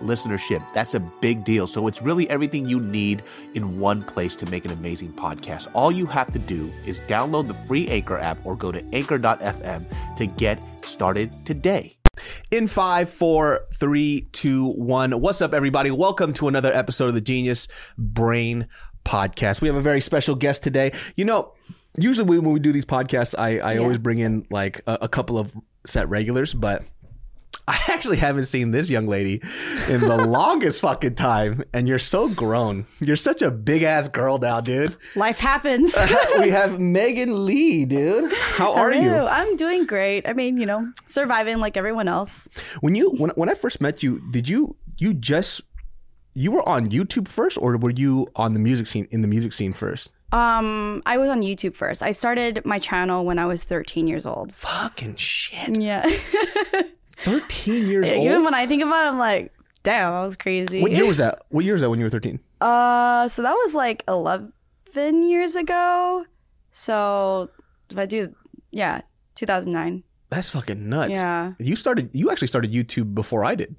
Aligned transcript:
listenership. 0.00 0.64
That's 0.74 0.94
a 0.94 1.00
big 1.00 1.44
deal. 1.44 1.66
So 1.66 1.86
it's 1.86 2.02
really 2.02 2.28
everything 2.30 2.68
you 2.68 2.80
need 2.80 3.22
in 3.54 3.78
one 3.78 4.02
place 4.02 4.36
to 4.36 4.46
make 4.46 4.64
an 4.64 4.70
amazing 4.70 5.12
podcast. 5.12 5.68
All 5.74 5.92
you 5.92 6.06
have 6.06 6.32
to 6.32 6.38
do 6.38 6.72
is 6.86 7.00
download 7.02 7.48
the 7.48 7.54
free 7.54 7.88
Anchor 7.88 8.18
app 8.18 8.44
or 8.44 8.56
go 8.56 8.72
to 8.72 8.84
anchor.fm 8.92 10.16
to 10.16 10.26
get 10.26 10.62
started 10.84 11.30
today. 11.46 11.96
In 12.50 12.68
five, 12.68 13.10
four, 13.10 13.66
three, 13.80 14.28
two, 14.32 14.66
one. 14.68 15.20
What's 15.20 15.42
up, 15.42 15.52
everybody? 15.52 15.90
Welcome 15.90 16.32
to 16.34 16.48
another 16.48 16.72
episode 16.72 17.08
of 17.08 17.14
the 17.14 17.20
Genius 17.20 17.66
Brain 17.98 18.68
Podcast. 19.04 19.60
We 19.60 19.68
have 19.68 19.76
a 19.76 19.82
very 19.82 20.00
special 20.00 20.34
guest 20.34 20.62
today. 20.62 20.92
You 21.16 21.24
know, 21.24 21.52
usually 21.96 22.38
when 22.38 22.52
we 22.52 22.60
do 22.60 22.72
these 22.72 22.84
podcasts, 22.84 23.34
I, 23.36 23.58
I 23.58 23.76
always 23.78 23.98
bring 23.98 24.20
in 24.20 24.46
like 24.50 24.80
a, 24.86 24.98
a 25.02 25.08
couple 25.08 25.38
of 25.38 25.56
set 25.86 26.08
regulars, 26.08 26.54
but 26.54 26.84
I 27.66 27.80
actually 27.88 28.18
haven't 28.18 28.44
seen 28.44 28.72
this 28.72 28.90
young 28.90 29.06
lady 29.06 29.40
in 29.88 30.00
the 30.00 30.16
longest 30.26 30.82
fucking 30.82 31.14
time, 31.14 31.64
and 31.72 31.88
you're 31.88 31.98
so 31.98 32.28
grown. 32.28 32.86
You're 33.00 33.16
such 33.16 33.40
a 33.40 33.50
big 33.50 33.82
ass 33.82 34.08
girl 34.08 34.38
now, 34.38 34.60
dude. 34.60 34.96
Life 35.14 35.38
happens. 35.38 35.96
we 36.38 36.50
have 36.50 36.78
Megan 36.96 37.46
Lee, 37.46 37.86
dude. 37.86 38.32
How 38.32 38.74
are 38.74 38.92
you? 38.92 39.14
I'm 39.14 39.56
doing 39.56 39.86
great. 39.86 40.28
I 40.28 40.34
mean, 40.34 40.58
you 40.58 40.66
know, 40.66 40.92
surviving 41.06 41.58
like 41.58 41.76
everyone 41.76 42.06
else. 42.06 42.48
When 42.80 42.94
you 42.94 43.10
when 43.12 43.30
when 43.30 43.48
I 43.48 43.54
first 43.54 43.80
met 43.80 44.02
you, 44.02 44.20
did 44.30 44.46
you 44.48 44.76
you 44.98 45.14
just 45.14 45.62
you 46.34 46.50
were 46.50 46.68
on 46.68 46.88
YouTube 46.90 47.28
first, 47.28 47.56
or 47.56 47.76
were 47.78 47.90
you 47.90 48.28
on 48.36 48.52
the 48.52 48.60
music 48.60 48.86
scene 48.86 49.08
in 49.10 49.22
the 49.22 49.28
music 49.28 49.52
scene 49.54 49.72
first? 49.72 50.10
Um, 50.32 51.00
I 51.06 51.16
was 51.16 51.30
on 51.30 51.42
YouTube 51.42 51.76
first. 51.76 52.02
I 52.02 52.10
started 52.10 52.64
my 52.66 52.78
channel 52.80 53.24
when 53.24 53.38
I 53.38 53.46
was 53.46 53.62
13 53.62 54.08
years 54.08 54.26
old. 54.26 54.52
Fucking 54.52 55.14
shit. 55.14 55.80
Yeah. 55.80 56.04
13 57.24 57.88
years 57.88 58.06
Even 58.08 58.18
old. 58.18 58.26
Even 58.28 58.44
when 58.44 58.54
I 58.54 58.66
think 58.66 58.82
about 58.82 59.04
it, 59.04 59.08
I'm 59.08 59.18
like, 59.18 59.52
damn, 59.82 60.12
that 60.12 60.20
was 60.26 60.36
crazy. 60.36 60.80
What 60.80 60.92
year 60.92 61.06
was 61.06 61.18
that? 61.18 61.42
What 61.48 61.64
year 61.64 61.74
was 61.74 61.82
that 61.82 61.90
when 61.90 61.98
you 61.98 62.04
were 62.06 62.10
13? 62.10 62.38
Uh, 62.60 63.28
so 63.28 63.42
that 63.42 63.52
was 63.54 63.74
like 63.74 64.04
11 64.08 64.52
years 65.28 65.56
ago. 65.56 66.24
So 66.70 67.50
if 67.90 67.98
I 67.98 68.06
do, 68.06 68.34
yeah, 68.70 69.02
2009. 69.36 70.02
That's 70.30 70.50
fucking 70.50 70.88
nuts. 70.88 71.12
Yeah. 71.12 71.52
You 71.58 71.76
started 71.76 72.10
you 72.12 72.30
actually 72.30 72.48
started 72.48 72.72
YouTube 72.72 73.14
before 73.14 73.44
I 73.44 73.54
did, 73.54 73.76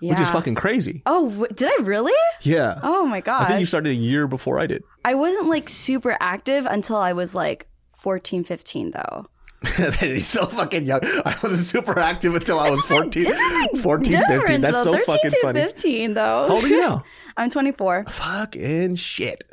Yeah. 0.00 0.12
which 0.12 0.20
is 0.20 0.30
fucking 0.30 0.54
crazy. 0.54 1.02
Oh, 1.04 1.28
w- 1.28 1.48
did 1.54 1.68
I 1.68 1.82
really? 1.82 2.12
Yeah. 2.40 2.80
Oh 2.82 3.04
my 3.04 3.20
god. 3.20 3.42
I 3.42 3.48
think 3.48 3.60
you 3.60 3.66
started 3.66 3.90
a 3.90 3.94
year 3.94 4.26
before 4.26 4.58
I 4.58 4.66
did. 4.66 4.82
I 5.04 5.14
wasn't 5.14 5.48
like 5.48 5.68
super 5.68 6.16
active 6.20 6.64
until 6.64 6.96
I 6.96 7.12
was 7.12 7.34
like 7.34 7.68
14, 7.96 8.44
15 8.44 8.92
though. 8.92 9.26
He's 10.00 10.26
so 10.26 10.46
fucking 10.46 10.84
young. 10.84 11.00
I 11.02 11.36
wasn't 11.42 11.60
super 11.60 11.98
active 11.98 12.34
until 12.34 12.58
I 12.58 12.70
was 12.70 12.80
14, 12.82 13.78
14 13.80 14.12
15. 14.12 14.60
That's 14.60 14.76
though. 14.76 14.84
so 14.84 14.92
13 14.92 15.04
fucking 15.06 15.30
to 15.30 15.38
funny. 15.42 15.60
15 15.60 16.14
though. 16.14 16.20
How 16.48 16.54
old 16.54 16.64
are 16.64 16.68
you 16.68 16.80
now? 16.80 17.04
I'm 17.36 17.48
24. 17.50 18.06
fucking 18.10 18.96
shit. 18.96 19.44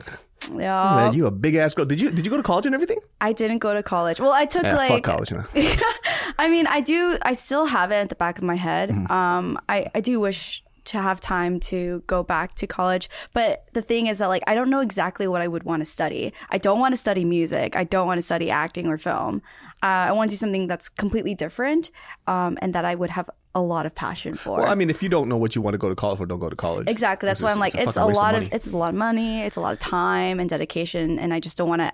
Yeah. 0.53 0.95
Man, 0.95 1.13
you 1.13 1.25
a 1.25 1.31
big 1.31 1.56
ass 1.56 1.73
girl. 1.73 1.85
Did 1.85 2.00
you 2.01 2.11
did 2.11 2.25
you 2.25 2.31
go 2.31 2.38
to 2.38 2.44
college 2.44 2.66
and 2.66 2.73
everything? 2.73 3.00
I 3.19 3.33
didn't 3.33 3.59
go 3.59 3.73
to 3.73 3.83
college. 3.83 4.19
Well, 4.19 4.31
I 4.31 4.45
took 4.45 4.63
Yeah, 4.63 4.75
like 4.75 4.89
fuck 4.89 5.03
college. 5.03 5.33
I 6.39 6.50
mean, 6.50 6.66
I 6.67 6.79
do 6.81 7.17
I 7.22 7.33
still 7.33 7.66
have 7.66 7.91
it 7.91 7.95
at 7.95 8.09
the 8.09 8.16
back 8.16 8.38
of 8.38 8.44
my 8.44 8.56
head. 8.56 8.89
Mm-hmm. 8.89 9.12
Um 9.12 9.59
I 9.67 9.88
I 9.94 10.00
do 10.01 10.19
wish 10.19 10.63
to 10.85 10.97
have 11.00 11.19
time 11.19 11.59
to 11.59 12.01
go 12.07 12.23
back 12.23 12.56
to 12.56 12.66
college, 12.66 13.09
but 13.33 13.66
the 13.73 13.81
thing 13.81 14.07
is 14.07 14.19
that 14.19 14.28
like 14.29 14.44
I 14.47 14.56
don't 14.56 14.69
know 14.69 14.79
exactly 14.79 15.28
what 15.28 15.41
I 15.41 15.47
would 15.47 15.63
want 15.63 15.81
to 15.81 15.85
study. 15.85 16.33
I 16.50 16.57
don't 16.57 16.79
want 16.79 16.94
to 16.94 16.97
study 16.97 17.25
music. 17.25 17.75
I 17.75 17.83
don't 17.83 18.07
want 18.07 18.17
to 18.17 18.23
study 18.23 18.50
acting 18.50 18.88
or 18.88 18.97
film. 18.97 19.41
Uh, 19.81 20.09
I 20.09 20.12
want 20.12 20.29
to 20.29 20.35
do 20.35 20.38
something 20.40 20.67
that's 20.67 20.90
completely 20.90 21.35
different 21.35 21.91
um, 22.28 22.57
and 22.62 22.75
that 22.75 22.85
I 22.85 22.95
would 22.95 23.09
have 23.09 23.29
a 23.56 23.62
lot 23.62 23.85
of 23.85 23.95
passion 23.95 24.35
for. 24.35 24.59
Well, 24.59 24.69
I 24.69 24.75
mean, 24.75 24.90
if 24.90 25.01
you 25.01 25.09
don't 25.09 25.29
know 25.29 25.38
what 25.38 25.56
you 25.56 25.62
want 25.62 25.73
to 25.73 25.78
go 25.78 25.90
to 25.90 25.95
college 25.95 26.17
for, 26.17 26.25
don't 26.25 26.40
go 26.40 26.50
to 26.50 26.56
college. 26.56 26.88
Exactly. 26.88 27.28
That's 27.28 27.40
It's 27.40 27.44
why 27.44 27.51
I'm 27.51 27.59
like, 27.59 27.75
it's 27.75 27.85
a 27.85 27.88
it's 27.88 27.97
a, 27.97 28.01
of 28.03 28.13
lot 28.13 28.35
of, 28.35 28.41
money. 28.44 28.50
it's 28.56 28.68
a 28.68 28.78
lot 28.78 28.89
of 28.89 28.95
money, 28.95 29.41
it's 29.41 29.56
a 29.56 29.62
lot 29.62 29.73
of 29.73 29.79
time 29.79 30.39
and 30.39 30.50
dedication, 30.50 31.18
and 31.18 31.34
I 31.34 31.39
just 31.39 31.57
don't 31.57 31.69
want 31.69 31.81
to 31.81 31.91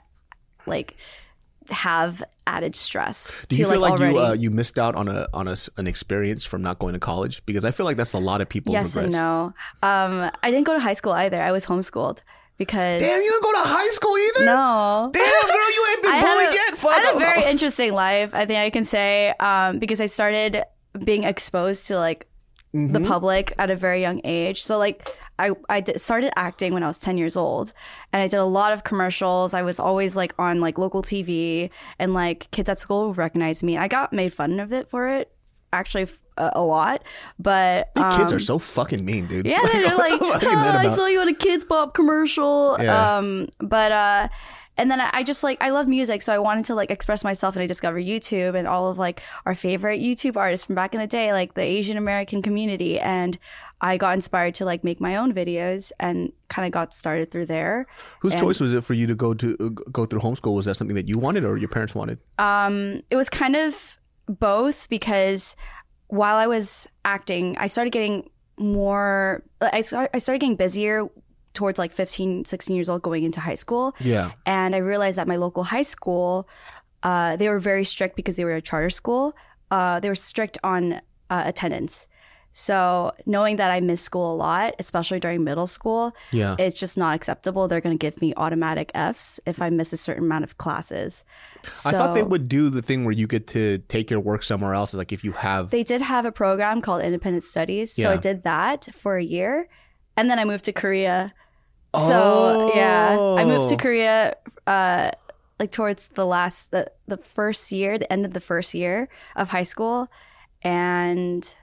like 0.66 0.98
have 1.70 2.24
added 2.48 2.76
stress. 2.76 3.46
Do 3.50 3.56
to, 3.56 3.62
you 3.62 3.70
feel 3.70 3.80
like, 3.80 3.94
already. 3.94 4.14
you 4.14 4.20
uh, 4.20 4.34
you 4.34 4.52
missed 4.52 4.78
out 4.78 4.96
on 4.96 5.08
a 5.08 5.28
on 5.34 5.48
a 5.48 5.56
an 5.78 5.88
experience 5.88 6.44
from 6.44 6.62
not 6.62 6.80
going 6.80 6.94
to 6.94 7.00
college? 7.00 7.46
Because 7.46 7.66
I 7.66 7.72
feel 7.72 7.86
like 7.86 7.98
that's 7.98 8.14
a 8.14 8.20
lot 8.20 8.42
of 8.42 8.50
people. 8.50 8.74
yes 8.74 8.96
and 8.96 9.08
regrets. 9.08 9.16
no. 9.16 9.54
Um, 9.82 10.32
I 10.44 10.52
didn't 10.52 10.66
go 10.66 10.74
to 10.74 10.80
high 10.80 10.94
school 10.94 11.14
either. 11.14 11.42
I 11.42 11.52
was 11.52 11.66
homeschooled 11.66 12.22
because 12.58 13.02
Damn, 13.02 13.22
you 13.22 13.32
didn't 13.32 13.44
go 13.44 13.52
to 13.54 13.68
high 13.70 13.90
school 13.90 14.18
either. 14.18 14.46
no. 14.46 15.10
Damn, 15.14 15.48
girl, 15.52 15.72
you 15.74 15.88
ain't 15.92 16.02
been 16.04 16.12
I 16.14 16.22
bullied 16.22 16.50
a, 16.50 16.54
yet. 16.54 16.78
Fuck 16.78 16.92
I 16.92 17.00
had 17.00 17.16
a 17.16 17.20
very 17.20 17.44
interesting 17.50 17.94
life. 17.94 18.30
I 18.34 18.46
think 18.46 18.60
I 18.60 18.70
can 18.70 18.84
say 18.84 19.34
um, 19.40 19.80
because 19.80 20.00
I 20.02 20.06
started 20.08 20.64
being 21.04 21.24
exposed 21.24 21.88
to 21.88 21.98
like 21.98 22.28
Mm-hmm. 22.74 22.92
the 22.92 23.00
public 23.00 23.54
at 23.58 23.70
a 23.72 23.76
very 23.78 24.02
young 24.02 24.20
age. 24.26 24.62
So 24.62 24.78
like 24.78 25.08
I 25.40 25.52
I 25.70 25.80
did, 25.80 26.02
started 26.02 26.38
acting 26.38 26.74
when 26.74 26.84
I 26.84 26.88
was 26.88 27.00
10 27.00 27.18
years 27.18 27.38
old 27.38 27.72
and 28.12 28.22
I 28.22 28.28
did 28.28 28.36
a 28.36 28.44
lot 28.44 28.74
of 28.74 28.84
commercials. 28.84 29.54
I 29.54 29.62
was 29.62 29.80
always 29.80 30.18
like 30.18 30.34
on 30.38 30.60
like 30.60 30.78
local 30.78 31.02
TV 31.02 31.70
and 32.00 32.14
like 32.14 32.52
kids 32.52 32.68
at 32.68 32.82
school 32.82 33.14
recognized 33.14 33.64
me. 33.64 33.78
I 33.78 33.88
got 33.88 34.12
made 34.12 34.34
fun 34.34 34.60
of 34.60 34.74
it 34.74 34.90
for 34.90 35.08
it 35.08 35.32
actually 35.76 36.08
a 36.38 36.62
lot, 36.62 37.04
but 37.40 37.92
These 37.96 38.04
kids 38.18 38.32
um, 38.32 38.38
are 38.38 38.40
so 38.42 38.60
fucking 38.60 39.06
mean, 39.06 39.28
dude. 39.28 39.46
yeah, 39.46 39.60
they're 39.72 39.96
like, 39.98 40.20
the 40.20 40.26
fuck 40.26 40.44
is 40.44 40.50
"Oh, 40.52 40.78
I 40.78 40.90
saw 40.90 41.06
you 41.08 41.22
on 41.22 41.30
a 41.30 41.34
Kidz 41.34 41.68
Bop 41.68 41.94
commercial. 41.94 42.78
Yeah. 42.80 43.18
Um, 43.18 43.48
but 43.60 43.92
uh, 43.92 44.28
and 44.78 44.92
then 44.92 45.00
I 45.00 45.10
I 45.14 45.24
just 45.24 45.44
like 45.44 45.58
I 45.62 45.70
love 45.70 45.88
music, 45.88 46.22
so 46.22 46.34
I 46.34 46.40
wanted 46.40 46.66
to 46.66 46.76
like 46.76 46.92
express 46.92 47.24
myself, 47.24 47.56
and 47.56 47.64
I 47.64 47.68
discovered 47.68 48.04
YouTube 48.04 48.56
and 48.56 48.68
all 48.68 48.90
of 48.90 48.98
like 49.00 49.22
our 49.46 49.56
favorite 49.56 50.02
YouTube 50.02 50.36
artists 50.36 50.66
from 50.66 50.76
back 50.76 50.94
in 50.94 51.00
the 51.00 51.08
day, 51.08 51.32
like 51.32 51.54
the 51.54 51.62
Asian 51.62 51.96
American 51.98 52.42
community, 52.42 53.00
and 53.00 53.38
I 53.80 53.96
got 53.98 54.14
inspired 54.16 54.56
to 54.56 54.66
like 54.66 54.84
make 54.84 55.00
my 55.00 55.16
own 55.16 55.34
videos 55.34 55.92
and 56.00 56.34
kind 56.50 56.66
of 56.66 56.72
got 56.74 56.94
started 56.94 57.32
through 57.32 57.46
there. 57.46 57.88
Whose 58.20 58.34
and- 58.34 58.42
choice 58.42 58.60
was 58.60 58.74
it 58.74 58.84
for 58.84 58.94
you 58.94 59.08
to 59.08 59.16
go 59.16 59.34
to 59.34 59.56
uh, 59.60 59.70
go 59.92 60.06
through 60.06 60.20
homeschool? 60.20 60.54
Was 60.54 60.66
that 60.66 60.76
something 60.76 60.96
that 60.96 61.08
you 61.08 61.18
wanted 61.18 61.46
or 61.46 61.56
your 61.58 61.70
parents 61.70 61.96
wanted? 61.96 62.20
Um, 62.38 63.02
it 63.10 63.16
was 63.16 63.30
kind 63.30 63.56
of 63.56 63.98
both 64.28 64.88
because 64.90 65.56
while 66.08 66.36
I 66.38 66.48
was 66.48 66.88
acting, 67.04 67.58
I 67.58 67.68
started 67.68 67.92
getting 67.92 68.30
more. 68.58 69.44
I 69.62 69.82
start- 69.82 70.12
I 70.14 70.18
started 70.20 70.40
getting 70.40 70.56
busier 70.56 71.08
towards 71.54 71.80
like 71.80 71.92
15, 71.94 72.46
16 72.46 72.76
years 72.76 72.90
old, 72.90 73.02
going 73.02 73.24
into 73.24 73.40
high 73.40 73.56
school, 73.56 73.96
Yeah. 74.00 74.32
and 74.46 74.76
I 74.76 74.80
realized 74.80 75.18
that 75.18 75.28
my 75.28 75.38
local 75.38 75.64
high 75.64 75.84
school, 75.84 76.50
uh, 77.04 77.38
they 77.38 77.48
were 77.48 77.60
very 77.60 77.86
strict 77.86 78.16
because 78.18 78.36
they 78.36 78.44
were 78.44 78.56
a 78.56 78.62
charter 78.62 78.90
school. 78.90 79.34
Uh, 79.72 80.00
they 80.02 80.10
were 80.10 80.16
strict 80.16 80.58
on 80.64 81.00
uh, 81.30 81.44
attendance. 81.46 82.08
So 82.58 83.12
knowing 83.26 83.58
that 83.58 83.70
I 83.70 83.82
miss 83.82 84.02
school 84.02 84.34
a 84.34 84.38
lot, 84.38 84.76
especially 84.80 85.20
during 85.20 85.44
middle 85.44 85.68
school, 85.68 86.16
Yeah. 86.32 86.56
it's 86.58 86.80
just 86.80 86.98
not 86.98 87.14
acceptable. 87.14 87.68
They're 87.68 87.82
going 87.82 87.98
to 87.98 88.02
give 88.02 88.22
me 88.22 88.34
automatic 88.38 88.92
Fs 88.96 89.42
if 89.46 89.62
I 89.62 89.70
miss 89.70 89.92
a 89.92 89.98
certain 89.98 90.24
amount 90.24 90.46
of 90.46 90.58
classes. 90.58 91.26
So 91.74 91.90
I 91.90 91.92
thought 91.92 92.16
they 92.16 92.24
would 92.24 92.48
do 92.48 92.70
the 92.70 92.82
thing 92.82 93.04
where 93.04 93.12
you 93.12 93.28
get 93.28 93.48
to 93.48 93.80
take 93.90 94.10
your 94.10 94.22
work 94.22 94.42
somewhere 94.42 94.74
else. 94.74 94.94
Like 94.94 95.12
if 95.12 95.22
you 95.22 95.34
have. 95.34 95.70
They 95.70 95.84
did 95.84 96.00
have 96.02 96.26
a 96.26 96.32
program 96.32 96.80
called 96.80 97.02
Independent 97.04 97.44
Studies. 97.44 97.92
So 97.92 98.10
I 98.10 98.16
did 98.16 98.44
that 98.44 98.88
for 98.94 99.18
a 99.18 99.24
year. 99.24 99.68
And 100.16 100.30
then 100.30 100.40
I 100.40 100.46
moved 100.46 100.64
to 100.64 100.72
Korea. 100.72 101.34
Oh. 101.94 102.08
So 102.08 102.72
yeah, 102.74 103.18
I 103.38 103.44
moved 103.44 103.68
to 103.68 103.76
Oh. 103.76 103.78
Korea 103.78 104.36
uh 104.66 105.12
like 105.60 105.72
towards 105.72 106.08
the 106.16 106.26
last 106.26 106.72
the, 106.72 106.90
the 107.06 107.18
first 107.18 107.70
year, 107.74 107.98
the 107.98 108.10
end 108.12 108.26
of 108.26 108.32
the 108.34 108.40
first 108.40 108.74
year 108.74 109.10
of 109.36 109.50
high 109.50 109.64
school. 109.64 110.08
And 110.62 111.54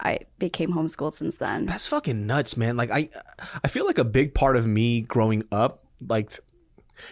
I 0.00 0.20
became 0.38 0.72
homeschooled 0.72 1.14
since 1.14 1.36
then. 1.36 1.66
That's 1.66 1.86
fucking 1.86 2.26
nuts, 2.26 2.56
man. 2.56 2.76
Like 2.76 2.90
I, 2.90 3.10
I 3.64 3.68
feel 3.68 3.86
like 3.86 3.98
a 3.98 4.04
big 4.04 4.34
part 4.34 4.56
of 4.56 4.66
me 4.66 5.00
growing 5.00 5.44
up, 5.50 5.84
like 6.06 6.38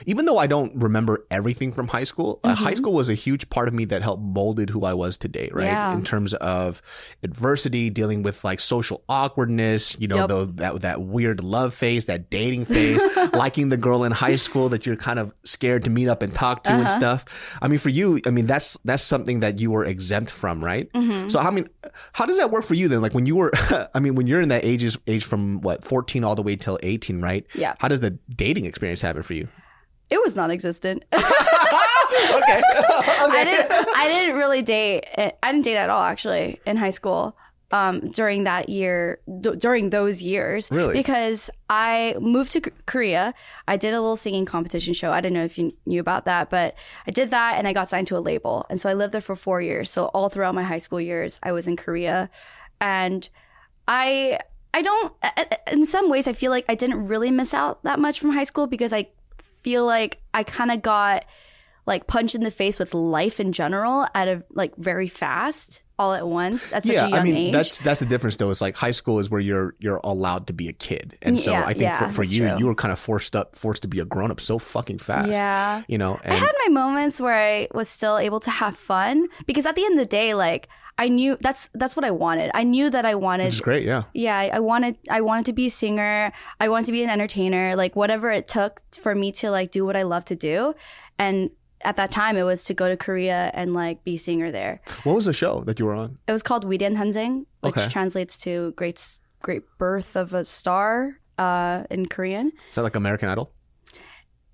even 0.06 0.24
though 0.26 0.38
I 0.38 0.46
don't 0.46 0.74
remember 0.76 1.24
everything 1.30 1.72
from 1.72 1.88
high 1.88 2.04
school, 2.04 2.40
uh, 2.44 2.54
Mm-hmm. 2.54 2.64
high 2.64 2.74
school 2.74 2.92
was 2.94 3.08
a 3.08 3.14
huge 3.14 3.48
part 3.50 3.68
of 3.68 3.74
me 3.74 3.84
that 3.86 4.02
helped 4.02 4.22
molded 4.22 4.70
who 4.70 4.84
I 4.84 4.94
was 4.94 5.16
today, 5.16 5.50
right? 5.52 5.66
Yeah. 5.66 5.92
In 5.92 6.02
terms 6.04 6.34
of 6.34 6.80
adversity, 7.22 7.90
dealing 7.90 8.22
with 8.22 8.44
like 8.44 8.60
social 8.60 9.02
awkwardness, 9.08 9.96
you 10.00 10.08
know, 10.08 10.16
Yep. 10.16 10.28
though 10.28 10.44
that 10.46 10.80
that 10.82 11.02
weird 11.02 11.42
love 11.42 11.74
phase, 11.74 12.06
that 12.06 12.30
dating 12.30 12.64
phase, 12.64 13.00
liking 13.34 13.68
the 13.68 13.76
girl 13.76 14.04
in 14.04 14.12
high 14.12 14.36
school 14.36 14.68
that 14.70 14.86
you're 14.86 14.96
kind 14.96 15.18
of 15.18 15.32
scared 15.44 15.84
to 15.84 15.90
meet 15.90 16.08
up 16.08 16.22
and 16.22 16.34
talk 16.34 16.64
to 16.64 16.72
and 16.72 16.82
Uh-huh. 16.82 16.98
stuff. 16.98 17.24
I 17.60 17.68
mean, 17.68 17.78
for 17.78 17.88
you, 17.90 18.20
I 18.26 18.30
mean 18.30 18.46
that's 18.46 18.76
that's 18.84 19.02
something 19.02 19.40
that 19.40 19.58
you 19.58 19.70
were 19.70 19.84
exempt 19.84 20.30
from, 20.30 20.64
right? 20.64 20.90
Mm-hmm. 20.92 21.28
So 21.28 21.38
I 21.40 21.50
mean, 21.50 21.68
how 22.12 22.26
does 22.26 22.38
that 22.38 22.50
work 22.50 22.64
for 22.64 22.74
you 22.74 22.88
then? 22.88 23.00
Like 23.02 23.14
when 23.14 23.26
you 23.26 23.36
were, 23.36 23.50
I 23.94 24.00
mean, 24.00 24.14
when 24.14 24.26
you're 24.26 24.40
in 24.40 24.48
that 24.50 24.64
ages 24.64 24.96
age 25.06 25.24
from 25.24 25.60
what 25.60 25.84
14 25.84 26.24
all 26.24 26.34
the 26.34 26.42
way 26.42 26.56
till 26.56 26.78
18, 26.82 27.20
right? 27.20 27.46
Yeah. 27.54 27.74
How 27.78 27.88
does 27.88 28.00
the 28.00 28.10
dating 28.34 28.64
experience 28.64 29.02
happen 29.02 29.22
for 29.22 29.34
you? 29.34 29.48
It 30.10 30.20
was 30.22 30.36
non-existent. 30.36 31.04
okay. 31.12 31.22
I 32.68 33.42
didn't. 33.44 33.88
I 33.96 34.08
didn't 34.08 34.36
really 34.36 34.62
date. 34.62 35.04
I 35.16 35.52
didn't 35.52 35.62
date 35.64 35.76
at 35.76 35.90
all 35.90 36.02
actually 36.02 36.60
in 36.66 36.76
high 36.76 36.90
school. 36.90 37.36
Um, 37.72 38.10
during 38.12 38.44
that 38.44 38.68
year, 38.68 39.18
d- 39.40 39.56
during 39.56 39.90
those 39.90 40.22
years, 40.22 40.70
Really? 40.70 40.94
because 40.94 41.50
I 41.68 42.14
moved 42.20 42.52
to 42.52 42.60
K- 42.60 42.70
Korea. 42.86 43.34
I 43.66 43.76
did 43.76 43.92
a 43.92 44.00
little 44.00 44.14
singing 44.14 44.44
competition 44.44 44.94
show. 44.94 45.10
I 45.10 45.20
don't 45.20 45.32
know 45.32 45.44
if 45.44 45.58
you 45.58 45.72
knew 45.84 45.98
about 45.98 46.26
that, 46.26 46.48
but 46.48 46.76
I 47.08 47.10
did 47.10 47.30
that, 47.32 47.56
and 47.58 47.66
I 47.66 47.72
got 47.72 47.88
signed 47.88 48.06
to 48.06 48.16
a 48.16 48.20
label, 48.20 48.66
and 48.70 48.80
so 48.80 48.88
I 48.88 48.92
lived 48.94 49.12
there 49.14 49.20
for 49.20 49.34
four 49.34 49.60
years. 49.60 49.90
So 49.90 50.04
all 50.06 50.28
throughout 50.28 50.54
my 50.54 50.62
high 50.62 50.78
school 50.78 51.00
years, 51.00 51.40
I 51.42 51.50
was 51.50 51.66
in 51.66 51.74
Korea, 51.76 52.30
and 52.80 53.28
I 53.88 54.38
I 54.72 54.82
don't. 54.82 55.12
In 55.72 55.84
some 55.86 56.08
ways, 56.08 56.28
I 56.28 56.34
feel 56.34 56.52
like 56.52 56.66
I 56.68 56.76
didn't 56.76 57.08
really 57.08 57.32
miss 57.32 57.52
out 57.52 57.82
that 57.82 57.98
much 57.98 58.20
from 58.20 58.30
high 58.30 58.44
school 58.44 58.68
because 58.68 58.92
I 58.92 59.08
feel 59.66 59.84
like 59.84 60.20
I 60.32 60.44
kind 60.44 60.70
of 60.70 60.80
got 60.80 61.24
like 61.86 62.06
punched 62.06 62.36
in 62.36 62.44
the 62.44 62.52
face 62.52 62.78
with 62.78 62.94
life 62.94 63.40
in 63.40 63.50
general 63.52 64.06
at 64.14 64.28
a 64.28 64.44
like 64.54 64.76
very 64.76 65.08
fast 65.08 65.82
all 65.98 66.12
at 66.14 66.24
once 66.24 66.72
at 66.72 66.86
such 66.86 66.94
yeah, 66.94 67.06
a 67.06 67.10
young 67.10 67.18
I 67.18 67.24
mean 67.24 67.36
age. 67.36 67.52
that's 67.52 67.80
that's 67.80 67.98
the 67.98 68.06
difference 68.06 68.36
though. 68.36 68.48
It's 68.50 68.60
like 68.60 68.76
high 68.76 68.92
school 68.92 69.18
is 69.18 69.28
where 69.28 69.40
you're 69.40 69.74
you're 69.80 70.00
allowed 70.04 70.46
to 70.46 70.52
be 70.52 70.68
a 70.68 70.72
kid, 70.72 71.18
and 71.20 71.40
so 71.40 71.50
Yeah, 71.50 71.64
I 71.64 71.72
think 71.72 71.82
yeah, 71.82 72.06
for, 72.06 72.14
for 72.14 72.22
you, 72.22 72.46
true. 72.46 72.58
you 72.58 72.66
were 72.66 72.76
kind 72.76 72.92
of 72.92 73.00
forced 73.00 73.34
up, 73.34 73.56
forced 73.56 73.82
to 73.82 73.88
be 73.88 73.98
a 73.98 74.04
grown 74.04 74.30
up 74.30 74.40
so 74.40 74.60
fucking 74.60 74.98
fast. 74.98 75.30
yeah. 75.30 75.82
you 75.88 75.98
know, 75.98 76.20
I 76.24 76.34
had 76.34 76.52
my 76.66 76.72
moments 76.72 77.20
where 77.20 77.34
I 77.34 77.66
was 77.74 77.88
still 77.88 78.18
able 78.18 78.38
to 78.40 78.52
have 78.52 78.76
fun 78.76 79.26
because 79.46 79.66
at 79.66 79.74
the 79.74 79.84
end 79.84 79.94
of 79.94 79.98
the 79.98 80.06
day, 80.06 80.34
like 80.34 80.68
I 80.98 81.08
knew 81.08 81.36
that's 81.40 81.68
that's 81.74 81.94
what 81.94 82.04
I 82.04 82.10
wanted. 82.10 82.50
I 82.54 82.62
knew 82.64 82.88
that 82.90 83.04
I 83.04 83.14
wanted 83.16 83.44
which 83.46 83.54
is 83.56 83.60
great. 83.60 83.84
Yeah, 83.84 84.04
yeah, 84.14 84.36
I 84.38 84.48
I 84.54 84.60
wanted 84.60 84.96
I 85.10 85.20
wanted 85.20 85.44
to 85.46 85.52
be 85.52 85.66
a 85.66 85.70
singer. 85.70 86.32
I 86.58 86.68
wanted 86.68 86.86
to 86.86 86.92
be 86.92 87.02
an 87.04 87.10
entertainer, 87.10 87.76
like 87.76 87.94
whatever 87.96 88.30
it 88.30 88.48
took 88.48 88.80
for 88.94 89.14
me 89.14 89.30
to 89.32 89.50
like 89.50 89.70
do 89.70 89.84
what 89.84 89.94
I 89.96 90.02
love 90.04 90.24
to 90.26 90.36
do. 90.36 90.74
And 91.18 91.50
at 91.82 91.96
that 91.96 92.10
time 92.10 92.36
it 92.38 92.42
was 92.44 92.64
to 92.64 92.74
go 92.74 92.88
to 92.88 92.96
Korea 92.96 93.50
and 93.52 93.74
like 93.74 94.04
be 94.04 94.14
a 94.14 94.18
singer 94.18 94.50
there. 94.50 94.80
what 95.04 95.14
was 95.14 95.26
the 95.26 95.34
show 95.34 95.62
that 95.66 95.78
you 95.78 95.84
were 95.84 95.94
on? 95.94 96.16
It 96.26 96.32
was 96.32 96.42
called 96.42 96.64
Widaehan 96.64 96.96
Tansaeng, 96.96 97.44
which 97.60 97.76
Okay. 97.76 97.88
translates 97.88 98.38
to 98.38 98.72
great 98.76 98.98
great 99.42 99.62
birth 99.78 100.16
of 100.16 100.32
a 100.32 100.44
star 100.46 101.20
uh 101.38 101.84
in 101.90 102.06
Korean. 102.06 102.52
Is 102.70 102.76
that 102.76 102.82
like 102.82 102.96
American 102.96 103.28
Idol? 103.28 103.52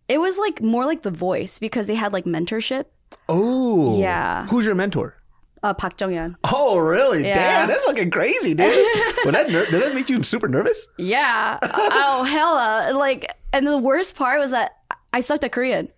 It 0.09 0.19
was 0.19 0.39
like 0.39 0.61
more 0.61 0.85
like 0.85 1.03
The 1.03 1.13
Voice 1.13 1.61
because 1.61 1.87
they 1.87 1.95
had 1.95 2.13
like 2.13 2.25
mentorship. 2.25 2.87
Oh, 3.29 3.99
Yeah. 4.01 4.47
Who's 4.49 4.67
your 4.67 4.75
mentor? 4.75 5.15
Uh 5.63 5.75
Park 5.75 5.97
Jong-hyun. 5.97 6.35
Oh, 6.45 6.79
really? 6.79 7.25
Yeah. 7.25 7.35
Damn, 7.59 7.69
that's 7.69 7.85
fucking 7.85 8.11
crazy, 8.11 8.55
dude. 8.55 8.67
Was 9.25 9.33
that 9.35 9.51
ner- 9.51 9.67
did 9.67 9.83
that 9.83 9.95
make 9.95 10.09
you 10.11 10.23
super 10.23 10.49
nervous? 10.49 10.87
Yeah. 10.99 11.59
oh, 11.63 12.25
hella. 12.25 12.93
Like, 12.97 13.31
and 13.53 13.67
the 13.67 13.79
worst 13.79 14.17
part 14.17 14.41
was 14.41 14.51
that 14.51 14.73
I 15.13 15.21
sucked 15.21 15.45
at 15.45 15.53
Korean. 15.53 15.89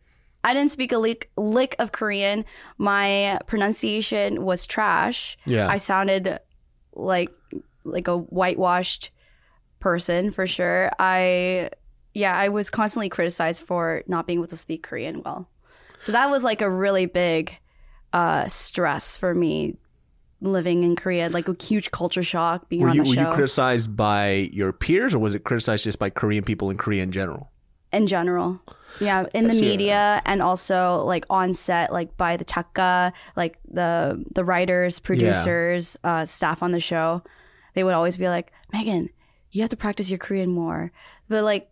I 0.43 0.53
didn't 0.53 0.71
speak 0.73 0.93
a 0.93 0.99
lick, 0.99 1.31
lick 1.39 1.75
of 1.79 1.93
Korean. 1.93 2.45
My 2.77 3.39
pronunciation 3.47 4.45
was 4.45 4.67
trash. 4.67 5.39
Yeah. 5.47 5.69
I 5.69 5.79
sounded 5.79 6.39
like 6.93 7.31
like 7.85 8.09
a 8.09 8.17
whitewashed 8.19 9.11
person 9.81 10.31
for 10.31 10.47
sure. 10.47 10.91
I 10.99 11.71
yeah, 12.13 12.37
I 12.37 12.49
was 12.51 12.71
constantly 12.71 13.09
criticized 13.09 13.63
for 13.63 14.03
not 14.07 14.27
being 14.27 14.39
able 14.39 14.49
to 14.49 14.57
speak 14.57 14.83
Korean 14.83 15.23
well. 15.23 15.49
So 16.01 16.13
that 16.13 16.29
was 16.29 16.45
like 16.45 16.61
a 16.61 16.71
really 16.71 17.07
big 17.07 17.57
uh 18.15 18.49
stress 18.49 19.19
for 19.19 19.35
me 19.35 19.77
living 20.41 20.85
in 20.85 20.95
Korea, 20.97 21.29
like 21.29 21.49
a 21.49 21.57
huge 21.63 21.91
culture 21.91 22.23
shock 22.23 22.69
being 22.69 22.83
Were 22.83 22.89
on 22.89 22.97
you 22.97 23.05
the 23.05 23.09
were 23.11 23.29
you 23.29 23.35
criticized 23.35 23.97
by 23.97 24.49
your 24.53 24.73
peers, 24.73 25.15
or 25.15 25.19
was 25.19 25.35
it 25.35 25.45
criticized 25.45 25.85
just 25.85 25.99
by 25.99 26.11
Korean 26.11 26.45
people 26.45 26.71
in 26.71 26.79
Korea 26.79 27.03
in 27.03 27.13
general? 27.13 27.51
in 27.95 28.07
general. 28.09 28.61
Yeah 29.01 29.27
in 29.35 29.47
the 29.47 29.55
media 29.55 30.23
and 30.25 30.43
also 30.43 31.03
like 31.05 31.25
on 31.31 31.55
set 31.55 31.93
like 31.93 32.17
by 32.17 32.37
the 32.37 32.45
taka 32.45 33.13
like 33.37 33.59
the 33.69 34.25
the 34.35 34.45
writers 34.45 35.01
producers 35.01 35.97
uh 36.05 36.25
staff 36.25 36.63
on 36.63 36.73
the 36.73 36.81
show. 36.81 37.23
They 37.75 37.83
would 37.85 37.95
always 37.95 38.17
be 38.17 38.29
like 38.29 38.53
megan 38.73 39.11
you 39.51 39.63
have 39.63 39.71
to 39.71 39.77
practice 39.77 40.11
your 40.11 40.19
korean 40.19 40.51
more. 40.51 40.93
But 41.29 41.45
like 41.45 41.69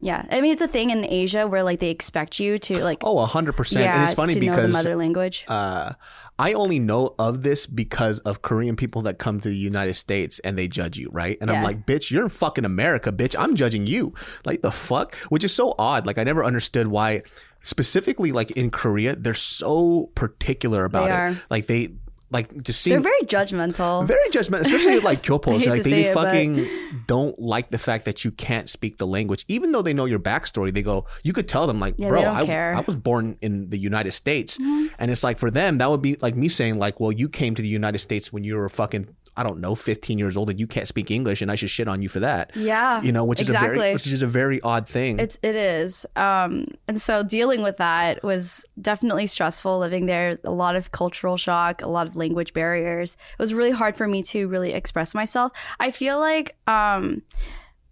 yeah 0.00 0.24
i 0.30 0.40
mean 0.40 0.52
it's 0.52 0.62
a 0.62 0.68
thing 0.68 0.90
in 0.90 1.04
asia 1.04 1.46
where 1.46 1.62
like 1.62 1.80
they 1.80 1.90
expect 1.90 2.38
you 2.38 2.58
to 2.58 2.82
like 2.84 2.98
Oh, 3.02 3.24
hundred 3.26 3.52
percent. 3.56 3.84
yeah 3.84 3.94
And 3.94 4.02
it's 4.04 4.14
funny 4.14 4.34
to 4.34 4.40
know 4.40 4.46
the 4.46 4.50
because 4.62 4.72
mother 4.72 4.96
language 4.96 5.44
uh, 5.48 5.92
I 6.38 6.52
only 6.52 6.78
know 6.78 7.14
of 7.18 7.42
this 7.42 7.64
because 7.66 8.18
of 8.20 8.42
Korean 8.42 8.76
people 8.76 9.00
that 9.02 9.18
come 9.18 9.40
to 9.40 9.48
the 9.48 9.56
United 9.56 9.94
States 9.94 10.38
and 10.40 10.58
they 10.58 10.68
judge 10.68 10.98
you, 10.98 11.08
right? 11.10 11.38
And 11.40 11.50
I'm 11.50 11.62
like, 11.64 11.86
bitch, 11.86 12.10
you're 12.10 12.24
in 12.24 12.28
fucking 12.28 12.66
America, 12.66 13.10
bitch. 13.10 13.34
I'm 13.38 13.56
judging 13.56 13.86
you. 13.86 14.12
Like 14.44 14.60
the 14.60 14.70
fuck? 14.70 15.14
Which 15.30 15.44
is 15.44 15.54
so 15.54 15.74
odd. 15.78 16.04
Like 16.06 16.18
I 16.18 16.24
never 16.24 16.44
understood 16.44 16.88
why 16.88 17.22
specifically 17.62 18.32
like 18.32 18.50
in 18.50 18.70
Korea, 18.70 19.16
they're 19.16 19.32
so 19.32 20.10
particular 20.14 20.84
about 20.84 21.06
They 21.06 21.12
it. 21.12 21.16
are. 21.16 21.42
Like 21.48 21.66
they 21.68 21.94
like 22.30 22.62
just 22.62 22.82
see. 22.82 22.90
they're 22.90 23.00
very 23.00 23.20
judgmental 23.22 24.06
very 24.14 24.28
judgmental, 24.30 24.60
especially 24.60 25.00
like 25.00 25.22
kyopos. 25.22 25.58
hate 25.58 25.68
Like 25.68 25.82
they 25.82 25.90
say 25.90 26.02
it, 26.06 26.14
but- 26.14 26.24
fucking 26.24 26.68
don't 27.06 27.38
like 27.38 27.70
the 27.70 27.78
fact 27.78 28.04
that 28.06 28.24
you 28.24 28.30
can't 28.32 28.68
speak 28.68 28.98
the 28.98 29.06
language, 29.06 29.44
even 29.48 29.72
though 29.72 29.82
they 29.82 29.94
know 29.94 30.06
your 30.06 30.18
backstory. 30.18 30.74
They 30.74 30.82
go, 30.82 31.06
you 31.22 31.32
could 31.32 31.48
tell 31.48 31.66
them 31.66 31.78
like, 31.78 31.94
Yeah, 31.98 32.08
bro, 32.08 32.22
I. 32.22 32.44
Mm-hmm. 32.46 32.78
I 32.78 32.80
was 32.80 32.96
born 32.96 33.36
in 33.40 33.70
the 33.70 33.78
United 33.78 34.12
States, 34.12 34.58
and 34.58 35.10
it's 35.10 35.22
like 35.22 35.38
for 35.38 35.50
them 35.50 35.78
that 35.78 35.90
would 35.90 36.02
be 36.02 36.16
like 36.20 36.34
me 36.36 36.48
saying 36.48 36.78
like, 36.78 36.98
well, 37.00 37.12
you 37.12 37.28
came 37.28 37.54
to 37.54 37.62
the 37.62 37.68
United 37.68 37.98
States 37.98 38.32
when 38.32 38.44
you 38.44 38.56
were 38.56 38.68
fucking. 38.68 39.08
I 39.36 39.42
don't 39.42 39.60
know, 39.60 39.74
15 39.74 40.18
years 40.18 40.36
old 40.36 40.48
and 40.50 40.58
you 40.58 40.66
can't 40.66 40.88
speak 40.88 41.10
English 41.10 41.42
and 41.42 41.50
I 41.50 41.54
should 41.56 41.70
shit 41.70 41.88
on 41.88 42.00
you 42.02 42.08
for 42.08 42.20
that. 42.20 42.52
yeah 42.56 43.02
You 43.02 43.12
know, 43.12 43.24
which 43.24 43.40
is 43.40 43.48
a 43.48 43.52
exactly 43.52 43.78
very 43.78 43.92
which 43.92 44.06
is 44.06 44.22
a 44.22 44.26
very 44.26 44.60
odd 44.62 44.88
thing. 44.88 45.18
It's 45.20 45.38
it 45.42 45.54
is. 45.56 46.06
Um, 46.16 46.64
and 46.88 47.00
so 47.00 47.22
dealing 47.22 47.62
with 47.62 47.76
that 47.76 48.22
was 48.22 48.64
definitely 48.80 49.26
stressful 49.26 49.78
living 49.78 50.06
there. 50.06 50.38
A 50.44 50.50
lot 50.50 50.74
of 50.76 50.90
cultural 50.92 51.36
shock, 51.36 51.82
a 51.82 51.88
lot 51.88 52.06
of 52.06 52.16
language 52.16 52.52
barriers. 52.54 53.16
It 53.38 53.42
was 53.42 53.52
really 53.52 53.70
hard 53.72 53.96
for 53.96 54.08
me 54.08 54.22
to 54.24 54.48
really 54.48 54.72
express 54.72 55.14
myself. 55.14 55.52
I 55.78 55.90
feel 55.90 56.18
like 56.18 56.56
um, 56.66 57.22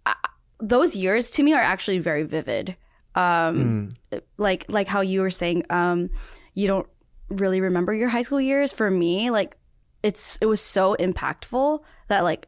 I, 0.05 0.15
those 0.59 0.95
years 0.95 1.29
to 1.31 1.43
me 1.43 1.53
are 1.53 1.61
actually 1.61 1.99
very 1.99 2.23
vivid. 2.23 2.75
Um, 3.13 3.95
Mm. 4.11 4.21
like 4.37 4.65
like 4.67 4.87
how 4.87 5.01
you 5.01 5.21
were 5.21 5.29
saying, 5.29 5.63
um, 5.69 6.09
you 6.53 6.67
don't 6.67 6.87
really 7.29 7.61
remember 7.61 7.93
your 7.93 8.09
high 8.09 8.23
school 8.23 8.41
years. 8.41 8.73
For 8.73 8.89
me, 8.91 9.29
like 9.29 9.55
it's 10.05 10.37
it 10.39 10.45
was 10.45 10.61
so 10.61 10.95
impactful 10.99 11.79
that 12.09 12.23
like 12.23 12.47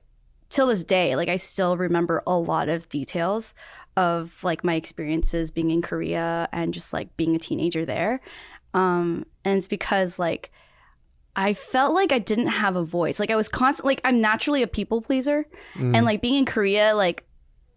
till 0.49 0.67
this 0.67 0.83
day, 0.83 1.15
like 1.15 1.27
I 1.29 1.37
still 1.37 1.75
remember 1.75 2.21
a 2.27 2.37
lot 2.37 2.69
of 2.69 2.87
details 2.89 3.53
of 3.97 4.43
like 4.43 4.63
my 4.63 4.75
experiences 4.75 5.49
being 5.51 5.71
in 5.71 5.81
Korea 5.81 6.47
and 6.51 6.73
just 6.73 6.93
like 6.93 7.17
being 7.17 7.35
a 7.35 7.39
teenager 7.39 7.83
there. 7.85 8.21
Um, 8.73 9.25
and 9.43 9.57
it's 9.57 9.67
because 9.67 10.19
like 10.19 10.51
I 11.35 11.53
felt 11.53 11.93
like 11.93 12.11
I 12.11 12.19
didn't 12.19 12.47
have 12.47 12.75
a 12.75 12.83
voice. 12.83 13.19
Like 13.19 13.31
I 13.31 13.35
was 13.35 13.49
constantly 13.49 13.91
like 13.93 14.01
I'm 14.03 14.21
naturally 14.21 14.61
a 14.61 14.67
people 14.67 15.01
pleaser, 15.01 15.45
Mm. 15.75 15.95
and 15.95 16.05
like 16.05 16.21
being 16.21 16.35
in 16.35 16.45
Korea, 16.45 16.95
like 16.95 17.23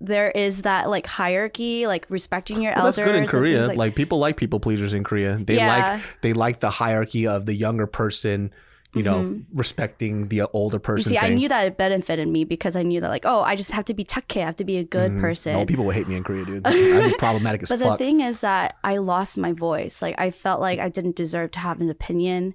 there 0.03 0.31
is 0.31 0.63
that 0.63 0.89
like 0.89 1.07
hierarchy, 1.07 1.87
like 1.87 2.07
respecting 2.09 2.63
your 2.63 2.73
Well, 2.75 2.85
that's 2.87 2.99
elders. 2.99 3.13
good 3.13 3.21
in 3.23 3.27
Korea. 3.27 3.67
like- 3.67 3.77
Like, 3.77 3.95
people 3.95 4.19
like 4.19 4.37
people 4.39 4.59
pleasers 4.61 4.95
in 4.95 5.05
Korea. 5.05 5.37
They 5.43 5.57
Yeah. 5.57 5.75
like 5.95 6.03
they 6.23 6.33
like 6.33 6.61
the 6.61 6.71
hierarchy 6.71 7.27
of 7.27 7.45
the 7.47 7.55
younger 7.55 7.87
person, 7.87 8.51
you 8.95 9.03
know, 9.03 9.41
respecting 9.53 10.29
the 10.29 10.43
older 10.53 10.79
Mm-hmm. 10.79 10.91
you 10.91 10.97
person. 10.97 11.11
see, 11.13 11.19
I 11.19 11.29
knew 11.29 11.49
that 11.49 11.67
it 11.67 11.77
benefited 11.77 12.27
me 12.29 12.45
because 12.45 12.75
I 12.75 12.83
knew 12.83 13.01
that 13.01 13.09
like, 13.09 13.25
oh, 13.25 13.43
I 13.43 13.55
just 13.55 13.71
have 13.71 13.85
to 13.87 13.95
be 13.95 14.05
take, 14.05 14.37
I 14.37 14.41
have 14.41 14.57
to 14.57 14.65
be 14.65 14.79
a 14.79 14.85
good 14.85 15.19
person. 15.21 15.53
Mm-hmm. 15.53 15.61
No, 15.61 15.67
people 15.67 15.85
would 15.87 15.95
hate 15.95 16.09
me 16.09 16.17
in 16.17 16.25
Korea, 16.25 16.45
dude. 16.45 16.67
I'd 16.67 17.11
be 17.11 17.17
problematic 17.17 17.63
as 17.65 17.69
But 17.69 17.79
the 17.79 17.97
thing 17.97 18.21
is 18.21 18.41
that 18.41 18.77
I 18.83 18.97
lost 18.97 19.39
my 19.39 19.53
voice. 19.53 20.03
Like 20.03 20.17
I 20.19 20.31
felt 20.31 20.61
like 20.61 20.79
I 20.81 20.89
didn't 20.89 21.17
deserve 21.17 21.53
to 21.53 21.59
have 21.61 21.81
an 21.81 21.89
opinion. 21.91 22.55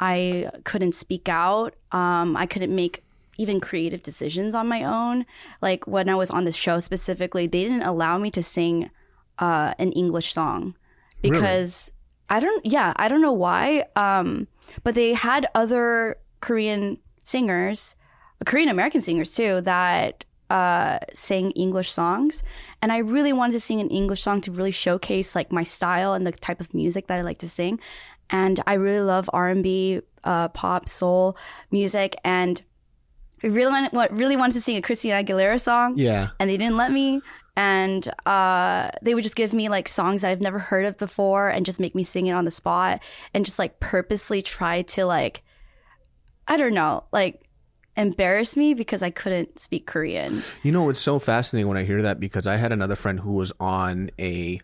I 0.00 0.50
couldn't 0.64 0.92
speak 0.94 1.28
out. 1.28 1.74
Um, 1.92 2.36
I 2.36 2.46
couldn't 2.46 2.74
make 2.74 3.02
even 3.38 3.60
creative 3.60 4.02
decisions 4.02 4.54
on 4.54 4.66
my 4.66 4.82
own. 4.82 5.24
Like 5.62 5.86
when 5.86 6.08
I 6.08 6.14
was 6.14 6.30
on 6.30 6.44
the 6.44 6.52
show 6.52 6.80
specifically, 6.80 7.46
they 7.46 7.62
didn't 7.62 7.82
allow 7.82 8.18
me 8.18 8.30
to 8.32 8.42
sing 8.42 8.90
uh, 9.38 9.74
an 9.78 9.92
English 9.92 10.32
song 10.32 10.74
because 11.22 11.92
I 12.28 12.40
don't. 12.40 12.64
Yeah, 12.66 12.92
I 12.96 13.08
don't 13.08 13.22
know 13.22 13.32
why. 13.32 13.84
Um, 13.94 14.48
but 14.84 14.94
they 14.94 15.14
had 15.14 15.46
other 15.54 16.16
Korean 16.40 16.98
singers, 17.24 17.94
Korean 18.44 18.68
American 18.68 19.00
singers 19.00 19.34
too, 19.34 19.60
that 19.62 20.24
uh, 20.50 20.98
sing 21.12 21.50
English 21.52 21.90
songs, 21.90 22.42
and 22.80 22.92
I 22.92 22.98
really 22.98 23.32
wanted 23.32 23.52
to 23.54 23.60
sing 23.60 23.80
an 23.80 23.88
English 23.90 24.22
song 24.22 24.40
to 24.42 24.52
really 24.52 24.70
showcase 24.70 25.34
like 25.34 25.50
my 25.50 25.64
style 25.64 26.14
and 26.14 26.26
the 26.26 26.32
type 26.32 26.60
of 26.60 26.72
music 26.72 27.08
that 27.08 27.18
I 27.18 27.22
like 27.22 27.38
to 27.38 27.48
sing. 27.48 27.80
And 28.30 28.60
I 28.66 28.74
really 28.74 29.00
love 29.04 29.28
R 29.32 29.48
and 29.48 29.62
B, 29.62 30.00
uh, 30.24 30.48
pop, 30.48 30.88
soul 30.88 31.36
music, 31.70 32.16
and 32.24 32.62
I 33.42 33.48
really 33.48 33.70
want, 33.70 34.12
really 34.12 34.36
wanted 34.36 34.54
to 34.54 34.60
sing 34.60 34.76
a 34.76 34.82
Christina 34.82 35.22
Aguilera 35.22 35.60
song, 35.60 35.94
Yeah. 35.96 36.28
and 36.40 36.48
they 36.50 36.56
didn't 36.56 36.76
let 36.76 36.92
me. 36.92 37.22
And 37.56 38.12
uh, 38.26 38.90
they 39.00 39.14
would 39.14 39.24
just 39.24 39.36
give 39.36 39.54
me 39.54 39.68
like 39.70 39.88
songs 39.88 40.22
that 40.22 40.30
I've 40.30 40.42
never 40.42 40.58
heard 40.58 40.84
of 40.84 40.98
before, 40.98 41.48
and 41.48 41.64
just 41.64 41.80
make 41.80 41.94
me 41.94 42.02
sing 42.02 42.26
it 42.26 42.32
on 42.32 42.44
the 42.44 42.50
spot, 42.50 43.00
and 43.32 43.44
just 43.44 43.58
like 43.58 43.80
purposely 43.80 44.42
try 44.42 44.82
to 44.82 45.06
like, 45.06 45.42
I 46.46 46.58
don't 46.58 46.74
know, 46.74 47.04
like 47.12 47.42
embarrass 47.96 48.56
me 48.56 48.74
because 48.74 49.02
I 49.02 49.08
couldn't 49.08 49.58
speak 49.58 49.86
Korean. 49.86 50.42
You 50.62 50.72
know, 50.72 50.90
it's 50.90 51.00
so 51.00 51.18
fascinating 51.18 51.66
when 51.66 51.78
I 51.78 51.84
hear 51.84 52.02
that 52.02 52.20
because 52.20 52.46
I 52.46 52.56
had 52.56 52.72
another 52.72 52.94
friend 52.94 53.20
who 53.20 53.32
was 53.32 53.52
on 53.58 54.10
a 54.18 54.60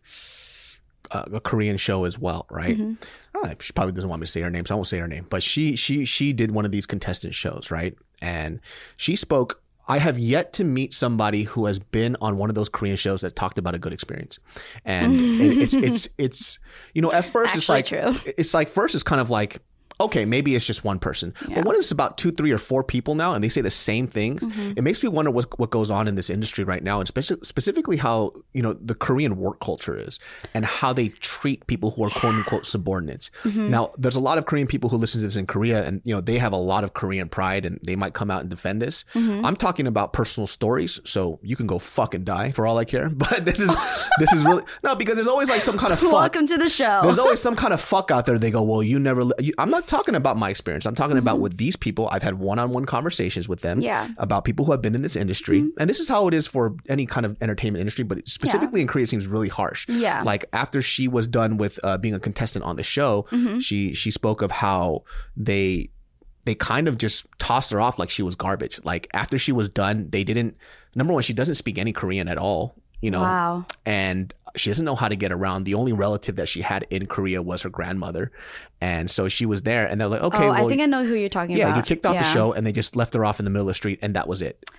uh, 1.11 1.25
a 1.33 1.41
Korean 1.41 1.77
show 1.79 2.05
as 2.05 2.19
well, 2.19 2.47
right? 2.51 2.77
Mm-hmm. 2.77 2.95
Oh, 3.37 3.55
she 3.61 3.73
probably 3.73 3.93
doesn't 3.93 4.09
want 4.09 4.21
me 4.21 4.27
to 4.27 4.33
say 4.33 4.43
her 4.43 4.51
name, 4.51 4.67
so 4.67 4.75
I 4.75 4.77
won't 4.77 4.89
say 4.89 4.99
her 4.99 5.09
name. 5.09 5.27
But 5.31 5.43
she 5.43 5.77
she 5.77 6.05
she 6.05 6.33
did 6.33 6.51
one 6.51 6.65
of 6.65 6.73
these 6.73 6.87
contestant 6.87 7.35
shows, 7.35 7.71
right? 7.71 7.97
And 8.21 8.61
she 8.97 9.17
spoke. 9.17 9.62
I 9.93 9.99
have 9.99 10.19
yet 10.19 10.55
to 10.55 10.65
meet 10.65 10.95
somebody 10.95 11.43
who 11.43 11.67
has 11.67 11.79
been 11.79 12.17
on 12.23 12.39
one 12.39 12.49
of 12.49 12.55
those 12.55 12.71
Korean 12.71 12.97
shows 12.97 13.21
that 13.21 13.37
talked 13.37 13.59
about 13.59 13.75
a 13.75 13.79
good 13.79 13.93
experience, 13.93 14.39
and 14.87 15.15
it, 15.15 15.59
it's 15.59 15.75
it's 15.75 16.09
it's 16.19 16.59
you 16.95 17.03
know 17.03 17.13
at 17.13 17.27
first 17.27 17.55
it's 17.57 17.69
like 17.69 17.85
true. 17.85 18.15
it's 18.25 18.55
like 18.55 18.71
first 18.71 18.95
it's 18.95 19.05
kind 19.05 19.21
of 19.21 19.29
like 19.29 19.61
okay 20.03 20.25
maybe 20.25 20.55
it's 20.55 20.65
just 20.67 20.85
one 20.85 20.99
person 20.99 21.33
but 21.55 21.65
when 21.65 21.77
it's 21.77 21.91
about 21.91 22.19
two 22.19 22.31
three 22.33 22.51
or 22.51 22.59
four 22.59 22.83
people 22.85 23.15
now 23.15 23.35
and 23.35 23.43
they 23.43 23.49
say 23.49 23.61
the 23.61 23.71
same 23.71 24.07
things 24.07 24.43
Mm-hmm. 24.43 24.73
it 24.77 24.83
makes 24.83 25.03
me 25.03 25.09
wonder 25.09 25.31
what 25.31 25.59
what 25.59 25.71
goes 25.71 25.91
on 25.91 26.09
in 26.09 26.15
this 26.15 26.29
industry 26.31 26.65
right 26.65 26.83
now 26.83 27.01
and 27.01 27.09
speci- 27.13 27.45
specifically 27.45 27.97
how 27.97 28.33
you 28.53 28.63
know 28.63 28.73
the 28.75 28.95
Korean 28.95 29.37
work 29.37 29.61
culture 29.61 29.97
is 29.99 30.19
and 30.55 30.65
how 30.65 30.93
they 30.93 31.09
treat 31.09 31.67
people 31.67 31.91
who 31.93 32.05
are 32.05 32.11
quote 32.11 32.35
unquote 32.35 32.67
subordinates 32.67 33.31
Mm-hmm. 33.45 33.71
now 33.71 33.91
there's 33.99 34.17
a 34.17 34.21
lot 34.21 34.39
of 34.39 34.47
Korean 34.47 34.67
people 34.67 34.91
who 34.91 34.97
listen 34.97 35.21
to 35.21 35.27
this 35.27 35.37
in 35.37 35.47
Korea 35.47 35.85
and 35.85 36.01
you 36.05 36.15
know 36.15 36.21
they 36.21 36.39
have 36.39 36.53
a 36.53 36.57
lot 36.73 36.85
of 36.85 36.93
Korean 36.95 37.29
pride 37.29 37.65
and 37.65 37.79
they 37.83 37.97
might 37.97 38.15
come 38.15 38.31
out 38.31 38.41
and 38.41 38.51
defend 38.51 38.81
this 38.83 39.05
Mm-hmm. 39.15 39.45
I'm 39.45 39.57
talking 39.57 39.87
about 39.87 40.13
personal 40.13 40.47
stories 40.47 41.01
so 41.05 41.39
you 41.43 41.57
can 41.57 41.67
go 41.67 41.79
fucking 41.79 42.25
die 42.25 42.51
for 42.53 42.67
all 42.67 42.79
I 42.79 42.85
care 42.85 43.09
but 43.25 43.45
this 43.45 43.61
is 43.61 43.75
this 44.19 44.33
is 44.33 44.45
really 44.45 44.65
no 44.83 44.95
because 44.95 45.15
there's 45.17 45.29
always 45.29 45.49
like 45.51 45.61
some 45.63 45.79
kind 45.79 45.93
of 45.93 46.01
fuck 46.13 46.13
Welcome 46.13 46.47
to 46.49 46.59
the 46.59 46.69
show. 46.69 47.01
there's 47.03 47.19
always 47.19 47.41
some 47.41 47.57
kind 47.57 47.73
of 47.73 47.81
fuck 47.81 48.11
out 48.11 48.27
there. 48.27 48.39
They 48.39 48.51
go, 48.51 48.63
well, 48.63 48.83
you 48.83 48.99
never. 48.99 49.23
You, 49.39 49.53
I'm 49.59 49.71
not 49.71 49.87
talking 49.93 50.17
about 50.17 50.37
my 50.37 50.51
experience. 50.51 50.87
I'm 50.87 50.95
talking 50.97 51.19
about 51.19 51.39
with 51.39 51.57
these 51.59 51.77
people. 51.77 52.09
I've 52.11 52.23
had 52.25 52.39
one-on-one 52.41 52.87
conversations 52.87 53.49
with 53.49 53.61
them. 53.61 53.79
Mm-hmm. 53.79 53.85
Yeah. 53.85 54.05
Mm-hmm. 54.07 54.23
About 54.23 54.45
people 54.45 54.65
who 54.65 54.73
have 54.73 54.83
been 54.83 54.95
in 54.95 55.03
this 55.03 55.15
industry, 55.15 55.59
and 55.79 55.89
this 55.89 56.01
is 56.01 56.09
how 56.09 56.27
it 56.29 56.35
is 56.35 56.47
for 56.47 56.75
any 56.89 57.07
kind 57.07 57.25
of 57.27 57.37
entertainment 57.41 57.81
industry, 57.81 58.03
but 58.05 58.27
specifically 58.27 58.81
in 58.81 58.87
Korea, 58.89 59.05
it 59.05 59.09
seems 59.09 59.27
really 59.27 59.49
harsh. 59.49 59.89
Yeah. 59.89 60.23
Like 60.23 60.47
after 60.53 60.83
she 60.83 61.07
was 61.09 61.29
done 61.29 61.57
with 61.59 61.79
uh, 61.85 61.99
being 61.99 62.15
a 62.15 62.19
contestant 62.19 62.65
on 62.65 62.77
the 62.77 62.83
show, 62.83 63.27
Mm-hmm. 63.31 63.59
she 63.61 63.95
she 63.95 64.11
spoke 64.11 64.43
of 64.43 64.51
how 64.51 65.05
they 65.37 65.91
they 66.45 66.55
kind 66.57 66.89
of 66.89 66.99
just 66.99 67.25
tossed 67.39 67.71
her 67.71 67.81
off 67.81 67.99
like 67.99 68.11
she 68.11 68.23
was 68.23 68.35
garbage. 68.35 68.81
Like 68.85 69.07
after 69.15 69.39
she 69.39 69.53
was 69.53 69.69
done, 69.69 70.09
they 70.11 70.25
didn't. 70.25 70.57
Number 70.95 71.13
one, 71.13 71.23
she 71.23 71.33
doesn't 71.35 71.55
speak 71.55 71.79
any 71.79 71.93
Korean 71.93 72.27
at 72.29 72.39
all. 72.39 72.75
You 73.01 73.11
know, 73.11 73.21
wow. 73.21 73.67
and 73.85 74.33
she 74.57 74.71
doesn't 74.71 74.85
know 74.85 74.95
how 74.95 75.09
to 75.09 75.17
get 75.17 75.33
around. 75.33 75.65
The 75.65 75.75
only 75.75 75.93
relative 75.93 76.37
that 76.37 76.49
she 76.49 76.61
had 76.61 76.87
in 76.91 77.07
Korea 77.07 77.43
was 77.43 77.63
her 77.63 77.71
grandmother, 77.71 78.33
and 78.81 79.11
so 79.11 79.29
she 79.29 79.47
was 79.47 79.63
there. 79.63 79.87
And 79.87 80.01
they're 80.01 80.09
like, 80.09 80.23
"Okay, 80.23 80.45
oh, 80.45 80.51
well, 80.51 80.67
I 80.67 80.69
think 80.69 80.81
I 80.83 80.87
know 80.87 81.05
who 81.05 81.15
you're 81.15 81.29
talking 81.29 81.57
yeah, 81.57 81.67
about. 81.67 81.77
Yeah, 81.77 81.77
you 81.79 81.83
kicked 81.83 82.07
off 82.07 82.17
the 82.17 82.33
show, 82.33 82.53
and 82.53 82.67
they 82.67 82.73
just 82.73 82.97
left 82.97 83.15
her 83.15 83.25
off 83.25 83.39
in 83.39 83.45
the 83.45 83.51
middle 83.51 83.67
of 83.69 83.71
the 83.71 83.75
street, 83.75 83.99
and 84.03 84.15
that 84.17 84.29
was 84.29 84.43
it." 84.43 84.65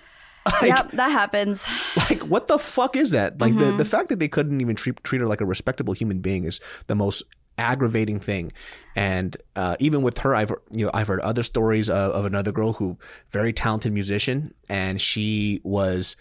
Like, 0.60 0.76
Yep, 0.76 0.90
that 0.92 1.10
happens. 1.10 1.66
like 1.96 2.20
what 2.24 2.48
the 2.48 2.58
fuck 2.58 2.96
is 2.96 3.12
that? 3.12 3.40
Like 3.40 3.54
Mm-hmm. 3.54 3.76
the 3.76 3.76
the 3.78 3.84
fact 3.86 4.10
that 4.10 4.18
they 4.18 4.28
couldn't 4.28 4.60
even 4.60 4.76
treat 4.76 5.02
treat 5.02 5.20
her 5.22 5.26
like 5.26 5.40
a 5.40 5.46
respectable 5.46 5.94
human 5.94 6.18
being 6.18 6.44
is 6.44 6.60
the 6.86 6.94
most 6.94 7.22
aggravating 7.56 8.20
thing. 8.20 8.52
And 8.94 9.36
uh, 9.56 9.76
even 9.78 10.02
with 10.02 10.18
her, 10.18 10.34
I've 10.34 10.52
you 10.70 10.84
know 10.84 10.90
I've 10.92 11.08
heard 11.08 11.20
other 11.20 11.42
stories 11.42 11.88
of, 11.88 12.12
of 12.12 12.24
another 12.26 12.52
girl 12.52 12.74
who 12.74 12.98
very 13.30 13.54
talented 13.54 13.92
musician, 13.92 14.52
and 14.68 15.00
she 15.00 15.60
was 15.64 16.16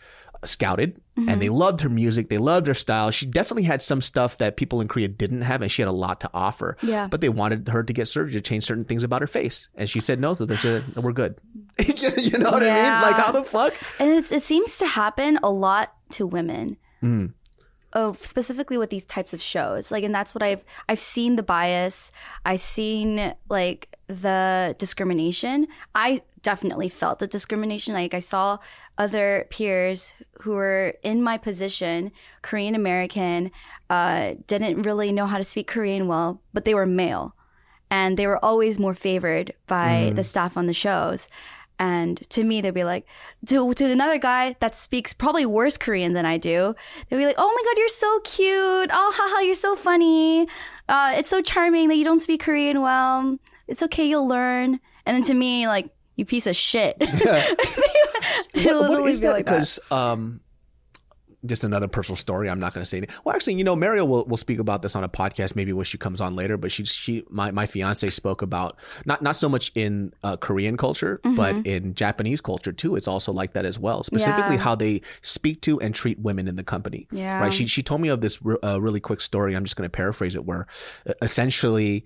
scouted 0.48 1.00
and 1.16 1.42
they 1.42 1.50
loved 1.50 1.82
her 1.82 1.90
music 1.90 2.30
they 2.30 2.38
loved 2.40 2.66
her 2.68 2.74
style 2.74 3.12
she 3.12 3.26
definitely 3.26 3.64
had 3.64 3.82
some 3.82 4.02
stuff 4.02 4.38
that 4.40 4.58
people 4.58 4.82
in 4.82 4.88
korea 4.88 5.08
didn't 5.08 5.42
have 5.42 5.62
and 5.62 5.72
she 5.72 5.82
had 5.82 5.88
a 5.90 5.92
lot 5.92 6.20
to 6.20 6.30
offer 6.34 6.76
Yeah. 6.82 7.08
but 7.08 7.22
they 7.22 7.30
wanted 7.30 7.68
her 7.70 7.84
to 7.84 7.94
get 7.94 8.08
surgery 8.08 8.34
to 8.34 8.42
change 8.42 8.64
certain 8.66 8.84
things 8.86 9.04
about 9.04 9.22
her 9.22 9.28
face 9.28 9.68
and 9.76 9.88
she 9.90 10.00
said 10.00 10.20
no 10.20 10.34
so 10.34 10.46
they 10.46 10.56
said 10.56 10.84
we're 10.96 11.12
good 11.12 11.36
you 12.18 12.38
know 12.40 12.50
what 12.52 12.64
i 12.64 12.66
mean 12.66 13.02
like 13.12 13.16
how 13.24 13.32
the 13.32 13.44
fuck 13.44 13.74
And 14.00 14.10
it's, 14.12 14.32
it 14.32 14.42
seems 14.44 14.78
to 14.80 14.88
happen 14.88 15.38
a 15.44 15.50
lot 15.52 15.94
to 16.12 16.26
women. 16.28 16.78
Mm. 17.02 17.34
Oh, 17.96 18.16
specifically 18.22 18.78
with 18.78 18.90
these 18.90 19.04
types 19.04 19.34
of 19.34 19.42
shows. 19.42 19.92
Like, 19.92 20.04
and 20.04 20.14
that's 20.14 20.34
what 20.34 20.42
I've 20.44 20.64
I've 20.90 21.00
seen 21.00 21.36
the 21.36 21.44
bias. 21.44 22.12
I've 22.46 22.62
seen 22.62 23.34
like 23.50 23.96
the 24.08 24.76
discrimination. 24.80 25.68
I 25.94 26.22
definitely 26.44 26.90
felt 26.90 27.20
the 27.20 27.28
discrimination. 27.28 27.94
Like 27.94 28.14
I 28.14 28.20
saw 28.20 28.60
other 28.98 29.48
peers 29.50 30.14
who 30.42 30.52
were 30.52 30.96
in 31.02 31.24
my 31.24 31.38
position, 31.38 32.12
Korean 32.42 32.76
American, 32.76 33.52
uh, 33.90 34.36
didn't 34.46 34.84
really 34.84 35.12
know 35.12 35.26
how 35.26 35.38
to 35.38 35.44
speak 35.44 35.68
Korean 35.68 36.08
well, 36.08 36.42
but 36.54 36.66
they 36.66 36.76
were 36.76 36.86
male. 36.86 37.36
And 37.90 38.18
they 38.18 38.28
were 38.28 38.44
always 38.44 38.80
more 38.80 38.94
favored 38.94 39.54
by 39.68 40.14
the 40.16 40.24
staff 40.24 40.58
on 40.58 40.66
the 40.66 40.74
shows. 40.74 41.30
And 41.80 42.28
to 42.30 42.44
me, 42.44 42.62
they'd 42.62 42.72
be 42.72 42.84
like, 42.84 43.06
to, 43.48 43.74
to 43.74 43.86
another 43.86 44.18
guy 44.18 44.56
that 44.60 44.76
speaks 44.76 45.14
probably 45.14 45.46
worse 45.46 45.78
Korean 45.78 46.14
than 46.14 46.26
I 46.26 46.38
do, 46.38 46.76
they'd 47.10 47.18
be 47.18 47.26
like, 47.26 47.36
oh 47.38 47.48
my 47.48 47.64
God, 47.70 47.78
you're 47.78 47.88
so 47.90 48.20
cute. 48.22 48.90
Oh, 48.94 49.12
haha, 49.16 49.42
you're 49.42 49.56
so 49.56 49.76
funny. 49.76 50.48
Uh, 50.88 51.14
it's 51.16 51.30
so 51.30 51.42
charming 51.42 51.90
that 51.90 51.96
you 51.96 52.04
don't 52.04 52.20
speak 52.20 52.42
Korean 52.42 52.82
well. 52.82 53.38
It's 53.68 53.84
okay, 53.84 54.06
you'll 54.08 54.28
learn. 54.28 54.80
And 55.06 55.16
then 55.16 55.24
to 55.24 55.34
me, 55.34 55.68
like, 55.68 55.90
you 56.16 56.26
piece 56.26 56.48
of 56.48 56.56
shit. 56.56 56.98
They 58.54 58.66
what, 58.66 58.90
what 59.02 59.10
is 59.10 59.22
that? 59.22 59.34
like 59.34 59.46
Because 59.46 59.80
um, 59.92 60.40
just 61.46 61.64
another 61.64 61.88
personal 61.88 62.16
story. 62.16 62.50
I'm 62.50 62.60
not 62.60 62.74
going 62.74 62.84
to 62.84 62.90
say. 62.90 63.00
It. 63.00 63.10
Well, 63.26 63.36
actually, 63.36 63.56
you 63.56 63.64
know, 63.64 63.76
Mario 63.76 64.06
will, 64.06 64.24
will 64.26 64.38
speak 64.38 64.60
about 64.60 64.82
this 64.82 64.96
on 64.96 65.04
a 65.04 65.10
podcast. 65.10 65.56
Maybe 65.56 65.74
when 65.74 65.84
she 65.86 65.98
comes 65.98 66.22
on 66.22 66.36
later. 66.36 66.56
But 66.56 66.72
she 66.72 66.86
she 66.86 67.24
my 67.30 67.52
my 67.52 67.66
fiance 67.66 68.08
spoke 68.12 68.42
about 68.44 68.78
not 69.06 69.22
not 69.22 69.36
so 69.36 69.50
much 69.50 69.72
in 69.76 70.14
uh, 70.24 70.38
Korean 70.38 70.78
culture, 70.78 71.20
but 71.36 71.56
in 71.66 71.96
Japanese 71.96 72.40
culture 72.42 72.72
too. 72.72 72.96
It's 72.96 73.08
also 73.08 73.34
like 73.34 73.54
that 73.54 73.66
as 73.66 73.78
well. 73.80 74.04
Specifically, 74.04 74.44
Mm-hmm. 74.44 74.54
Yeah. 74.54 74.60
how 74.60 74.76
they 74.76 75.02
speak 75.22 75.62
to 75.62 75.82
and 75.82 75.94
treat 75.96 76.20
women 76.20 76.48
in 76.48 76.56
the 76.56 76.64
company. 76.64 77.08
Yeah. 77.12 77.42
Right. 77.42 77.54
She 77.54 77.66
she 77.68 77.82
told 77.84 78.02
me 78.02 78.10
of 78.10 78.22
this 78.22 78.42
re- 78.42 78.58
uh, 78.64 78.80
really 78.80 79.00
quick 79.02 79.20
story. 79.20 79.56
I'm 79.56 79.64
just 79.66 79.76
going 79.76 79.90
to 79.90 79.96
paraphrase 79.96 80.36
it. 80.36 80.46
Where 80.46 80.68
essentially, 81.22 82.06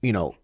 you 0.00 0.12
know, 0.12 0.34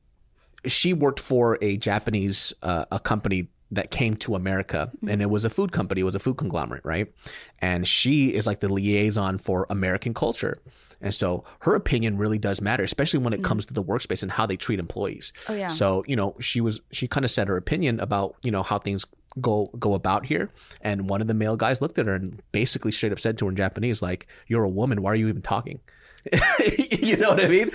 she 0.65 0.93
worked 0.93 1.21
for 1.21 1.59
a 1.62 1.77
Japanese 1.77 2.53
uh, 2.62 2.85
a 2.91 2.99
company 2.99 3.49
that 3.71 3.91
came 3.91 4.17
to 4.17 4.35
America, 4.35 4.91
and 5.07 5.21
it 5.21 5.29
was 5.29 5.45
a 5.45 5.50
food 5.50 5.73
company. 5.73 6.00
It 6.00 6.05
was 6.05 6.15
a 6.15 6.19
food 6.21 6.38
conglomerate, 6.38 6.85
right? 6.85 7.12
And 7.59 7.87
she 7.87 8.35
is 8.35 8.47
like 8.47 8.61
the 8.61 8.73
liaison 8.73 9.38
for 9.38 9.67
American 9.69 10.15
culture. 10.15 10.59
And 11.00 11.15
so 11.15 11.45
her 11.61 11.75
opinion 11.75 12.17
really 12.17 12.38
does 12.38 12.61
matter, 12.61 12.83
especially 12.83 13.21
when 13.21 13.33
it 13.33 13.45
comes 13.45 13.67
to 13.67 13.75
the 13.75 13.85
workspace 13.85 14.23
and 14.23 14.33
how 14.33 14.47
they 14.47 14.57
treat 14.57 14.81
employees. 14.81 15.33
Oh, 15.49 15.55
yeah. 15.55 15.69
So 15.69 16.03
you 16.07 16.17
know, 16.17 16.35
she 16.41 16.61
was 16.61 16.81
she 16.91 17.07
kind 17.07 17.25
of 17.25 17.31
said 17.31 17.49
her 17.49 17.57
opinion 17.57 18.00
about 18.00 18.37
you 18.43 18.50
know 18.50 18.62
how 18.62 18.79
things 18.79 19.05
go 19.41 19.71
go 19.79 19.95
about 19.95 20.27
here. 20.27 20.50
And 20.81 21.09
one 21.09 21.21
of 21.21 21.27
the 21.27 21.35
male 21.35 21.57
guys 21.57 21.81
looked 21.81 21.99
at 21.99 22.07
her 22.07 22.15
and 22.15 22.43
basically 22.53 22.91
straight 22.91 23.12
up 23.12 23.21
said 23.21 23.38
to 23.38 23.45
her 23.45 23.50
in 23.50 23.57
Japanese, 23.57 24.03
like, 24.03 24.27
"You're 24.49 24.65
a 24.65 24.69
woman. 24.69 25.03
Why 25.03 25.12
are 25.12 25.17
you 25.17 25.29
even 25.29 25.43
talking?" 25.43 25.81
you 26.91 27.17
know 27.17 27.31
what 27.31 27.45
I 27.45 27.49
mean? 27.49 27.71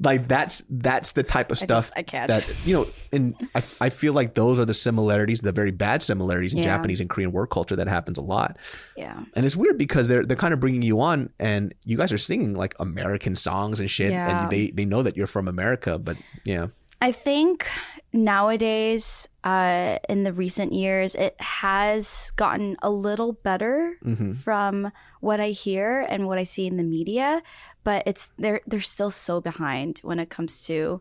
Like 0.00 0.28
that's 0.28 0.64
that's 0.70 1.12
the 1.12 1.22
type 1.22 1.50
of 1.50 1.58
stuff 1.58 1.86
just- 1.86 1.92
I 1.96 2.02
can't. 2.02 2.28
that 2.28 2.44
you 2.66 2.74
know. 2.74 2.86
And 3.12 3.34
I, 3.54 3.62
I 3.80 3.88
feel 3.88 4.12
like 4.12 4.34
those 4.34 4.58
are 4.58 4.64
the 4.64 4.74
similarities, 4.74 5.40
the 5.40 5.52
very 5.52 5.70
bad 5.70 6.02
similarities 6.02 6.52
in 6.52 6.58
Yeah. 6.58 6.64
Japanese 6.64 7.00
and 7.00 7.08
Korean 7.10 7.32
work 7.32 7.50
culture 7.50 7.76
that 7.76 7.88
happens 7.88 8.18
a 8.18 8.22
lot. 8.22 8.58
Yeah. 8.96 9.18
And 9.34 9.46
it's 9.46 9.56
weird 9.56 9.78
because 9.78 10.08
they're 10.08 10.24
they're 10.24 10.36
kind 10.36 10.54
of 10.54 10.60
bringing 10.60 10.82
you 10.82 11.00
on, 11.00 11.30
and 11.38 11.74
you 11.84 11.96
guys 11.96 12.12
are 12.12 12.18
singing 12.18 12.54
like 12.54 12.74
American 12.78 13.34
songs 13.36 13.80
and 13.80 13.90
shit, 13.90 14.10
Yeah. 14.12 14.42
and 14.42 14.50
they 14.50 14.70
they 14.70 14.84
know 14.84 15.02
that 15.02 15.16
you're 15.16 15.26
from 15.26 15.48
America, 15.48 15.98
but 15.98 16.16
yeah, 16.44 16.66
I 17.00 17.12
think 17.12 17.66
nowadays, 18.12 19.28
uh, 19.44 19.98
in 20.08 20.24
the 20.24 20.32
recent 20.32 20.72
years, 20.72 21.14
it 21.14 21.34
has 21.40 22.32
gotten 22.36 22.76
a 22.82 22.90
little 22.90 23.32
better 23.32 23.96
Mm-hmm. 24.04 24.34
from 24.34 24.92
what 25.20 25.40
I 25.40 25.50
hear 25.50 26.00
and 26.08 26.26
what 26.26 26.38
I 26.38 26.44
see 26.44 26.66
in 26.66 26.76
the 26.76 26.82
media, 26.82 27.42
but 27.84 28.02
it's 28.06 28.30
they're 28.38 28.60
they're 28.66 28.80
still 28.80 29.10
so 29.10 29.40
behind 29.40 30.00
when 30.02 30.18
it 30.18 30.30
comes 30.30 30.64
to 30.66 31.00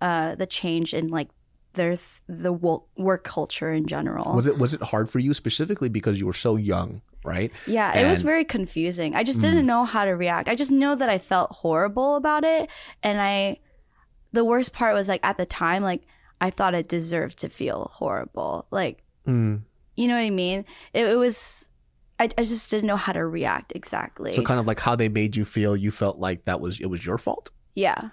uh, 0.00 0.34
the 0.36 0.46
change 0.46 0.94
in 0.94 1.08
like 1.08 1.28
their 1.74 1.98
the 2.28 2.52
wo- 2.52 2.86
work 2.96 3.24
culture 3.24 3.72
in 3.72 3.86
general. 3.86 4.34
was 4.34 4.46
it 4.46 4.58
was 4.58 4.74
it 4.74 4.82
hard 4.82 5.08
for 5.10 5.18
you 5.18 5.34
specifically 5.34 5.88
because 5.88 6.18
you 6.18 6.26
were 6.26 6.32
so 6.48 6.56
young, 6.56 7.02
right? 7.24 7.50
Yeah, 7.66 7.92
it 7.98 8.06
was 8.08 8.22
Mm. 8.22 8.24
very 8.32 8.44
confusing. 8.44 9.14
I 9.14 9.22
just 9.24 9.40
didn't 9.40 9.66
know 9.66 9.84
how 9.84 10.04
to 10.04 10.12
react. 10.12 10.48
I 10.48 10.54
just 10.54 10.72
know 10.72 10.94
that 10.96 11.08
I 11.10 11.18
felt 11.18 11.50
horrible 11.52 12.16
about 12.16 12.44
it 12.44 12.68
and 13.02 13.20
I 13.20 13.58
the 14.32 14.44
worst 14.44 14.72
part 14.72 14.94
was 14.94 15.08
like 15.08 15.20
at 15.24 15.36
the 15.38 15.46
time 15.46 15.82
like 15.82 16.02
I 16.40 16.50
thought 16.50 16.74
it 16.74 16.88
deserved 16.88 17.38
to 17.38 17.48
feel 17.48 17.90
horrible. 17.94 18.66
Like, 18.70 19.02
Mm. 19.26 19.62
you 19.96 20.08
know 20.08 20.14
what 20.14 20.20
I 20.20 20.30
mean? 20.30 20.64
It, 20.94 21.06
it 21.06 21.16
was 21.16 21.68
I, 22.20 22.24
I 22.36 22.42
just 22.42 22.70
didn't 22.70 22.86
know 22.86 22.96
how 22.96 23.12
to 23.12 23.24
react 23.24 23.72
exactly. 23.74 24.32
So 24.34 24.42
kind 24.42 24.58
of 24.60 24.66
like 24.66 24.80
how 24.80 24.96
they 24.96 25.08
made 25.08 25.36
you 25.36 25.44
feel, 25.44 25.76
you 25.76 25.90
felt 25.90 26.18
like 26.18 26.44
that 26.46 26.60
was 26.60 26.80
it 26.80 26.86
was 26.86 27.04
your 27.04 27.18
fault. 27.18 27.50
Yeah. 27.74 28.10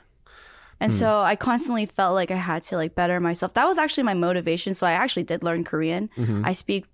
And 0.80 0.92
Hmm. 0.92 0.98
so 0.98 1.22
I 1.22 1.36
constantly 1.38 1.86
felt 1.86 2.14
like 2.16 2.32
I 2.32 2.36
had 2.36 2.62
to 2.64 2.76
like 2.76 2.96
better 2.96 3.20
myself. 3.20 3.54
That 3.54 3.66
was 3.68 3.78
actually 3.78 4.04
my 4.04 4.14
motivation. 4.14 4.74
So 4.74 4.86
I 4.86 4.92
actually 4.92 5.24
did 5.24 5.42
learn 5.44 5.64
Korean. 5.64 6.10
Mhm. 6.18 6.42
I 6.46 6.54
speak 6.54 6.86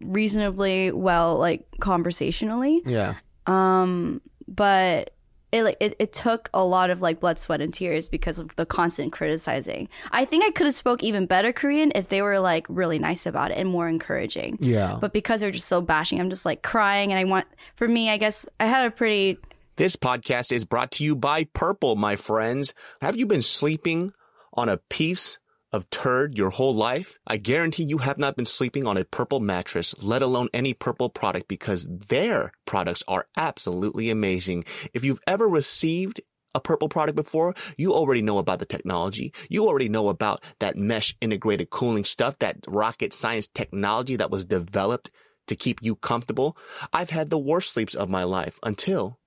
reasonably 0.00 0.92
well, 0.92 1.36
like 1.36 1.66
conversationally. 1.80 2.82
Yeah. 2.86 3.14
Um, 3.46 4.20
but 4.46 5.14
it 5.52 5.64
like 5.64 5.76
it, 5.80 5.96
it 5.98 6.12
took 6.12 6.48
a 6.54 6.64
lot 6.64 6.90
of 6.90 7.02
like 7.02 7.20
blood, 7.20 7.38
sweat, 7.38 7.60
and 7.60 7.72
tears 7.72 8.08
because 8.08 8.38
of 8.38 8.54
the 8.56 8.66
constant 8.66 9.12
criticizing. 9.12 9.88
I 10.12 10.24
think 10.24 10.44
I 10.44 10.50
could 10.50 10.66
have 10.66 10.74
spoke 10.74 11.02
even 11.02 11.26
better 11.26 11.52
Korean 11.52 11.92
if 11.94 12.08
they 12.08 12.22
were 12.22 12.38
like 12.38 12.66
really 12.68 12.98
nice 12.98 13.26
about 13.26 13.50
it 13.50 13.58
and 13.58 13.68
more 13.68 13.88
encouraging. 13.88 14.58
Yeah. 14.60 14.98
But 15.00 15.12
because 15.12 15.40
they're 15.40 15.50
just 15.50 15.68
so 15.68 15.80
bashing, 15.80 16.20
I'm 16.20 16.30
just 16.30 16.46
like 16.46 16.62
crying 16.62 17.12
and 17.12 17.18
I 17.18 17.24
want 17.24 17.46
for 17.76 17.88
me, 17.88 18.10
I 18.10 18.16
guess 18.16 18.46
I 18.58 18.66
had 18.66 18.86
a 18.86 18.90
pretty 18.90 19.38
This 19.76 19.96
podcast 19.96 20.52
is 20.52 20.64
brought 20.64 20.92
to 20.92 21.04
you 21.04 21.16
by 21.16 21.44
Purple, 21.44 21.96
my 21.96 22.16
friends. 22.16 22.74
Have 23.00 23.16
you 23.16 23.26
been 23.26 23.42
sleeping 23.42 24.12
on 24.54 24.68
a 24.68 24.76
piece 24.76 25.38
of 25.72 25.88
turd 25.90 26.36
your 26.36 26.50
whole 26.50 26.74
life? 26.74 27.18
I 27.26 27.36
guarantee 27.36 27.84
you 27.84 27.98
have 27.98 28.18
not 28.18 28.36
been 28.36 28.46
sleeping 28.46 28.86
on 28.86 28.96
a 28.96 29.04
purple 29.04 29.40
mattress, 29.40 29.94
let 30.02 30.22
alone 30.22 30.48
any 30.52 30.74
purple 30.74 31.08
product, 31.08 31.48
because 31.48 31.86
their 31.88 32.52
products 32.66 33.02
are 33.06 33.26
absolutely 33.36 34.10
amazing. 34.10 34.64
If 34.92 35.04
you've 35.04 35.20
ever 35.26 35.48
received 35.48 36.20
a 36.54 36.60
purple 36.60 36.88
product 36.88 37.14
before, 37.14 37.54
you 37.76 37.92
already 37.92 38.22
know 38.22 38.38
about 38.38 38.58
the 38.58 38.66
technology. 38.66 39.32
You 39.48 39.68
already 39.68 39.88
know 39.88 40.08
about 40.08 40.42
that 40.58 40.76
mesh 40.76 41.16
integrated 41.20 41.70
cooling 41.70 42.04
stuff, 42.04 42.38
that 42.40 42.56
rocket 42.66 43.12
science 43.12 43.46
technology 43.46 44.16
that 44.16 44.32
was 44.32 44.44
developed 44.44 45.12
to 45.46 45.54
keep 45.54 45.78
you 45.82 45.94
comfortable. 45.94 46.56
I've 46.92 47.10
had 47.10 47.30
the 47.30 47.38
worst 47.38 47.72
sleeps 47.72 47.94
of 47.94 48.08
my 48.08 48.24
life 48.24 48.58
until 48.64 49.19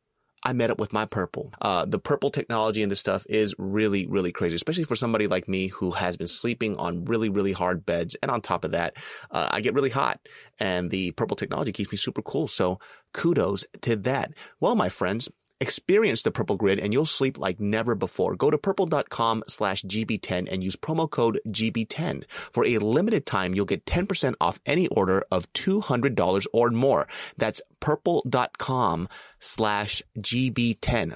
I 0.46 0.54
met 0.54 0.70
up 0.70 0.80
with 0.80 0.92
my 0.92 1.06
purple. 1.06 1.54
Uh, 1.62 1.86
the 1.86 2.00
purple 2.00 2.30
technology 2.30 2.84
and 2.84 2.92
this 2.92 3.00
stuff 3.00 3.26
is 3.30 3.56
really, 3.58 4.06
really 4.08 4.32
crazy, 4.32 4.56
especially 4.56 4.84
for 4.84 4.96
somebody 4.96 5.28
like 5.28 5.48
me 5.48 5.68
who 5.68 5.92
has 5.92 6.18
been 6.18 6.28
sleeping 6.28 6.76
on 6.78 7.06
really, 7.06 7.30
really 7.30 7.54
hard 7.54 7.86
beds. 7.86 8.16
And 8.22 8.30
on 8.30 8.42
top 8.42 8.66
of 8.66 8.72
that, 8.72 8.98
uh, 9.32 9.50
I 9.52 9.62
get 9.62 9.74
really 9.74 9.90
hot 9.90 10.20
and 10.60 10.92
the 10.92 11.12
purple 11.12 11.36
technology 11.36 11.72
keeps 11.72 11.92
me 11.92 11.98
super 11.98 12.22
cool. 12.22 12.48
So 12.48 12.80
kudos 13.14 13.66
to 13.82 13.96
that. 13.98 14.34
Well, 14.60 14.76
my 14.76 14.90
friends, 14.90 15.30
experience 15.64 16.22
the 16.24 16.32
purple 16.32 16.58
grid 16.58 16.80
and 16.80 16.94
you'll 16.94 17.06
sleep 17.20 17.40
like 17.40 17.60
never 17.60 17.96
before. 17.96 18.36
Go 18.36 18.52
to 18.52 18.58
purple.com 18.58 19.44
slash 19.48 19.82
GB10 19.84 20.48
and 20.52 20.64
use 20.64 20.76
promo 20.76 21.10
code 21.10 21.40
GB10. 21.48 22.24
For 22.30 22.66
a 22.66 22.78
limited 22.78 23.26
time, 23.26 23.56
you'll 23.56 23.66
get 23.74 23.86
10% 23.86 24.36
off 24.40 24.60
any 24.66 24.88
order 24.90 25.24
of 25.32 25.52
$200 25.54 26.46
or 26.54 26.70
more. 26.70 27.08
That's 27.38 27.62
purple.com 27.80 29.08
slash 29.40 30.02
GB10. 30.20 31.16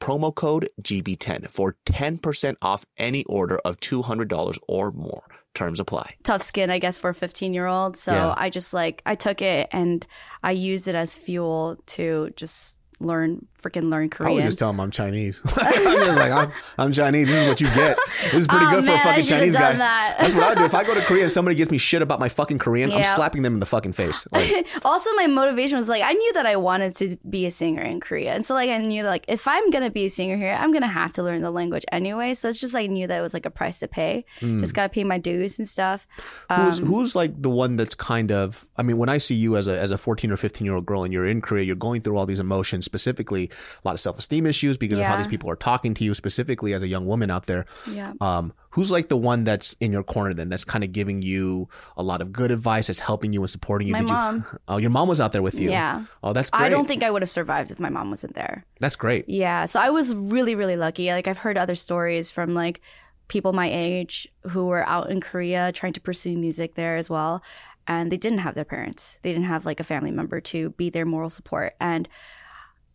Promo 0.00 0.32
code 0.34 0.68
GB10 0.82 1.50
for 1.50 1.74
10% 1.86 2.56
off 2.62 2.86
any 2.96 3.24
order 3.24 3.58
of 3.64 3.80
$200 3.80 4.58
or 4.68 4.92
more. 4.92 5.24
Terms 5.54 5.80
apply. 5.80 6.14
tough 6.22 6.42
skin, 6.44 6.70
I 6.70 6.78
guess, 6.78 6.96
for 6.98 7.10
a 7.10 7.14
15 7.14 7.52
year 7.52 7.66
old. 7.66 7.96
So 7.96 8.12
Yeah. 8.12 8.34
I 8.36 8.48
just 8.48 8.72
like, 8.72 9.02
I 9.04 9.16
took 9.16 9.42
it 9.42 9.68
and 9.72 10.06
I 10.40 10.52
used 10.52 10.86
it 10.86 10.94
as 10.94 11.16
fuel 11.16 11.78
to 11.96 12.30
just 12.36 12.74
learn, 13.00 13.46
freaking 13.62 13.90
learn 13.90 14.08
Korean. 14.10 14.32
I 14.32 14.36
was 14.36 14.44
just 14.44 14.58
telling 14.58 14.74
him 14.76 14.80
I'm 14.80 14.90
Chinese. 14.90 15.40
I'm 15.56 16.16
like, 16.16 16.32
I'm, 16.32 16.52
I'm 16.78 16.92
Chinese. 16.92 17.26
This 17.28 17.42
is 17.42 17.48
what 17.48 17.60
you 17.60 17.66
get. 17.68 17.96
This 18.24 18.34
is 18.34 18.46
pretty 18.46 18.64
Oh, 18.66 18.70
good 18.70 18.84
for 18.86 18.92
a 18.92 18.98
fucking 18.98 19.24
Chinese 19.24 19.52
guy. 19.54 19.72
that. 19.76 20.16
That's 20.20 20.34
what 20.34 20.44
I 20.44 20.54
do. 20.54 20.64
If 20.64 20.74
I 20.74 20.84
go 20.84 20.94
to 20.94 21.00
Korea 21.02 21.24
and 21.24 21.32
somebody 21.38 21.56
gives 21.56 21.70
me 21.70 21.78
shit 21.78 22.02
about 22.02 22.20
my 22.20 22.28
fucking 22.28 22.58
Korean, 22.58 22.92
I'm 22.92 23.04
slapping 23.14 23.42
them 23.42 23.54
in 23.54 23.60
the 23.60 23.66
fucking 23.66 23.92
face. 23.92 24.26
Like, 24.32 24.66
also, 24.84 25.10
my 25.14 25.26
motivation 25.26 25.76
was 25.78 25.88
like, 25.88 26.02
I 26.02 26.12
knew 26.12 26.32
that 26.34 26.46
I 26.46 26.56
wanted 26.56 26.94
to 26.96 27.16
be 27.28 27.46
a 27.46 27.50
singer 27.50 27.82
in 27.82 28.00
Korea. 28.00 28.34
And 28.34 28.44
so, 28.46 28.54
like, 28.54 28.70
I 28.70 28.78
knew 28.78 29.02
like, 29.02 29.24
if 29.28 29.48
I'm 29.48 29.70
going 29.70 29.84
to 29.84 29.90
be 29.90 30.06
a 30.06 30.10
singer 30.10 30.36
here, 30.36 30.52
I'm 30.58 30.70
going 30.70 30.82
to 30.82 30.88
have 30.88 31.12
to 31.14 31.22
learn 31.22 31.42
the 31.42 31.50
language 31.50 31.84
anyway. 31.92 32.34
So 32.34 32.48
it's 32.48 32.60
just, 32.60 32.74
like, 32.74 32.84
I 32.84 32.86
knew 32.92 33.06
that 33.06 33.18
it 33.18 33.22
was 33.22 33.34
like 33.34 33.46
a 33.46 33.50
price 33.50 33.78
to 33.80 33.88
pay. 33.88 34.24
mm. 34.40 34.60
Just 34.60 34.74
got 34.74 34.84
to 34.84 34.88
pay 34.88 35.04
my 35.04 35.18
dues 35.18 35.58
and 35.58 35.66
stuff. 35.66 36.06
who's 36.54 36.78
Um, 36.78 36.86
who's 36.86 37.14
like 37.16 37.40
the 37.42 37.50
one 37.50 37.76
that's 37.76 37.94
kind 37.94 38.30
of 38.32 38.66
I 38.76 38.82
mean 38.82 38.98
when 38.98 39.08
I 39.08 39.18
see 39.18 39.34
you 39.34 39.56
as 39.56 39.66
a 39.66 39.78
as 39.78 39.90
a 39.90 39.98
14 39.98 40.30
or 40.30 40.36
15 40.36 40.64
year 40.64 40.74
old 40.74 40.86
girl 40.86 41.04
and 41.04 41.12
you're 41.12 41.26
in 41.26 41.40
Korea 41.40 41.64
you're 41.64 41.76
going 41.76 42.00
through 42.02 42.16
all 42.16 42.26
these 42.26 42.40
emotions 42.40 42.84
specifically 42.84 43.47
a 43.50 43.88
lot 43.88 43.92
of 43.94 44.00
self-esteem 44.00 44.46
issues 44.46 44.76
because 44.76 44.98
of 44.98 45.04
how 45.04 45.16
these 45.16 45.26
people 45.26 45.50
are 45.50 45.56
talking 45.56 45.94
to 45.94 46.04
you 46.04 46.14
specifically 46.14 46.74
as 46.74 46.82
a 46.82 46.88
young 46.88 47.06
woman 47.06 47.30
out 47.30 47.46
there 47.46 47.66
yeah. 47.90 48.12
um 48.20 48.52
who's 48.70 48.90
like 48.90 49.08
the 49.08 49.16
one 49.16 49.44
that's 49.44 49.72
in 49.80 49.90
your 49.92 50.02
corner 50.02 50.32
then 50.34 50.48
that's 50.48 50.64
kind 50.64 50.84
of 50.84 50.92
giving 50.92 51.22
you 51.22 51.68
a 51.96 52.02
lot 52.02 52.20
of 52.20 52.32
good 52.32 52.50
advice 52.50 52.86
that's 52.88 52.98
helping 52.98 53.32
you 53.32 53.40
and 53.40 53.50
supporting 53.50 53.88
you 53.88 53.92
My 53.92 54.00
Did 54.00 54.08
you- 54.08 54.14
mom. 54.14 54.46
oh 54.68 54.76
your 54.76 54.90
mom 54.90 55.08
was 55.08 55.20
out 55.20 55.32
there 55.32 55.42
with 55.42 55.58
you 55.60 55.70
Yeah. 55.70 56.04
oh 56.22 56.32
that's 56.32 56.50
great 56.50 56.62
I 56.64 56.68
don't 56.68 56.86
think 56.86 57.02
I 57.02 57.10
would 57.10 57.22
have 57.22 57.30
survived 57.30 57.70
if 57.70 57.78
my 57.80 57.88
mom 57.90 58.10
wasn't 58.10 58.34
there. 58.34 58.64
that's 58.80 58.96
great 58.96 59.28
Yeah, 59.28 59.64
so 59.66 59.80
I 59.80 59.90
was 59.90 60.14
really, 60.14 60.54
really 60.54 60.76
lucky. 60.76 61.08
Like 61.08 61.26
I've 61.28 61.38
heard 61.38 61.56
other 61.58 61.74
stories 61.74 62.30
from 62.30 62.54
like 62.54 62.80
people 63.28 63.52
my 63.52 63.68
age 63.70 64.26
who 64.50 64.66
were 64.66 64.86
out 64.88 65.10
in 65.10 65.20
Korea 65.20 65.70
trying 65.72 65.92
to 65.94 66.00
pursue 66.00 66.36
music 66.38 66.74
there 66.74 66.96
as 66.96 67.10
well, 67.10 67.42
and 67.86 68.10
they 68.12 68.16
didn't 68.16 68.38
have 68.38 68.54
their 68.54 68.64
parents. 68.64 69.18
They 69.22 69.32
didn't 69.32 69.48
have 69.48 69.66
like 69.66 69.80
a 69.80 69.84
family 69.84 70.10
member 70.10 70.40
to 70.52 70.70
be 70.70 70.88
their 70.90 71.04
moral 71.04 71.28
support, 71.30 71.74
and 71.80 72.08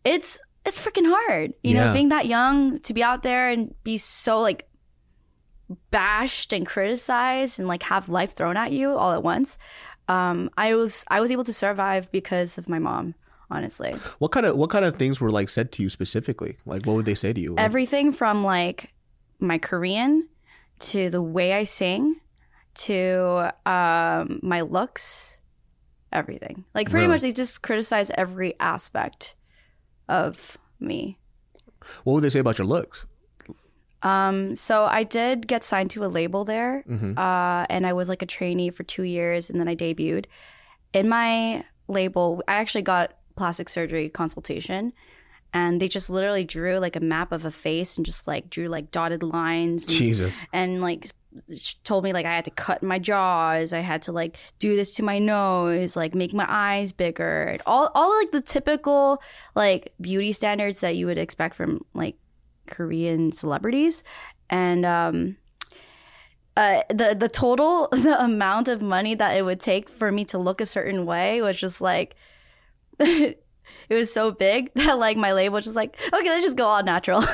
it's 0.04 0.40
it's 0.64 0.78
freaking 0.78 1.06
hard. 1.10 1.54
You 1.62 1.74
Yeah. 1.74 1.86
know, 1.86 1.92
being 1.92 2.08
that 2.10 2.26
young 2.26 2.80
to 2.80 2.94
be 2.94 3.02
out 3.02 3.22
there 3.22 3.48
and 3.48 3.74
be 3.84 3.98
so 3.98 4.40
like 4.40 4.68
bashed 5.90 6.52
and 6.52 6.66
criticized 6.66 7.58
and 7.58 7.68
like 7.68 7.82
have 7.84 8.08
life 8.08 8.34
thrown 8.34 8.56
at 8.56 8.72
you 8.72 8.90
all 8.90 9.12
at 9.12 9.22
once. 9.22 9.58
Um, 10.08 10.50
I 10.56 10.74
was 10.74 11.04
I 11.08 11.20
was 11.20 11.30
able 11.30 11.44
to 11.44 11.52
survive 11.52 12.10
because 12.12 12.58
of 12.58 12.68
my 12.68 12.78
mom. 12.78 13.14
Honestly. 13.50 13.92
what 14.18 14.32
kind 14.32 14.46
of 14.46 14.56
what 14.56 14.70
kind 14.70 14.84
of 14.84 14.96
things 14.96 15.20
were 15.20 15.30
like 15.30 15.48
said 15.48 15.70
to 15.72 15.82
you 15.82 15.88
specifically 15.88 16.56
like 16.66 16.84
what 16.86 16.96
would 16.96 17.04
they 17.04 17.14
say 17.14 17.32
to 17.32 17.40
you 17.40 17.54
everything 17.58 18.10
from 18.10 18.42
like 18.42 18.90
my 19.38 19.58
Korean 19.58 20.26
to 20.80 21.08
the 21.10 21.22
way 21.22 21.52
I 21.52 21.64
sing 21.64 22.16
to 22.76 23.54
um, 23.66 24.40
my 24.42 24.62
looks, 24.62 25.38
everything. 26.10 26.64
Like 26.74 26.90
pretty 26.90 27.04
Really? 27.06 27.14
much, 27.16 27.22
they 27.22 27.32
just 27.32 27.62
criticize 27.62 28.10
every 28.16 28.58
aspect 28.58 29.34
of 30.08 30.58
me. 30.80 31.18
what 32.04 32.14
would 32.14 32.24
they 32.24 32.30
say 32.30 32.40
about 32.40 32.58
your 32.58 32.66
looks 32.66 33.06
Um, 34.02 34.54
so 34.54 34.84
I 34.84 35.02
did 35.04 35.46
get 35.46 35.64
signed 35.64 35.90
to 35.92 36.04
a 36.04 36.08
label 36.08 36.44
there, 36.44 36.82
hmm 36.86 37.12
uh, 37.16 37.64
and 37.70 37.86
I 37.86 37.92
was 37.94 38.08
like 38.08 38.22
a 38.22 38.26
trainee 38.26 38.70
for 38.70 38.82
two 38.82 39.04
years, 39.04 39.48
and 39.50 39.58
then 39.58 39.68
I 39.68 39.74
debuted. 39.74 40.26
In 40.92 41.08
my 41.08 41.64
label, 41.88 42.42
I 42.46 42.54
actually 42.54 42.82
got 42.82 43.16
plastic 43.36 43.68
surgery 43.68 44.10
consultation, 44.10 44.92
and 45.54 45.80
they 45.80 45.88
just 45.88 46.10
literally 46.10 46.44
drew 46.44 46.78
like 46.78 46.96
a 46.96 47.00
map 47.00 47.32
of 47.32 47.44
a 47.44 47.50
face 47.50 47.96
and 47.96 48.04
just 48.04 48.26
like 48.26 48.50
drew 48.50 48.68
like 48.68 48.90
dotted 48.90 49.22
lines 49.22 49.84
and, 49.86 49.96
Jesus 49.96 50.38
and 50.52 50.80
like 50.82 51.06
told 51.82 52.04
me 52.04 52.12
like 52.12 52.26
I 52.26 52.34
had 52.34 52.44
to 52.44 52.50
cut 52.50 52.82
my 52.82 52.98
jaws, 52.98 53.72
I 53.72 53.80
had 53.80 54.02
to 54.02 54.12
like 54.12 54.36
do 54.58 54.76
this 54.76 54.94
to 54.96 55.02
my 55.02 55.18
nose, 55.18 55.96
like 55.96 56.14
make 56.14 56.32
my 56.32 56.46
eyes 56.48 56.92
bigger, 56.92 57.58
all 57.66 57.90
all 57.94 58.16
like 58.18 58.30
the 58.30 58.40
typical 58.40 59.20
like 59.54 59.92
beauty 60.00 60.32
standards 60.32 60.80
that 60.80 60.96
you 60.96 61.06
would 61.06 61.18
expect 61.18 61.56
from 61.56 61.84
like 61.94 62.16
Korean 62.66 63.32
celebrities, 63.32 64.02
and 64.50 64.86
um, 64.86 65.36
uh, 66.56 66.82
the 66.88 67.16
the 67.18 67.28
total 67.28 67.88
the 67.92 68.22
amount 68.22 68.68
of 68.68 68.80
money 68.80 69.14
that 69.14 69.36
it 69.36 69.42
would 69.42 69.60
take 69.60 69.88
for 69.88 70.12
me 70.12 70.24
to 70.26 70.38
look 70.38 70.60
a 70.60 70.66
certain 70.66 71.06
way 71.06 71.40
was 71.42 71.56
just 71.56 71.80
like. 71.80 72.16
it 73.88 73.94
was 73.94 74.12
so 74.12 74.30
big 74.30 74.72
that 74.74 74.98
like 74.98 75.16
my 75.16 75.32
label 75.32 75.54
was 75.54 75.64
just 75.64 75.74
like 75.74 75.98
okay 76.12 76.28
let's 76.28 76.44
just 76.44 76.56
go 76.56 76.64
all 76.64 76.82
natural 76.84 77.24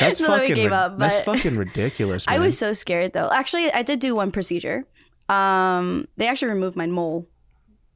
that's 0.00 0.18
so 0.20 0.26
fucking 0.26 0.54
gave 0.54 0.72
up, 0.72 0.98
that's 0.98 1.20
fucking 1.22 1.56
ridiculous 1.56 2.24
I 2.28 2.38
was 2.38 2.56
so 2.58 2.72
scared 2.72 3.12
though. 3.12 3.30
Actually, 3.32 3.72
I 3.72 3.82
did 3.82 4.00
do 4.00 4.14
one 4.14 4.30
procedure. 4.30 4.86
Um, 5.28 6.06
they 6.16 6.26
actually 6.26 6.48
removed 6.52 6.76
my 6.76 6.86
mole. 6.86 7.26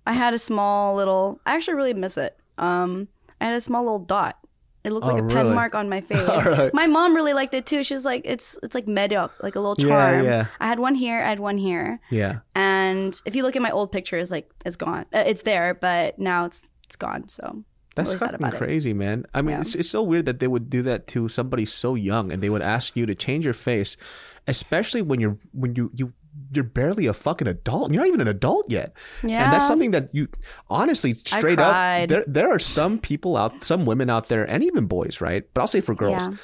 I 0.06 0.12
had 0.14 0.32
a 0.34 0.38
small 0.38 0.94
little. 0.96 1.40
I 1.44 1.54
actually 1.54 1.74
really 1.74 1.94
miss 1.94 2.16
it. 2.16 2.36
Um, 2.56 3.08
I 3.40 3.46
had 3.46 3.54
a 3.54 3.60
small 3.60 3.82
little 3.82 3.98
dot. 3.98 4.38
It 4.84 4.92
looked 4.92 5.04
Oh, 5.06 5.10
like 5.10 5.18
a 5.18 5.22
really? 5.22 5.34
pen 5.34 5.54
mark 5.54 5.74
on 5.74 5.88
my 5.88 6.00
face. 6.10 6.26
Right. 6.26 6.72
My 6.72 6.86
mom 6.86 7.14
really 7.14 7.34
liked 7.34 7.52
it 7.52 7.66
too. 7.66 7.82
She 7.82 7.92
was 7.94 8.04
like, 8.06 8.22
"It's 8.24 8.56
it's 8.62 8.74
like 8.74 8.86
medok, 8.86 9.30
like 9.42 9.54
a 9.56 9.60
little 9.60 9.76
Yeah, 9.78 9.88
charm." 10.12 10.24
yeah. 10.24 10.46
I 10.60 10.66
had 10.68 10.78
one 10.78 10.94
here. 10.94 11.18
I 11.18 11.28
had 11.28 11.40
one 11.40 11.58
here. 11.58 12.00
yeah 12.10 12.38
And 12.54 13.20
if 13.26 13.36
you 13.36 13.42
look 13.42 13.56
at 13.56 13.60
my 13.62 13.70
old 13.70 13.92
pictures, 13.92 14.30
like 14.30 14.50
it's 14.64 14.76
gone. 14.76 15.04
Uh, 15.12 15.24
it's 15.26 15.42
there, 15.42 15.74
but 15.74 16.18
now 16.18 16.46
it's 16.46 16.62
it's 16.84 16.96
gone. 16.96 17.28
So 17.28 17.64
That's 17.98 18.14
fucking 18.14 18.46
it. 18.46 18.54
crazy, 18.54 18.94
man. 18.94 19.26
I 19.34 19.42
mean, 19.42 19.56
Yeah. 19.56 19.60
it's, 19.62 19.74
it's 19.74 19.90
so 19.90 20.02
weird 20.02 20.24
that 20.26 20.40
they 20.40 20.48
would 20.48 20.70
do 20.70 20.82
that 20.82 21.06
to 21.08 21.28
somebody 21.28 21.64
so 21.66 21.94
young, 21.94 22.32
and 22.32 22.42
they 22.42 22.48
would 22.50 22.62
ask 22.62 22.96
you 22.96 23.04
to 23.06 23.14
change 23.14 23.44
your 23.44 23.54
face, 23.54 23.96
especially 24.46 25.02
when 25.02 25.20
you're 25.20 25.36
when 25.52 25.74
you 25.74 25.90
you 25.94 26.12
you're 26.52 26.64
barely 26.64 27.06
a 27.06 27.12
fucking 27.12 27.48
adult. 27.48 27.90
You're 27.92 28.00
not 28.02 28.08
even 28.08 28.20
an 28.20 28.28
adult 28.28 28.70
yet, 28.70 28.92
yeah, 29.24 29.44
and 29.44 29.52
that's 29.52 29.66
something 29.66 29.90
that 29.90 30.08
you 30.14 30.28
honestly 30.70 31.12
straight 31.14 31.58
up. 31.58 32.08
There 32.08 32.24
there 32.26 32.48
are 32.50 32.60
some 32.60 32.98
people 32.98 33.36
out, 33.36 33.64
some 33.64 33.84
women 33.86 34.08
out 34.08 34.28
there, 34.28 34.44
and 34.44 34.62
even 34.62 34.86
boys, 34.86 35.20
right? 35.20 35.44
But 35.52 35.60
I'll 35.62 35.66
say 35.68 35.80
for 35.80 35.94
girls. 35.94 36.28
Yeah. 36.28 36.36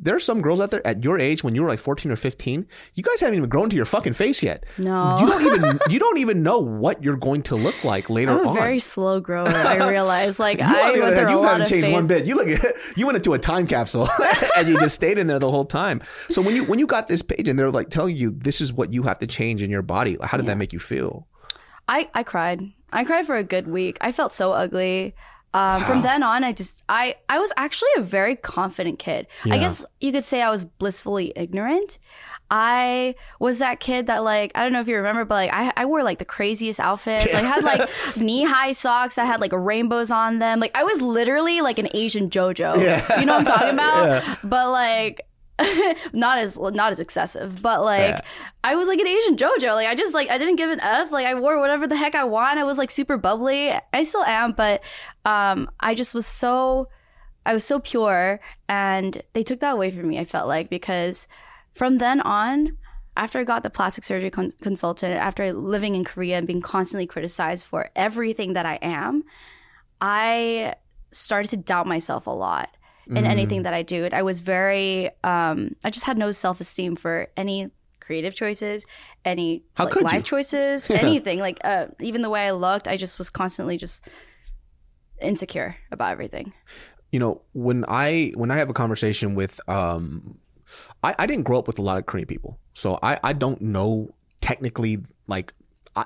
There 0.00 0.14
are 0.14 0.20
some 0.20 0.40
girls 0.40 0.60
out 0.60 0.70
there 0.70 0.86
at 0.86 1.02
your 1.02 1.18
age 1.18 1.42
when 1.42 1.54
you 1.54 1.62
were 1.62 1.68
like 1.68 1.78
14 1.78 2.10
or 2.10 2.16
15, 2.16 2.66
you 2.94 3.02
guys 3.02 3.20
haven't 3.20 3.36
even 3.36 3.48
grown 3.48 3.68
to 3.70 3.76
your 3.76 3.84
fucking 3.84 4.14
face 4.14 4.42
yet. 4.42 4.64
No. 4.78 5.18
You 5.20 5.26
don't 5.26 5.44
even 5.46 5.78
you 5.90 5.98
don't 5.98 6.18
even 6.18 6.42
know 6.42 6.58
what 6.58 7.02
you're 7.02 7.16
going 7.16 7.42
to 7.44 7.56
look 7.56 7.84
like 7.84 8.08
later 8.08 8.32
on. 8.32 8.40
I'm 8.40 8.46
a 8.46 8.48
on. 8.50 8.56
very 8.56 8.78
slow 8.78 9.20
grower. 9.20 9.48
I 9.48 9.88
realize, 9.90 10.38
like 10.38 10.58
you, 10.58 10.64
I 10.64 10.92
went 10.92 11.16
hand, 11.16 11.30
you 11.30 11.36
lot 11.36 11.44
haven't 11.44 11.62
of 11.62 11.68
changed 11.68 11.92
one 11.92 12.06
bit. 12.06 12.26
You 12.26 12.34
look 12.36 12.48
you 12.96 13.06
went 13.06 13.16
into 13.16 13.34
a 13.34 13.38
time 13.38 13.66
capsule 13.66 14.08
and 14.56 14.68
you 14.68 14.78
just 14.78 14.94
stayed 14.94 15.18
in 15.18 15.26
there 15.26 15.38
the 15.38 15.50
whole 15.50 15.64
time. 15.64 16.02
So 16.30 16.42
when 16.42 16.54
you 16.54 16.64
when 16.64 16.78
you 16.78 16.86
got 16.86 17.08
this 17.08 17.22
page 17.22 17.48
and 17.48 17.58
they're 17.58 17.70
like 17.70 17.90
telling 17.90 18.16
you 18.16 18.30
this 18.30 18.60
is 18.60 18.72
what 18.72 18.92
you 18.92 19.02
have 19.02 19.18
to 19.20 19.26
change 19.26 19.62
in 19.62 19.70
your 19.70 19.82
body, 19.82 20.16
how 20.22 20.36
did 20.36 20.46
that 20.46 20.56
make 20.56 20.72
you 20.72 20.78
feel? 20.78 21.26
I 21.88 22.08
I 22.14 22.22
cried. 22.22 22.72
I 22.92 23.04
cried 23.04 23.26
for 23.26 23.36
a 23.36 23.44
good 23.44 23.68
week. 23.68 23.98
I 24.00 24.12
felt 24.12 24.32
so 24.32 24.52
ugly. 24.52 25.14
Um, 25.58 25.84
From 25.84 26.02
then 26.02 26.22
on, 26.22 26.44
I 26.44 26.52
just 26.52 26.84
I 26.88 27.16
I 27.28 27.40
was 27.40 27.52
actually 27.56 27.90
a 27.96 28.02
very 28.02 28.36
confident 28.36 29.00
kid. 29.00 29.26
I 29.44 29.58
guess 29.58 29.84
you 30.00 30.12
could 30.12 30.24
say 30.24 30.40
I 30.40 30.50
was 30.50 30.64
blissfully 30.64 31.32
ignorant. 31.34 31.98
I 32.50 33.14
was 33.40 33.58
that 33.58 33.80
kid 33.80 34.06
that 34.06 34.22
like 34.24 34.52
I 34.54 34.62
don't 34.62 34.72
know 34.72 34.80
if 34.80 34.88
you 34.88 34.96
remember, 34.96 35.24
but 35.24 35.34
like 35.34 35.52
I 35.52 35.72
I 35.76 35.84
wore 35.84 36.02
like 36.02 36.18
the 36.18 36.24
craziest 36.24 36.78
outfits. 36.80 37.32
Like, 37.32 37.42
I 37.42 37.46
had 37.46 37.64
like 37.64 37.90
knee 38.16 38.44
high 38.44 38.72
socks 38.72 39.16
that 39.16 39.26
had 39.26 39.40
like 39.40 39.52
rainbows 39.52 40.10
on 40.10 40.38
them. 40.38 40.60
Like 40.60 40.70
I 40.74 40.84
was 40.84 41.00
literally 41.02 41.60
like 41.60 41.78
an 41.78 41.88
Asian 41.92 42.30
JoJo. 42.30 42.80
Yeah. 42.80 43.20
You 43.20 43.26
know 43.26 43.38
what 43.38 43.48
I'm 43.48 43.56
talking 43.56 43.74
about? 43.74 43.98
Yeah. 44.08 44.36
But 44.44 44.70
like 44.70 45.22
not 46.12 46.38
as 46.38 46.58
not 46.58 46.92
as 46.92 47.00
excessive, 47.00 47.60
but 47.60 47.82
like 47.82 48.10
Yeah. 48.10 48.20
I 48.62 48.76
was 48.76 48.86
like 48.86 49.00
an 49.00 49.06
Asian 49.06 49.36
JoJo. 49.36 49.74
Like 49.74 49.88
I 49.88 49.94
just 49.94 50.14
like 50.14 50.30
I 50.30 50.38
didn't 50.38 50.56
give 50.56 50.70
an 50.70 50.80
F. 50.80 51.10
Like 51.10 51.26
I 51.26 51.34
wore 51.34 51.58
whatever 51.60 51.86
the 51.86 51.96
heck 51.96 52.14
I 52.14 52.24
want. 52.24 52.58
I 52.58 52.64
was 52.64 52.78
like 52.78 52.90
super 52.90 53.16
bubbly. 53.16 53.72
I 53.92 54.02
still 54.04 54.24
am, 54.24 54.52
but 54.52 54.82
um 55.24 55.70
I 55.80 55.94
just 55.94 56.14
was 56.14 56.26
so 56.26 56.88
I 57.44 57.54
was 57.54 57.64
so 57.64 57.80
pure 57.80 58.40
and 58.68 59.22
they 59.32 59.42
took 59.42 59.60
that 59.60 59.72
away 59.72 59.90
from 59.90 60.08
me, 60.08 60.18
I 60.18 60.24
felt 60.24 60.48
like, 60.48 60.68
because 60.68 61.26
from 61.72 61.96
then 61.96 62.20
on, 62.20 62.76
after 63.16 63.38
I 63.38 63.44
got 63.44 63.62
the 63.62 63.70
plastic 63.70 64.04
surgery 64.04 64.30
con- 64.30 64.52
consultant, 64.60 65.14
after 65.14 65.52
living 65.52 65.94
in 65.94 66.04
Korea 66.04 66.36
and 66.36 66.46
being 66.46 66.60
constantly 66.60 67.06
criticized 67.06 67.66
for 67.66 67.90
everything 67.96 68.52
that 68.52 68.66
I 68.66 68.78
am, 68.82 69.24
I 70.00 70.74
started 71.10 71.48
to 71.48 71.56
doubt 71.56 71.86
myself 71.86 72.26
a 72.26 72.30
lot 72.30 72.68
in 73.08 73.24
Mm. 73.24 73.30
anything 73.30 73.62
that 73.62 73.74
I 73.74 73.82
do. 73.82 74.08
I 74.12 74.22
was 74.22 74.38
very, 74.40 75.10
um, 75.24 75.74
I 75.84 75.90
just 75.90 76.04
had 76.06 76.18
no 76.18 76.30
self 76.30 76.60
esteem 76.60 76.94
for 76.96 77.28
any 77.36 77.70
creative 78.00 78.34
choices, 78.34 78.84
any 79.24 79.64
How 79.74 79.84
like, 79.84 79.96
life 80.02 80.14
you? 80.14 80.22
choices, 80.22 80.86
Yeah. 80.90 80.98
anything. 80.98 81.38
Like 81.40 81.58
uh, 81.64 81.86
even 82.00 82.22
the 82.22 82.30
way 82.30 82.46
I 82.46 82.52
looked, 82.52 82.86
I 82.88 82.96
just 82.96 83.18
was 83.18 83.30
constantly 83.30 83.76
just 83.78 84.04
insecure 85.20 85.76
about 85.90 86.12
everything. 86.12 86.52
you 87.10 87.18
know 87.18 87.40
when 87.54 87.84
i 87.88 88.30
when 88.36 88.50
i 88.50 88.56
have 88.58 88.68
a 88.68 88.74
conversation 88.74 89.34
with 89.34 89.58
um 89.66 90.36
i 91.02 91.14
i 91.18 91.24
didn't 91.26 91.44
grow 91.44 91.58
up 91.58 91.66
with 91.66 91.78
a 91.78 91.82
lot 91.82 91.96
of 91.98 92.04
korean 92.04 92.26
people 92.26 92.58
so 92.74 92.98
i 93.02 93.18
i 93.24 93.32
don't 93.32 93.60
know 93.62 94.10
technically 94.42 94.98
like 95.26 95.54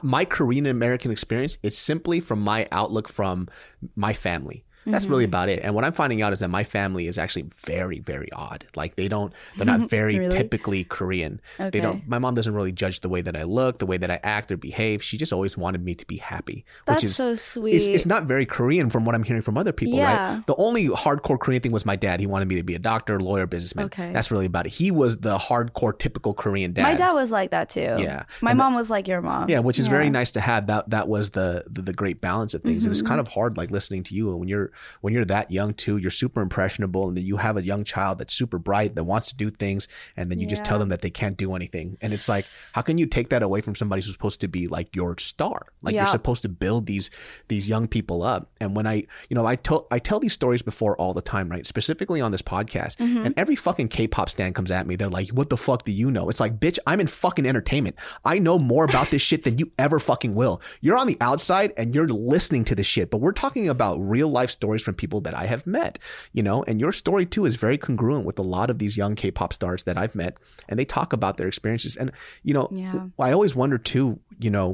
my 0.03 0.25
korean 0.25 0.65
american 0.65 1.11
experience 1.11 1.59
is 1.65 1.77
simply 1.77 2.21
from 2.21 2.41
my 2.41 2.69
outlook 2.71 3.09
from 3.09 3.49
my 3.97 4.13
family 4.15 4.65
that's 4.87 5.07
really 5.07 5.25
about 5.25 5.49
it 5.49 5.61
and 5.63 5.75
what 5.75 5.85
i'm 5.85 5.93
finding 5.93 6.23
out 6.23 6.33
is 6.33 6.41
that 6.41 6.49
my 6.49 6.65
family 6.65 7.07
is 7.07 7.19
actually 7.19 7.45
very 7.65 8.01
very 8.01 8.31
odd 8.33 8.67
like 8.77 8.97
they 8.97 9.09
don't 9.09 9.33
they're 9.57 9.67
not 9.67 9.89
very 9.99 10.19
Really? 10.19 10.31
typically 10.31 10.85
korean 10.85 11.41
they 11.59 11.81
don't 11.81 12.07
my 12.09 12.19
mom 12.19 12.35
doesn't 12.35 12.55
really 12.55 12.73
judge 12.73 13.01
the 13.01 13.09
way 13.09 13.21
that 13.23 13.37
i 13.37 13.43
look 13.45 13.79
the 13.79 13.87
way 13.87 13.97
that 13.97 14.11
i 14.11 14.19
act 14.23 14.51
or 14.51 14.57
behave 14.57 15.03
she 15.03 15.17
just 15.17 15.33
always 15.33 15.57
wanted 15.57 15.85
me 15.85 15.95
to 15.95 16.07
be 16.07 16.17
happy 16.17 16.65
That's 16.87 17.03
which 17.03 17.11
is 17.11 17.17
so 17.17 17.35
sweet. 17.35 17.75
it's, 17.75 17.87
it's 17.87 18.07
not 18.07 18.25
very 18.25 18.47
Korean 18.47 18.91
from 18.91 19.05
what 19.05 19.15
I'm 19.15 19.23
hearing 19.23 19.43
from 19.43 19.57
other 19.57 19.73
people, 19.73 19.99
Yeah. 19.99 20.35
right? 20.37 20.47
The 20.47 20.55
only 20.57 20.89
hardcore 20.89 21.39
Korean 21.39 21.63
thing 21.63 21.73
was 21.73 21.87
my 21.87 21.97
dad. 21.97 22.21
He 22.21 22.27
wanted 22.27 22.49
me 22.49 22.57
to 22.57 22.63
be 22.63 22.75
a 22.75 22.79
doctor, 22.79 23.21
lawyer, 23.21 23.47
businessman. 23.47 23.87
Okay. 23.87 24.13
That's 24.13 24.31
really 24.31 24.47
about 24.47 24.67
it. 24.67 24.71
He 24.73 24.91
was 24.91 25.19
the 25.19 25.39
hardcore, 25.39 25.97
typical 25.99 26.35
Korean 26.35 26.73
dad. 26.73 26.83
My 26.83 26.95
dad 26.95 27.13
was 27.13 27.31
like 27.31 27.51
that 27.51 27.71
too. 27.71 27.81
Yeah. 27.99 28.25
My 28.41 28.51
And 28.51 28.59
mom 28.59 28.75
was 28.75 28.91
like 28.91 29.07
your 29.09 29.23
mom. 29.23 29.49
Yeah, 29.49 29.61
which 29.61 29.79
is 29.79 29.87
very 29.87 30.11
nice 30.11 30.33
to 30.33 30.41
have. 30.41 30.67
That 30.67 30.91
that 30.91 31.09
was 31.09 31.31
the 31.31 31.65
the, 31.71 31.83
the 31.83 31.93
great 31.93 32.21
balance 32.21 32.55
of 32.55 32.63
things. 32.63 32.85
And 32.85 32.93
Mm-hmm. 32.93 33.01
it's 33.01 33.03
kind 33.09 33.21
of 33.21 33.29
hard 33.29 33.57
like 33.57 33.71
listening 33.71 34.03
to 34.05 34.15
you 34.15 34.31
and 34.31 34.39
when 34.41 34.49
you're 34.49 34.72
when 35.01 35.13
you're 35.13 35.25
that 35.25 35.51
young 35.51 35.75
too, 35.75 35.97
you're 35.97 36.11
super 36.11 36.41
impressionable 36.41 37.09
and 37.09 37.17
then 37.17 37.25
you 37.25 37.37
have 37.37 37.57
a 37.57 37.65
young 37.65 37.85
child 37.85 38.19
that's 38.19 38.35
super 38.35 38.59
bright 38.59 38.95
that 38.95 39.05
wants 39.05 39.29
to 39.29 39.37
do 39.37 39.51
things 39.51 39.89
and 40.17 40.31
then 40.31 40.39
you 40.39 40.47
just 40.47 40.65
tell 40.65 40.79
them 40.79 40.89
that 40.91 41.03
they 41.03 41.11
can't 41.11 41.37
do 41.37 41.55
anything. 41.55 41.97
And 42.01 42.13
it's 42.13 42.29
like, 42.29 42.47
how 42.73 42.83
can 42.83 42.99
you 42.99 43.07
take 43.07 43.31
that 43.31 43.43
away 43.43 43.61
from 43.61 43.75
somebody 43.75 44.03
who's 44.03 44.13
supposed 44.13 44.41
to 44.41 44.49
be 44.49 44.67
like 44.67 44.95
your 44.95 45.17
star? 45.19 45.67
Like 45.83 45.95
you're 45.95 46.07
supposed 46.07 46.43
to 46.43 46.49
build 46.49 46.87
these 46.87 47.11
these 47.49 47.69
young 47.69 47.89
people 47.89 48.23
up. 48.23 48.51
And 48.61 48.75
when 48.77 48.87
I 48.87 49.07
you 49.29 49.35
know, 49.35 49.47
I 49.47 49.57
tell 49.57 49.87
I 49.91 49.99
tell 49.99 50.21
these 50.21 50.33
stories 50.33 50.63
before 50.63 50.97
all 50.97 51.15
the 51.15 51.23
time, 51.23 51.49
right? 51.49 51.67
Specifically 51.67 52.21
on 52.21 52.33
this 52.33 52.43
podcast. 52.43 52.97
Mm-hmm. 52.97 53.27
And 53.27 53.35
every 53.37 53.57
fucking 53.57 53.89
K-pop 53.89 54.31
stand 54.31 54.55
comes 54.55 54.71
at 54.71 54.87
me. 54.87 54.97
They're 54.97 55.09
like, 55.09 55.31
"What 55.31 55.51
the 55.51 55.57
fuck 55.57 55.85
do 55.85 55.93
you 55.93 56.11
know?" 56.11 56.29
It's 56.29 56.41
like, 56.41 56.59
"Bitch, 56.61 56.79
I'm 56.87 57.01
in 57.01 57.07
fucking 57.07 57.47
entertainment. 57.47 57.97
I 58.25 58.39
know 58.39 58.59
more 58.59 58.85
about 58.85 59.11
this 59.11 59.23
shit 59.23 59.45
than 59.45 59.59
you 59.59 59.71
ever 59.79 59.99
fucking 59.99 60.35
will. 60.35 60.61
You're 60.81 60.97
on 60.97 61.07
the 61.07 61.17
outside 61.21 61.73
and 61.77 61.95
you're 61.95 62.09
listening 62.09 62.65
to 62.65 62.75
this 62.75 62.87
shit, 62.87 63.11
but 63.11 63.19
we're 63.19 63.33
talking 63.33 63.69
about 63.69 63.97
real 63.99 64.29
life 64.29 64.51
stories 64.63 64.83
from 64.87 64.95
people 65.03 65.21
that 65.27 65.35
I 65.43 65.47
have 65.53 65.65
met, 65.67 65.99
you 66.37 66.43
know, 66.49 66.59
and 66.69 66.77
your 66.85 66.93
story 66.93 67.27
too 67.35 67.45
is 67.49 67.55
very 67.67 67.79
congruent 67.87 68.25
with 68.29 68.39
a 68.39 68.47
lot 68.57 68.69
of 68.71 68.77
these 68.79 68.95
young 69.03 69.15
K-pop 69.21 69.53
stars 69.53 69.83
that 69.85 69.97
I've 70.03 70.15
met 70.23 70.33
and 70.69 70.79
they 70.79 70.85
talk 70.97 71.13
about 71.13 71.37
their 71.37 71.49
experiences. 71.53 71.97
And 72.01 72.13
you 72.49 72.55
know, 72.57 72.67
Yeah. 72.71 73.07
I 73.29 73.33
always 73.37 73.55
wonder 73.63 73.79
too, 73.93 74.07
you 74.47 74.51
know, 74.57 74.69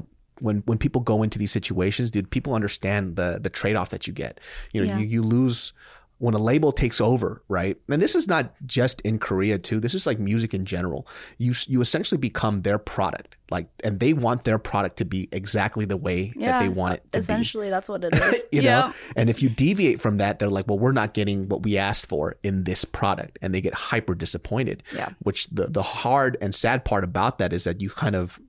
when 0.46 0.56
when 0.68 0.78
people 0.78 1.00
go 1.12 1.16
into 1.24 1.38
these 1.38 1.54
situations, 1.60 2.10
do 2.10 2.22
people 2.36 2.52
understand 2.60 3.02
the 3.20 3.28
the 3.46 3.50
trade 3.60 3.76
off 3.80 3.90
that 3.94 4.06
you 4.06 4.12
get? 4.24 4.32
You 4.72 4.78
know, 4.80 4.88
Yeah. 4.88 4.98
you 5.00 5.06
you 5.14 5.22
lose 5.36 5.72
when 6.18 6.34
a 6.34 6.38
label 6.38 6.72
takes 6.72 7.00
over, 7.00 7.42
right? 7.48 7.76
And 7.88 8.02
this 8.02 8.14
is 8.16 8.26
not 8.26 8.52
just 8.66 9.00
in 9.02 9.18
Korea 9.18 9.58
too. 9.58 9.78
This 9.78 9.94
is 9.94 10.06
like 10.06 10.18
music 10.18 10.52
in 10.52 10.64
general. 10.64 11.06
You 11.38 11.54
you 11.66 11.80
essentially 11.80 12.18
become 12.18 12.62
their 12.62 12.78
product, 12.78 13.36
like, 13.50 13.68
and 13.84 14.00
they 14.00 14.12
want 14.12 14.44
their 14.44 14.58
product 14.58 14.96
to 14.98 15.04
be 15.04 15.28
exactly 15.30 15.84
the 15.84 15.96
way 15.96 16.32
that 16.36 16.60
they 16.60 16.68
want 16.68 16.94
it 16.94 17.12
to 17.12 17.18
be. 17.18 17.22
Essentially, 17.22 17.70
that's 17.70 17.88
what 17.88 18.04
it 18.04 18.14
is. 18.14 18.42
You 18.52 18.62
yeah. 18.62 18.80
know, 18.80 18.94
and 19.14 19.28
if 19.28 19.42
you 19.42 19.50
deviate 19.50 20.00
from 20.00 20.16
that, 20.16 20.38
they're 20.38 20.48
like, 20.48 20.66
"Well, 20.66 20.78
we're 20.78 20.92
not 20.92 21.12
getting 21.12 21.48
what 21.48 21.62
we 21.62 21.76
asked 21.76 22.08
for 22.08 22.36
in 22.42 22.64
this 22.64 22.84
product," 22.84 23.38
and 23.42 23.54
they 23.54 23.60
get 23.60 23.74
hyper 23.74 24.14
disappointed. 24.14 24.82
Yeah. 24.94 25.10
Which 25.20 25.48
the 25.48 25.66
the 25.66 25.82
hard 25.82 26.36
and 26.40 26.54
sad 26.54 26.84
part 26.84 27.04
about 27.04 27.38
that 27.38 27.52
is 27.52 27.64
that 27.64 27.80
you 27.80 27.90
kind 27.90 28.16
of 28.16 28.40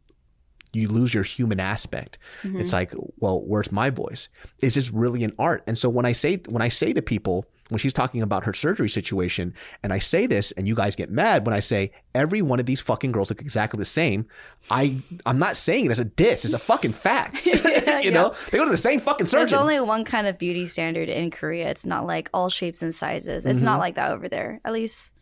you 0.74 0.88
lose 0.88 1.14
your 1.14 1.24
human 1.24 1.60
aspect. 1.60 2.18
Mm-hmm. 2.44 2.62
It's 2.62 2.74
like, 2.74 2.94
well, 3.18 3.42
where's 3.42 3.72
my 3.72 3.90
voice? 3.90 4.30
Is 4.62 4.76
this 4.76 4.92
really 4.92 5.24
an 5.24 5.34
art? 5.40 5.64
And 5.68 5.78
so 5.78 5.90
when 5.90 6.06
I 6.06 6.12
say 6.12 6.38
when 6.48 6.62
I 6.62 6.70
say 6.70 6.94
to 6.94 7.02
people 7.02 7.46
when 7.70 7.80
she's 7.80 7.94
talking 7.94 8.22
about 8.22 8.44
her 8.44 8.54
surgery 8.54 8.90
situation, 8.90 9.54
and 9.84 9.94
I 9.94 10.00
say 10.00 10.28
this, 10.28 10.52
and 10.54 10.68
you 10.68 10.76
guys 10.76 10.96
get 10.96 11.10
mad 11.10 11.46
when 11.46 11.54
I 11.56 11.60
say 11.62 11.92
every 12.14 12.42
one 12.42 12.60
of 12.60 12.66
these 12.66 12.82
fucking 12.82 13.12
girls 13.12 13.30
look 13.30 13.42
exactly 13.42 13.78
the 13.78 13.86
same. 13.86 14.26
I 14.70 14.98
I'm 15.26 15.40
not 15.40 15.56
saying 15.58 15.86
it 15.86 15.92
as 15.92 16.00
a 16.00 16.06
diss. 16.06 16.46
It's 16.46 16.54
a 16.54 16.60
fucking 16.60 16.94
fact. 16.94 17.46
you 18.04 18.12
know, 18.12 18.34
they 18.52 18.58
go 18.58 18.66
to 18.66 18.72
the 18.72 18.78
same 18.78 19.00
fucking 19.00 19.28
surgeon. 19.28 19.50
There's 19.50 19.54
only 19.62 19.80
one 19.80 20.04
kind 20.06 20.28
of 20.28 20.38
beauty 20.38 20.66
standard 20.66 21.10
in 21.10 21.32
Korea. 21.32 21.70
It's 21.70 21.86
not 21.86 22.06
like 22.06 22.30
all 22.34 22.50
shapes 22.50 22.82
and 22.82 22.94
sizes. 22.94 23.46
It's 23.46 23.58
Mm-hmm. 23.58 23.66
not 23.66 23.80
like 23.80 23.96
that 23.96 24.12
over 24.12 24.28
there. 24.30 24.60
At 24.66 24.74
least 24.74 25.14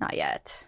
not 0.00 0.14
yet. 0.16 0.64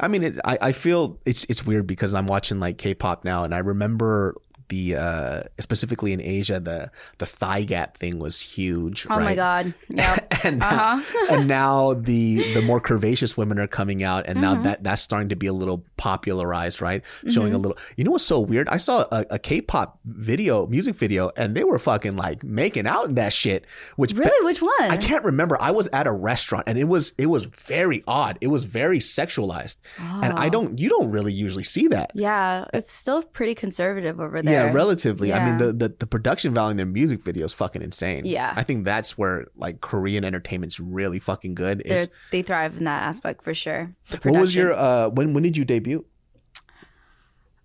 I 0.00 0.08
mean, 0.08 0.22
it, 0.22 0.38
I 0.44 0.58
I 0.62 0.72
feel 0.72 1.18
it's 1.26 1.44
it's 1.44 1.66
weird 1.66 1.86
because 1.86 2.14
I'm 2.14 2.26
watching 2.26 2.58
like 2.60 2.78
K-pop 2.78 3.24
now, 3.24 3.44
and 3.44 3.54
I 3.54 3.58
remember 3.58 4.34
the 4.68 4.96
uh 4.96 5.42
specifically 5.58 6.12
in 6.12 6.20
Asia 6.20 6.60
the 6.60 6.90
the 7.18 7.26
thigh 7.26 7.62
gap 7.62 7.96
thing 7.96 8.18
was 8.18 8.40
huge. 8.40 9.06
Oh 9.10 9.18
my 9.20 9.34
god. 9.34 9.74
Yeah. 9.88 10.18
and 10.44 10.58
now, 10.58 10.68
Uh-huh. 10.68 11.26
and 11.34 11.48
now 11.48 11.94
the 11.94 12.52
the 12.54 12.62
more 12.62 12.80
curvaceous 12.80 13.36
women 13.36 13.58
are 13.58 13.66
coming 13.66 14.02
out, 14.02 14.26
and 14.26 14.38
Mm-hmm. 14.38 14.42
now 14.56 14.62
that 14.62 14.84
that's 14.84 15.02
starting 15.02 15.28
to 15.30 15.36
be 15.36 15.46
a 15.46 15.52
little 15.52 15.84
popularized, 15.96 16.80
right? 16.80 17.02
Showing 17.28 17.54
a 17.54 17.58
little. 17.58 17.76
You 17.96 18.04
know 18.04 18.10
what's 18.12 18.24
so 18.24 18.40
weird? 18.40 18.68
I 18.68 18.76
saw 18.76 19.06
a, 19.10 19.24
a 19.30 19.38
K-pop 19.38 19.98
video, 20.04 20.66
music 20.66 20.94
video, 20.96 21.30
and 21.36 21.54
they 21.54 21.64
were 21.64 21.78
fucking 21.78 22.16
like 22.16 22.42
making 22.44 22.86
out 22.86 23.06
in 23.06 23.14
that 23.14 23.32
shit. 23.32 23.64
Which 23.96 24.12
really? 24.12 24.44
Which 24.44 24.60
one? 24.62 24.72
I 24.90 24.96
can't 24.96 25.24
remember. 25.24 25.56
I 25.60 25.70
was 25.70 25.88
at 25.92 26.06
a 26.06 26.12
restaurant 26.12 26.64
and 26.66 26.78
it 26.78 26.84
was 26.84 27.12
it 27.18 27.26
was 27.26 27.44
very 27.44 28.02
odd. 28.06 28.38
It 28.40 28.48
was 28.48 28.64
very 28.64 28.98
sexualized, 29.00 29.76
and 29.98 30.32
I 30.32 30.46
Oh. 30.46 30.50
don't 30.50 30.78
you 30.78 30.88
don't 30.88 31.10
really 31.10 31.32
usually 31.32 31.64
see 31.64 31.88
that. 31.88 32.10
Yeah, 32.14 32.64
it's 32.72 32.92
still 32.92 33.22
pretty 33.22 33.54
conservative 33.54 34.20
over 34.20 34.42
there. 34.42 34.52
Yeah, 34.54 34.57
relatively. 34.66 35.32
I 35.32 35.44
mean, 35.44 35.58
the, 35.58 35.72
the 35.72 35.94
the 35.98 36.06
production 36.06 36.54
value 36.54 36.72
in 36.72 36.76
their 36.76 36.86
music 36.86 37.22
video 37.22 37.44
is 37.44 37.52
fucking 37.52 37.82
insane. 37.82 38.24
Yeah. 38.24 38.52
I 38.56 38.62
think 38.62 38.84
that's 38.84 39.16
where 39.16 39.46
like 39.56 39.80
Korean 39.80 40.24
entertainment's 40.24 40.78
really 40.78 41.18
fucking 41.18 41.54
good. 41.54 41.82
Is 41.84 42.08
they 42.30 42.42
thrive 42.42 42.78
in 42.78 42.84
that 42.84 43.02
aspect 43.02 43.42
for 43.42 43.54
sure. 43.54 43.94
What 44.22 44.40
was 44.40 44.54
your 44.54 44.72
uh 44.72 45.08
when 45.08 45.34
when 45.34 45.42
did 45.42 45.56
you 45.56 45.64
debut? 45.64 46.04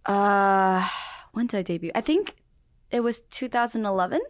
Uh, 0.05 0.87
when 1.31 1.47
did 1.47 1.57
I 1.57 1.61
debut? 1.61 1.91
I 1.95 2.01
think 2.01 2.35
it 2.91 3.01
was 3.01 3.21
2011. 3.21 4.21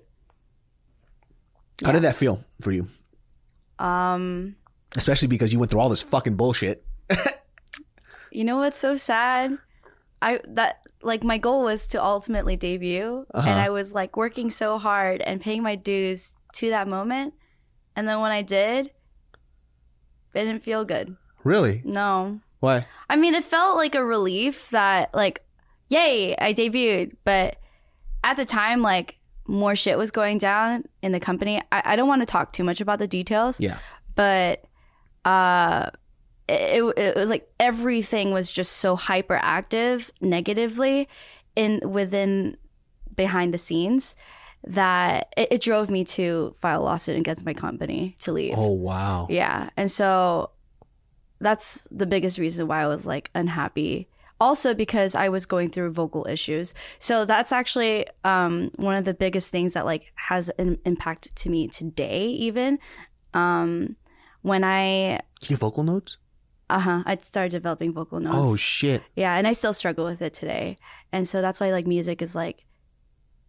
How 1.84 1.92
did 1.92 2.04
that 2.04 2.16
feel 2.16 2.44
for 2.62 2.72
you? 2.72 2.88
Um, 3.80 4.56
Especially 4.96 5.28
because 5.28 5.52
you 5.52 5.60
went 5.60 5.72
through 5.72 5.82
all 5.82 5.90
this 5.90 6.04
fucking 6.04 6.36
bullshit. 6.36 6.86
you 8.32 8.44
know 8.44 8.58
what's 8.58 8.78
so 8.78 8.96
sad? 8.96 9.58
I 10.22 10.40
that 10.48 10.83
like 11.04 11.24
my 11.24 11.38
goal 11.38 11.64
was 11.64 11.88
to 11.88 12.04
ultimately 12.04 12.56
debut, 12.56 13.26
Uh-huh. 13.34 13.48
and 13.48 13.60
I 13.60 13.70
was 13.70 13.94
like 13.94 14.16
working 14.18 14.50
so 14.50 14.78
hard 14.78 15.22
and 15.22 15.42
paying 15.42 15.62
my 15.64 15.76
dues 15.76 16.34
to 16.56 16.70
that 16.70 16.88
moment, 16.88 17.34
and 17.96 18.08
then 18.08 18.20
when 18.22 18.32
I 18.32 18.42
did, 18.42 18.88
it 20.34 20.46
didn't 20.46 20.64
feel 20.64 20.86
good. 20.86 21.16
Really? 21.44 21.82
No. 21.86 22.40
Why? 22.60 22.88
I 23.10 23.16
mean, 23.18 23.36
it 23.36 23.44
felt 23.44 23.76
like 23.78 23.96
a 23.96 24.04
relief 24.04 24.70
that, 24.70 25.14
like, 25.14 25.44
yay, 25.90 26.36
I 26.38 26.54
debuted. 26.54 27.18
But 27.26 27.58
at 28.24 28.38
the 28.38 28.46
time, 28.46 28.82
like, 28.82 29.20
more 29.46 29.76
shit 29.76 29.98
was 29.98 30.12
going 30.12 30.38
down 30.38 30.86
in 31.02 31.12
the 31.12 31.20
company. 31.20 31.62
I, 31.72 31.82
I 31.86 31.96
don't 31.98 32.08
want 32.08 32.22
to 32.22 32.26
talk 32.26 32.54
too 32.54 32.64
much 32.64 32.80
about 32.80 33.00
the 33.00 33.08
details, 33.08 33.60
Yeah. 33.60 33.80
but 34.16 34.64
uh, 35.26 35.90
it, 36.48 36.84
it 36.98 37.16
was 37.16 37.30
like 37.30 37.50
everything 37.60 38.32
was 38.32 38.52
just 38.52 38.74
so 38.74 38.98
hyperactive 38.98 40.10
negatively 40.22 41.08
in 41.56 41.80
within 41.86 42.58
behind 43.16 43.54
the 43.54 43.58
scenes 43.58 44.16
that 44.66 45.34
it, 45.38 45.50
it 45.52 45.62
drove 45.62 45.90
me 45.90 46.04
to 46.04 46.56
file 46.60 46.82
a 46.82 46.84
lawsuit 46.84 47.18
against 47.18 47.46
my 47.46 47.54
company 47.54 48.16
to 48.22 48.32
leave. 48.32 48.56
Oh 48.58 48.72
wow. 48.72 49.28
Yeah. 49.30 49.70
And 49.78 49.90
so 49.90 50.52
that's 51.40 51.86
the 51.92 52.06
biggest 52.06 52.38
reason 52.38 52.68
why 52.68 52.82
I 52.82 52.88
was 52.88 53.06
like 53.06 53.30
unhappy. 53.36 54.10
Also 54.40 54.74
because 54.74 55.16
I 55.16 55.30
was 55.30 55.46
going 55.46 55.70
through 55.70 55.92
vocal 55.92 56.26
issues. 56.28 56.74
So 57.00 57.24
that's 57.24 57.52
actually 57.52 58.08
um, 58.26 58.72
one 58.76 58.96
of 58.96 59.06
the 59.06 59.14
biggest 59.14 59.50
things 59.50 59.74
that 59.74 59.86
like 59.86 60.12
has 60.16 60.50
an 60.50 60.80
impact 60.86 61.34
to 61.36 61.50
me 61.50 61.68
today 61.68 62.28
even. 62.28 62.80
Um, 63.34 63.96
when 64.42 64.64
I 64.64 65.22
Do 65.40 65.48
You 65.48 65.58
vocal 65.58 65.84
notes? 65.84 66.18
Uh-huh, 66.74 67.04
I 67.06 67.18
started 67.18 67.52
developing 67.52 67.94
vocal 67.94 68.20
notes. 68.20 68.36
Oh 68.50 68.56
shit. 68.56 69.04
Yeah, 69.16 69.36
and 69.36 69.48
I 69.48 69.54
still 69.54 69.74
struggle 69.74 70.06
with 70.06 70.24
it 70.24 70.34
today. 70.34 70.78
And 71.12 71.30
so 71.30 71.42
that's 71.42 71.60
why 71.60 71.72
like 71.72 71.86
music 71.86 72.22
is 72.24 72.36
like 72.36 72.66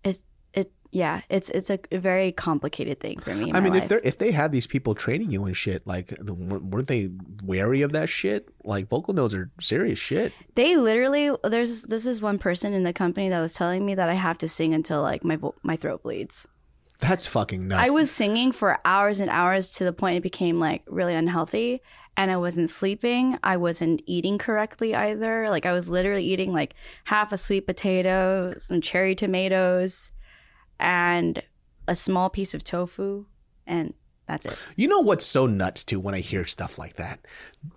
it's 0.04 0.20
it 0.52 0.70
yeah, 0.90 1.22
it's 1.30 1.48
it's 1.48 1.70
a 1.70 1.78
very 1.90 2.32
complicated 2.32 3.00
thing 3.00 3.18
for 3.20 3.34
me. 3.34 3.50
I 3.54 3.60
mean, 3.60 3.74
if 3.74 3.88
they 3.88 4.00
if 4.04 4.18
they 4.18 4.30
had 4.30 4.52
these 4.52 4.66
people 4.66 4.94
training 4.94 5.30
you 5.30 5.44
and 5.44 5.56
shit, 5.56 5.87
like, 5.87 6.12
weren't 6.20 6.88
they 6.88 7.10
wary 7.42 7.80
of 7.80 7.92
that 7.92 8.10
shit? 8.10 8.50
Like, 8.62 8.88
vocal 8.88 9.14
notes 9.14 9.32
are 9.32 9.50
serious 9.58 9.98
shit. 9.98 10.34
They 10.54 10.76
literally 10.76 11.34
there's 11.44 11.82
this 11.84 12.04
is 12.04 12.20
one 12.20 12.38
person 12.38 12.74
in 12.74 12.82
the 12.82 12.92
company 12.92 13.30
that 13.30 13.40
was 13.40 13.54
telling 13.54 13.87
me 13.87 13.94
that 13.94 14.10
I 14.10 14.14
have 14.14 14.37
to 14.38 14.48
sing 14.48 14.74
until 14.74 15.00
like 15.00 15.24
my 15.24 15.37
vo- 15.37 15.54
my 15.62 15.76
throat 15.76 16.02
bleeds. 16.02 16.46
That's 17.00 17.26
fucking 17.26 17.68
nuts. 17.68 17.88
I 17.88 17.90
was 17.90 18.10
singing 18.10 18.52
for 18.52 18.78
hours 18.84 19.20
and 19.20 19.30
hours 19.30 19.70
to 19.76 19.84
the 19.84 19.92
point 19.92 20.18
it 20.18 20.22
became 20.22 20.60
like 20.60 20.82
really 20.87 21.14
unhealthy 21.14 21.80
and 22.16 22.31
I 22.31 22.37
wasn't 22.37 22.70
sleeping. 22.70 23.38
I 23.42 23.57
wasn't 23.57 24.03
eating 24.07 24.38
correctly 24.38 24.94
either. 24.94 25.50
Like 25.50 25.66
I 25.66 25.72
was 25.72 25.88
literally 25.88 26.24
eating 26.24 26.53
like 26.53 26.74
half 27.05 27.33
a 27.33 27.37
sweet 27.37 27.66
potato, 27.66 28.55
some 28.57 28.81
cherry 28.81 29.14
tomatoes, 29.14 30.12
and 30.79 31.42
a 31.88 31.94
small 31.94 32.31
piece 32.31 32.55
of 32.55 32.64
tofu 32.64 33.27
and 33.66 33.94
that's 34.27 34.46
it. 34.46 34.57
You 34.77 34.88
know 34.88 35.00
what's 35.00 35.27
so 35.27 35.46
nuts 35.46 35.85
too 35.85 36.00
when 36.00 36.14
I 36.14 36.20
hear 36.20 36.46
stuff 36.46 36.79
like 36.79 36.94
that? 36.96 37.20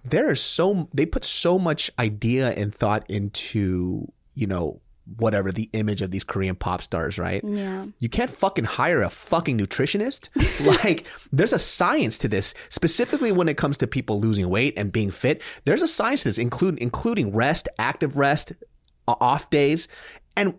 There 0.05 0.31
is 0.31 0.41
so 0.41 0.87
they 0.93 1.05
put 1.05 1.25
so 1.25 1.59
much 1.59 1.91
idea 1.99 2.51
and 2.51 2.73
thought 2.73 3.09
into, 3.09 4.11
you 4.33 4.47
know, 4.47 4.81
whatever 5.17 5.51
the 5.53 5.69
image 5.73 6.01
of 6.01 6.11
these 6.11 6.23
Korean 6.25 6.55
pop 6.55 6.81
stars, 6.83 7.17
right? 7.17 7.41
Yeah. 7.43 7.85
You 7.99 8.09
can't 8.09 8.29
fucking 8.29 8.65
hire 8.65 9.01
a 9.01 9.09
fucking 9.09 9.57
nutritionist. 9.57 10.29
like, 10.83 11.05
there's 11.31 11.53
a 11.53 11.59
science 11.59 12.17
to 12.19 12.27
this, 12.27 12.53
specifically 12.69 13.31
when 13.31 13.47
it 13.47 13.55
comes 13.57 13.77
to 13.77 13.87
people 13.87 14.19
losing 14.19 14.49
weight 14.49 14.73
and 14.75 14.91
being 14.91 15.11
fit. 15.11 15.41
There's 15.65 15.81
a 15.81 15.87
science 15.87 16.23
to 16.23 16.29
this, 16.29 16.37
including 16.37 16.79
including 16.81 17.31
rest, 17.33 17.69
active 17.79 18.17
rest, 18.17 18.51
off 19.07 19.49
days, 19.49 19.87
and 20.35 20.55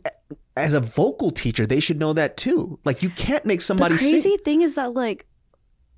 as 0.57 0.73
a 0.75 0.81
vocal 0.81 1.31
teacher, 1.31 1.67
they 1.67 1.81
should 1.81 1.99
know 1.99 2.13
that 2.15 2.37
too. 2.37 2.79
Like, 2.85 3.03
you 3.03 3.11
can't 3.11 3.45
make 3.45 3.61
somebody 3.61 3.95
the 3.95 3.99
crazy 4.01 4.21
sing. 4.21 4.39
thing 4.45 4.63
is 4.63 4.75
that 4.77 4.95
like 4.95 5.27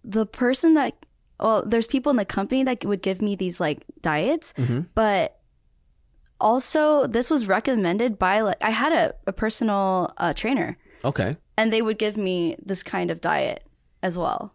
the 0.05 0.27
person 0.27 0.75
that 0.75 0.95
well 1.39 1.63
there's 1.65 1.87
people 1.87 2.11
in 2.11 2.17
the 2.17 2.25
company 2.25 2.65
that 2.65 2.85
would 2.85 3.01
give 3.03 3.23
me 3.23 3.37
these 3.37 3.61
like 3.61 3.85
diets 4.03 4.53
Mhm. 4.59 4.87
but 4.95 5.40
also 6.41 7.07
this 7.07 7.31
was 7.31 7.47
recommended 7.47 8.19
by 8.19 8.41
like 8.41 8.57
i 8.61 8.71
had 8.71 8.93
a, 8.93 9.15
a 9.27 9.33
personal 9.33 10.13
uh, 10.19 10.33
trainer 10.33 10.77
Okay, 11.03 11.39
and 11.57 11.73
they 11.73 11.81
would 11.81 11.99
give 11.99 12.19
me 12.19 12.57
this 12.63 12.83
kind 12.83 13.11
of 13.11 13.23
diet 13.23 13.65
as 14.03 14.19
well 14.19 14.53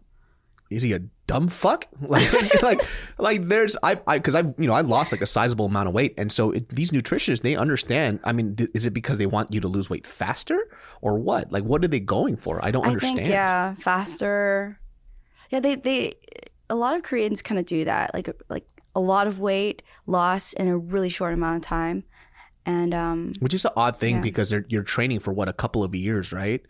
is 0.70 0.82
he 0.82 0.92
a 0.92 1.00
dumb 1.26 1.48
fuck? 1.48 1.86
Like, 2.00 2.62
like, 2.62 2.80
like 3.18 3.48
there's 3.48 3.76
I, 3.82 4.00
I, 4.06 4.18
because 4.18 4.34
I, 4.34 4.40
you 4.58 4.66
know, 4.66 4.72
I 4.72 4.80
lost 4.82 5.12
like 5.12 5.22
a 5.22 5.26
sizable 5.26 5.66
amount 5.66 5.88
of 5.88 5.94
weight, 5.94 6.14
and 6.18 6.30
so 6.30 6.52
it, 6.52 6.68
these 6.68 6.90
nutritionists 6.90 7.42
they 7.42 7.56
understand. 7.56 8.20
I 8.24 8.32
mean, 8.32 8.54
d- 8.54 8.68
is 8.74 8.86
it 8.86 8.90
because 8.90 9.18
they 9.18 9.26
want 9.26 9.52
you 9.52 9.60
to 9.60 9.68
lose 9.68 9.90
weight 9.90 10.06
faster, 10.06 10.58
or 11.00 11.18
what? 11.18 11.50
Like, 11.50 11.64
what 11.64 11.84
are 11.84 11.88
they 11.88 12.00
going 12.00 12.36
for? 12.36 12.64
I 12.64 12.70
don't 12.70 12.84
i 12.84 12.88
understand. 12.88 13.16
think 13.16 13.28
yeah 13.28 13.74
faster 13.76 14.78
yeah 15.50 15.60
they 15.60 15.74
they 15.76 16.14
a 16.68 16.74
lot 16.74 16.96
of 16.96 17.02
koreans 17.02 17.42
kind 17.42 17.58
of 17.58 17.66
do 17.66 17.84
that 17.84 18.12
like 18.14 18.28
like 18.48 18.66
a 18.96 19.00
lot 19.12 19.26
of 19.26 19.38
weight 19.38 19.82
lost 20.06 20.54
in 20.54 20.66
a 20.68 20.76
really 20.76 21.10
short 21.10 21.34
amount 21.34 21.56
of 21.56 21.62
time 21.62 22.02
and 22.64 22.92
um 22.94 23.32
Which 23.40 23.54
is 23.54 23.64
an 23.64 23.72
odd 23.76 23.96
thing 23.98 24.16
Yeah. 24.16 24.20
because 24.22 24.52
you're 24.68 24.82
training 24.82 25.20
for 25.20 25.32
what 25.32 25.48
a 25.48 25.52
couple 25.52 25.84
of 25.84 25.94
years, 25.94 26.32
right? 26.32 26.62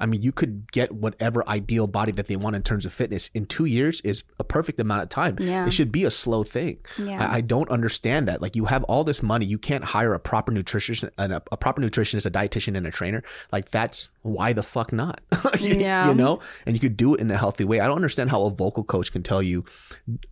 I 0.00 0.06
mean, 0.06 0.22
you 0.22 0.32
could 0.32 0.72
get 0.72 0.92
whatever 0.92 1.46
ideal 1.48 1.86
body 1.86 2.12
that 2.12 2.26
they 2.26 2.36
want 2.36 2.56
in 2.56 2.62
terms 2.62 2.86
of 2.86 2.92
fitness 2.92 3.30
in 3.34 3.46
two 3.46 3.66
years 3.66 4.00
is 4.00 4.22
a 4.38 4.44
perfect 4.44 4.80
amount 4.80 5.02
of 5.02 5.08
time. 5.10 5.36
Yeah. 5.38 5.66
It 5.66 5.72
should 5.72 5.92
be 5.92 6.04
a 6.04 6.10
slow 6.10 6.42
thing. 6.42 6.78
Yeah. 6.98 7.24
I, 7.24 7.36
I 7.36 7.40
don't 7.42 7.70
understand 7.70 8.26
that. 8.28 8.40
Like, 8.40 8.56
you 8.56 8.64
have 8.64 8.82
all 8.84 9.04
this 9.04 9.22
money, 9.22 9.44
you 9.46 9.58
can't 9.58 9.84
hire 9.84 10.14
a 10.14 10.18
proper 10.18 10.50
nutritionist, 10.50 11.10
and 11.18 11.34
a, 11.34 11.42
a 11.52 11.56
proper 11.56 11.82
nutritionist, 11.82 12.26
a 12.26 12.30
dietitian, 12.30 12.76
and 12.76 12.86
a 12.86 12.90
trainer. 12.90 13.22
Like, 13.52 13.70
that's 13.70 14.08
why 14.22 14.52
the 14.52 14.62
fuck 14.62 14.92
not? 14.92 15.20
Yeah. 15.60 16.08
you 16.08 16.14
know, 16.14 16.40
and 16.64 16.74
you 16.74 16.80
could 16.80 16.96
do 16.96 17.14
it 17.14 17.20
in 17.20 17.30
a 17.30 17.36
healthy 17.36 17.64
way. 17.64 17.80
I 17.80 17.86
don't 17.86 17.96
understand 17.96 18.30
how 18.30 18.44
a 18.44 18.50
vocal 18.50 18.82
coach 18.82 19.12
can 19.12 19.22
tell 19.22 19.42
you 19.42 19.64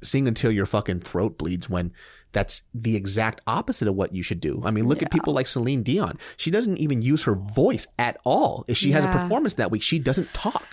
sing 0.02 0.26
until 0.26 0.50
your 0.50 0.64
fucking 0.66 1.00
throat 1.00 1.36
bleeds 1.38 1.68
when 1.68 1.92
that's 2.32 2.62
the 2.74 2.94
exact 2.96 3.40
opposite 3.46 3.88
of 3.88 3.94
what 3.94 4.14
you 4.14 4.22
should 4.22 4.40
do. 4.40 4.62
I 4.64 4.70
mean, 4.70 4.86
look 4.86 5.02
at 5.02 5.10
people 5.10 5.32
like 5.32 5.46
Celine 5.46 5.82
Dion. 5.82 6.18
She 6.36 6.50
doesn't 6.50 6.76
even 6.78 7.00
use 7.02 7.22
her 7.24 7.34
voice 7.34 7.86
at 7.98 8.18
all. 8.24 8.64
If 8.68 8.76
she 8.76 8.90
has 8.92 9.04
a 9.04 9.08
performance 9.12 9.54
that 9.54 9.70
week, 9.70 9.82
she 9.82 9.98
doesn't 9.98 10.32
talk. 10.34 10.66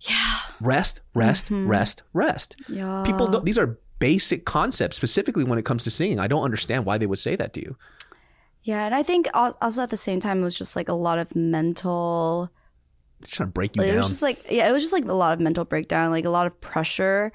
yeah 0.00 0.38
Rest, 0.60 1.00
rest, 1.14 1.46
Mm-hmm. 1.46 1.68
rest, 1.68 2.02
rest. 2.12 2.56
yeah 2.68 3.02
People 3.04 3.40
these 3.42 3.58
are 3.58 3.78
basic 3.98 4.44
concepts 4.46 4.96
specifically 4.96 5.44
when 5.44 5.58
it 5.58 5.64
comes 5.64 5.84
to 5.84 5.90
singing. 5.90 6.18
I 6.18 6.26
don't 6.26 6.42
understand 6.44 6.86
why 6.86 6.96
they 6.96 7.06
would 7.06 7.18
say 7.18 7.36
that 7.36 7.52
to 7.54 7.60
you. 7.60 7.76
Yeah, 8.62 8.84
and 8.86 8.94
I 8.94 9.02
think 9.02 9.26
also 9.34 9.82
at 9.82 9.90
the 9.90 9.96
same 9.96 10.20
time 10.20 10.40
it 10.40 10.44
was 10.44 10.54
just 10.56 10.76
like 10.76 10.88
a 10.88 10.94
lot 10.94 11.18
of 11.18 11.34
mental. 11.34 12.50
They're 13.20 13.28
trying 13.28 13.48
to 13.48 13.52
break 13.52 13.74
you 13.76 13.82
It 13.82 13.86
down. 13.88 13.96
was 13.96 14.08
just 14.08 14.22
like 14.22 14.44
yeah, 14.50 14.68
it 14.68 14.72
was 14.72 14.82
just 14.82 14.92
like 14.92 15.04
a 15.06 15.12
lot 15.12 15.32
of 15.34 15.40
mental 15.40 15.64
breakdown, 15.64 16.10
like 16.10 16.24
a 16.24 16.30
lot 16.30 16.46
of 16.46 16.58
pressure, 16.60 17.32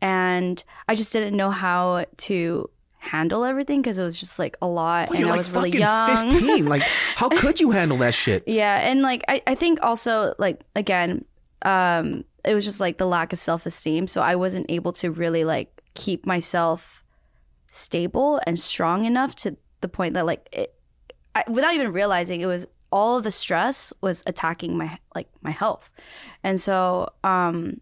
and 0.00 0.62
I 0.88 0.94
just 0.94 1.12
didn't 1.12 1.36
know 1.36 1.50
how 1.50 2.04
to 2.18 2.70
handle 3.04 3.44
everything 3.44 3.80
because 3.82 3.98
it 3.98 4.02
was 4.02 4.18
just 4.18 4.38
like 4.38 4.56
a 4.62 4.66
lot, 4.66 5.10
Well, 5.10 5.20
and 5.20 5.30
I 5.30 5.36
was 5.36 5.50
really 5.50 5.70
young. 5.70 6.30
15. 6.30 6.66
Like, 6.66 6.82
how 7.16 7.28
could 7.28 7.60
you 7.60 7.70
handle 7.70 7.98
that 7.98 8.14
shit? 8.14 8.44
yeah, 8.46 8.88
and 8.88 9.02
like 9.02 9.24
I, 9.28 9.42
I 9.46 9.54
think 9.54 9.78
also 9.82 10.34
like 10.38 10.60
again, 10.74 11.24
um, 11.62 12.24
it 12.44 12.54
was 12.54 12.64
just 12.64 12.80
like 12.80 12.98
the 12.98 13.06
lack 13.06 13.32
of 13.32 13.38
self 13.38 13.66
esteem, 13.66 14.06
so 14.08 14.20
I 14.20 14.36
wasn't 14.36 14.66
able 14.68 14.92
to 14.94 15.10
really 15.10 15.44
like 15.44 15.70
keep 15.94 16.26
myself 16.26 17.04
stable 17.70 18.40
and 18.46 18.58
strong 18.60 19.04
enough 19.04 19.34
to 19.36 19.56
the 19.80 19.88
point 19.88 20.14
that 20.14 20.26
like 20.26 20.48
it, 20.52 20.74
I, 21.34 21.44
without 21.48 21.74
even 21.74 21.92
realizing 21.92 22.40
it 22.40 22.46
was 22.46 22.66
all 22.92 23.18
of 23.18 23.24
the 23.24 23.30
stress 23.30 23.92
was 24.00 24.22
attacking 24.26 24.76
my 24.78 24.98
like 25.16 25.28
my 25.42 25.50
health 25.50 25.90
and 26.44 26.60
so 26.60 27.08
um 27.24 27.80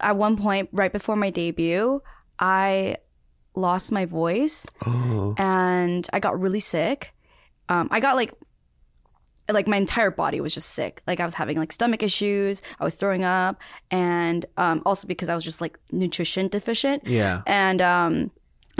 at 0.00 0.16
one 0.16 0.36
point 0.38 0.70
right 0.72 0.90
before 0.92 1.16
my 1.16 1.28
debut 1.28 2.00
i 2.38 2.96
lost 3.58 3.90
my 3.92 4.04
voice 4.06 4.66
Oh. 4.86 5.34
and 5.36 6.06
i 6.12 6.18
got 6.20 6.40
really 6.40 6.60
sick 6.60 7.12
um 7.68 7.88
i 7.90 7.98
got 8.00 8.14
like 8.16 8.32
like 9.50 9.66
my 9.66 9.76
entire 9.78 10.10
body 10.10 10.40
was 10.40 10.52
just 10.54 10.70
sick 10.70 11.02
like 11.06 11.20
i 11.20 11.24
was 11.24 11.34
having 11.34 11.56
like 11.58 11.72
stomach 11.72 12.02
issues 12.02 12.60
i 12.80 12.84
was 12.84 12.94
throwing 12.94 13.24
up 13.24 13.58
and 13.90 14.44
um 14.58 14.82
also 14.84 15.06
because 15.06 15.28
i 15.28 15.34
was 15.34 15.44
just 15.44 15.60
like 15.60 15.78
nutrition 15.90 16.48
deficient 16.48 17.06
Yeah. 17.06 17.42
and 17.46 17.80
um, 17.82 18.30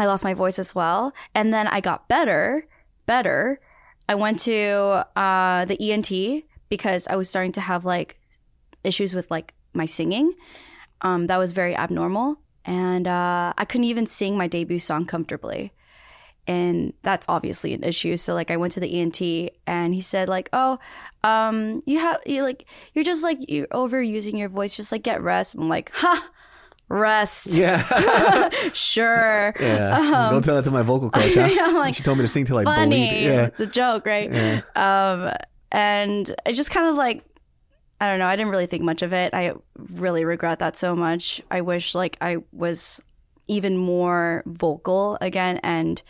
I 0.01 0.07
lost 0.07 0.23
my 0.23 0.33
voice 0.33 0.61
as 0.61 0.77
well. 0.77 1.12
And 1.35 1.53
then 1.53 1.67
I 1.67 1.81
got 1.81 2.07
better, 2.07 2.69
better. 3.07 3.59
I 4.09 4.14
went 4.14 4.38
to 4.47 5.05
uh, 5.17 5.64
the 5.64 5.75
ENT 5.83 6.45
because 6.69 7.09
I 7.09 7.17
was 7.17 7.29
starting 7.29 7.51
to 7.59 7.61
have 7.61 7.85
like 7.85 8.17
issues 8.85 9.12
with 9.12 9.29
like 9.29 9.55
my 9.75 9.87
singing. 9.87 10.35
Um, 11.01 11.27
that 11.27 11.37
was 11.38 11.51
very 11.51 11.75
abnormal, 11.75 12.38
and 12.69 13.09
uh, 13.09 13.55
I 13.57 13.65
couldn't 13.65 13.85
even 13.85 14.07
sing 14.07 14.37
my 14.37 14.47
debut 14.47 14.79
song 14.79 15.07
comfortably. 15.07 15.73
And 16.47 16.93
that's 17.03 17.25
obviously 17.27 17.73
an 17.73 17.83
issue. 17.83 18.17
So 18.19 18.35
like 18.35 18.51
I 18.51 18.59
went 18.59 18.75
to 18.75 18.81
the 18.81 19.01
ENT 19.01 19.21
and 19.67 19.95
he 19.95 20.01
said 20.03 20.29
like, 20.29 20.49
"Oh, 20.53 20.79
um, 21.25 21.83
you 21.87 21.99
have 21.99 22.21
you 22.27 22.43
like 22.43 22.67
you're 22.95 23.05
just 23.05 23.23
like 23.23 23.39
you're 23.49 23.67
overusing 23.69 24.39
your 24.39 24.49
voice. 24.49 24.77
Just 24.77 24.93
like 24.93 25.03
get 25.03 25.23
rest." 25.23 25.55
I'm 25.55 25.69
like, 25.69 25.91
"Ha, 25.95 26.31
rest." 26.89 27.49
Yeah. 27.49 28.49
sure. 28.73 29.55
yeah. 29.61 30.31
Don't 30.31 30.43
tell 30.43 30.57
that 30.57 30.65
to 30.65 30.71
my 30.71 30.83
vocal 30.83 31.11
coach, 31.11 31.35
huh? 31.35 31.73
Like, 31.75 31.95
she 31.95 32.03
told 32.03 32.19
me 32.19 32.25
to 32.25 32.29
sing 32.29 32.45
till 32.47 32.59
I 32.59 32.65
funny. 32.65 33.09
bleed. 33.09 33.25
Yeah. 33.25 33.47
It's 33.47 33.61
a 33.61 33.67
joke, 33.67 34.07
right? 34.07 34.33
Yeah. 34.33 34.61
Um, 34.75 35.35
and 35.71 36.35
I 36.47 36.53
just 36.53 36.71
kind 36.71 36.87
of 36.87 36.97
like, 36.97 37.25
I 38.01 38.09
don't 38.09 38.19
know. 38.19 38.27
I 38.27 38.37
didn't 38.37 38.51
really 38.51 38.67
think 38.67 38.83
much 38.85 39.03
of 39.03 39.13
it. 39.13 39.35
I 39.35 39.55
really 39.77 40.25
regret 40.25 40.61
that 40.61 40.77
so 40.77 40.95
much. 40.95 41.43
I 41.51 41.61
wish 41.63 41.95
like 41.95 42.17
I 42.21 42.39
was 42.53 43.01
even 43.49 43.77
more 43.77 44.43
vocal 44.47 45.19
again 45.21 45.59
and 45.63 46.01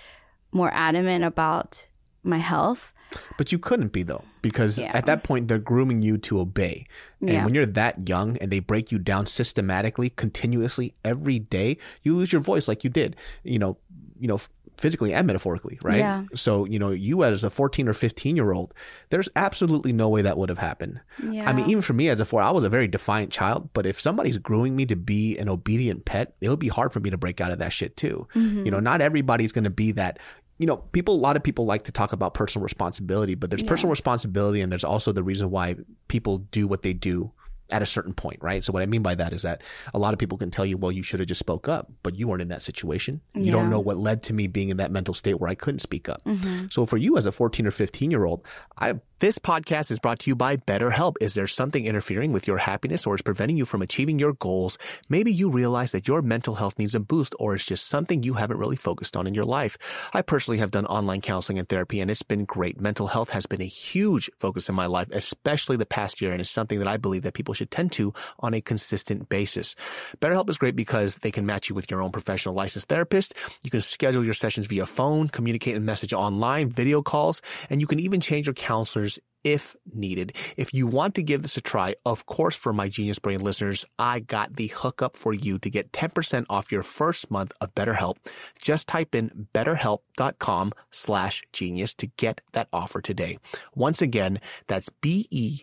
more 0.53 0.71
adamant 0.75 1.25
about 1.25 1.87
my 2.25 2.39
health. 2.39 2.93
But 3.39 3.53
you 3.53 3.59
couldn't 3.59 3.93
be 3.93 4.03
though, 4.03 4.25
because 4.43 4.79
Yeah. 4.79 4.91
at 4.95 5.07
that 5.07 5.25
point 5.25 5.49
they're 5.49 5.59
grooming 5.59 6.03
you 6.03 6.19
to 6.19 6.41
obey. 6.41 6.85
And 7.21 7.31
Yeah. 7.31 7.45
when 7.45 7.55
you're 7.55 7.65
that 7.65 8.07
young 8.07 8.37
and 8.37 8.51
they 8.51 8.59
break 8.61 8.93
you 8.93 8.99
down 8.99 9.25
systematically, 9.25 10.11
continuously 10.11 10.95
every 11.05 11.39
day, 11.39 11.79
you 12.03 12.15
lose 12.15 12.33
your 12.33 12.43
voice 12.43 12.69
like 12.69 12.85
you 12.85 12.91
did. 12.91 13.17
You 13.45 13.59
know, 13.61 13.79
you 14.21 14.29
know, 14.29 14.39
physically 14.79 15.13
and 15.13 15.27
metaphorically, 15.27 15.79
right? 15.83 15.99
Yeah. 15.99 16.25
So, 16.35 16.65
you 16.65 16.79
know, 16.79 16.91
you 16.91 17.25
as 17.25 17.45
a 17.45 17.51
14 17.51 17.89
or 17.89 17.93
15 17.93 18.37
year 18.37 18.53
old, 18.53 18.73
there's 19.11 19.29
absolutely 19.37 19.93
no 19.93 20.09
way 20.09 20.23
that 20.23 20.39
would 20.39 20.49
have 20.49 20.59
happened. 20.59 21.01
Yeah. 21.29 21.49
I 21.49 21.53
mean, 21.53 21.69
even 21.69 21.83
for 21.83 21.93
me 21.93 22.09
as 22.09 22.21
a 22.21 22.25
four, 22.25 22.41
I 22.41 22.51
was 22.53 22.65
a 22.65 22.69
very 22.69 22.89
defiant 22.89 23.33
child. 23.33 23.69
But 23.73 23.87
if 23.87 24.01
somebody's 24.01 24.39
grooming 24.39 24.77
me 24.77 24.87
to 24.87 24.97
be 24.97 25.37
an 25.39 25.49
obedient 25.49 26.05
pet, 26.05 26.35
it 26.41 26.49
would 26.49 26.61
be 26.61 26.69
hard 26.69 26.93
for 26.93 27.01
me 27.01 27.11
to 27.11 27.19
break 27.19 27.41
out 27.41 27.51
of 27.51 27.59
that 27.59 27.73
shit 27.73 27.97
too. 27.97 28.27
Mm-hmm. 28.35 28.65
You 28.65 28.71
know, 28.71 28.81
not 28.81 29.01
everybody's 29.01 29.53
going 29.53 29.65
to 29.65 29.71
be 29.71 29.93
that. 29.93 30.19
You 30.59 30.67
know, 30.67 30.79
people. 30.79 31.15
A 31.15 31.19
lot 31.19 31.37
of 31.37 31.43
people 31.43 31.67
like 31.67 31.85
to 31.85 31.93
talk 31.93 32.13
about 32.13 32.35
personal 32.35 32.65
responsibility, 32.65 33.35
but 33.35 33.51
there's 33.51 33.63
personal 33.63 33.91
responsibility, 33.91 34.61
and 34.61 34.73
there's 34.73 34.85
also 34.85 35.13
the 35.13 35.23
reason 35.23 35.51
why 35.51 35.77
people 36.09 36.39
do 36.39 36.67
what 36.67 36.83
they 36.83 36.93
do 36.93 37.33
at 37.71 37.83
a 37.83 37.87
certain 37.87 38.15
point, 38.15 38.39
right? 38.41 38.65
So 38.65 38.73
what 38.73 38.83
I 38.83 38.87
mean 38.87 39.03
by 39.03 39.15
that 39.15 39.33
is 39.33 39.43
that 39.43 39.63
a 39.93 39.99
lot 39.99 40.13
of 40.13 40.19
people 40.19 40.39
can 40.39 40.51
tell 40.51 40.65
you, 40.65 40.77
well, 40.77 40.93
you 40.93 41.03
should 41.03 41.21
have 41.21 41.29
just 41.29 41.39
spoke 41.39 41.69
up, 41.69 41.91
but 42.03 42.15
you 42.15 42.27
weren't 42.27 42.43
in 42.43 42.49
that 42.49 42.63
situation. 42.63 43.21
You 43.35 43.53
don't 43.53 43.71
know 43.71 43.81
what 43.81 43.99
led 43.99 44.23
to 44.25 44.33
me 44.33 44.47
being 44.47 44.71
in 44.71 44.79
that 44.79 44.91
mental 44.91 45.15
state 45.15 45.39
where 45.41 45.51
I 45.51 45.55
couldn't 45.55 45.81
speak 45.81 46.09
up. 46.09 46.25
Mm-hmm. 46.25 46.67
So 46.71 46.87
for 46.87 46.97
you 46.97 47.17
as 47.17 47.27
a 47.27 47.33
14 47.33 47.67
or 47.67 47.71
15 47.71 48.11
year 48.11 48.25
old, 48.25 48.47
I 48.79 48.95
This 49.21 49.39
podcast 49.39 49.91
is 49.91 49.99
brought 49.99 50.21
to 50.21 50.31
you 50.31 50.37
by 50.37 50.57
BetterHelp. 50.57 51.17
Is 51.21 51.35
there 51.35 51.49
something 51.49 51.85
interfering 51.85 52.33
with 52.33 52.47
your 52.47 52.59
happiness 52.59 53.07
or 53.07 53.17
is 53.17 53.23
preventing 53.23 53.59
you 53.59 53.65
from 53.65 53.83
achieving 53.83 54.19
your 54.19 54.33
goals? 54.35 54.79
Maybe 55.09 55.33
you 55.33 55.51
realize 55.51 55.91
that 55.93 56.07
your 56.07 56.23
mental 56.23 56.55
health 56.55 56.79
needs 56.79 56.95
a 56.95 57.01
boost 57.01 57.35
or 57.39 57.55
it's 57.55 57.67
just 57.67 57.89
something 57.89 58.23
you 58.23 58.35
haven't 58.35 58.59
really 58.59 58.77
focused 58.77 59.17
on 59.17 59.27
in 59.27 59.35
your 59.35 59.45
life. 59.45 59.77
I 60.15 60.23
personally 60.23 60.59
have 60.59 60.71
done 60.71 60.87
online 60.87 61.21
counseling 61.21 61.59
and 61.59 61.69
therapy 61.69 62.01
and 62.01 62.11
it's 62.11 62.23
been 62.23 62.45
great. 62.45 62.81
Mental 62.81 63.09
health 63.09 63.31
has 63.31 63.47
been 63.47 63.61
a 63.61 63.67
huge 63.67 64.31
focus 64.39 64.69
in 64.69 64.75
my 64.75 64.87
life, 64.87 65.09
especially 65.11 65.77
the 65.77 65.85
past 65.85 66.23
year 66.23 66.31
and 66.31 66.41
it's 66.41 66.49
something 66.49 66.79
that 66.79 66.89
I 66.89 66.97
believe 66.97 67.23
that 67.23 67.35
people 67.35 67.55
should 67.59 67.71
tend 67.71 67.93
to 67.93 68.13
on 68.41 68.55
a 68.55 68.61
consistent 68.61 69.29
basis. 69.29 69.75
BetterHelp 70.19 70.49
is 70.49 70.59
great 70.59 70.77
because 70.77 71.17
they 71.17 71.31
can 71.31 71.47
match 71.47 71.69
you 71.69 71.75
with 71.75 71.91
your 71.91 72.03
own 72.03 72.13
professional 72.13 72.55
licensed 72.55 72.89
therapist. 72.89 73.35
You 73.63 73.71
can 73.71 73.81
schedule 73.81 74.25
your 74.25 74.35
sessions 74.35 74.67
via 74.67 74.87
phone, 74.87 75.29
communicate 75.29 75.77
and 75.77 75.85
message 75.85 76.13
online, 76.13 76.71
video 76.71 77.03
calls, 77.03 77.43
and 77.71 77.81
you 77.81 77.87
can 77.87 78.01
even 78.01 78.21
change 78.21 78.47
your 78.47 78.55
counselors 78.55 79.19
if 79.45 79.77
needed. 79.93 80.37
If 80.57 80.75
you 80.75 80.87
want 80.87 81.15
to 81.15 81.23
give 81.23 81.43
this 81.43 81.57
a 81.57 81.61
try, 81.61 81.95
of 82.05 82.27
course, 82.27 82.57
for 82.57 82.73
my 82.73 82.89
Genius 82.89 83.19
Brain 83.19 83.41
listeners, 83.41 83.85
I 83.99 84.21
got 84.21 84.57
the 84.57 84.69
hookup 84.69 85.17
for 85.17 85.33
you 85.33 85.59
to 85.61 85.71
get 85.71 85.93
10% 85.93 86.47
off 86.51 86.73
your 86.73 86.83
first 86.83 87.31
month 87.31 87.53
of 87.61 87.75
BetterHelp. 87.75 88.17
Just 88.61 88.89
type 88.89 89.15
in 89.15 89.49
betterhelp.com 89.55 90.73
slash 90.91 91.43
genius 91.53 91.95
to 91.95 92.07
get 92.07 92.41
that 92.53 92.69
offer 92.73 93.01
today. 93.01 93.39
Once 93.75 94.03
again, 94.03 94.41
that's 94.67 94.91
B-E-T-T-E-R 95.01 95.61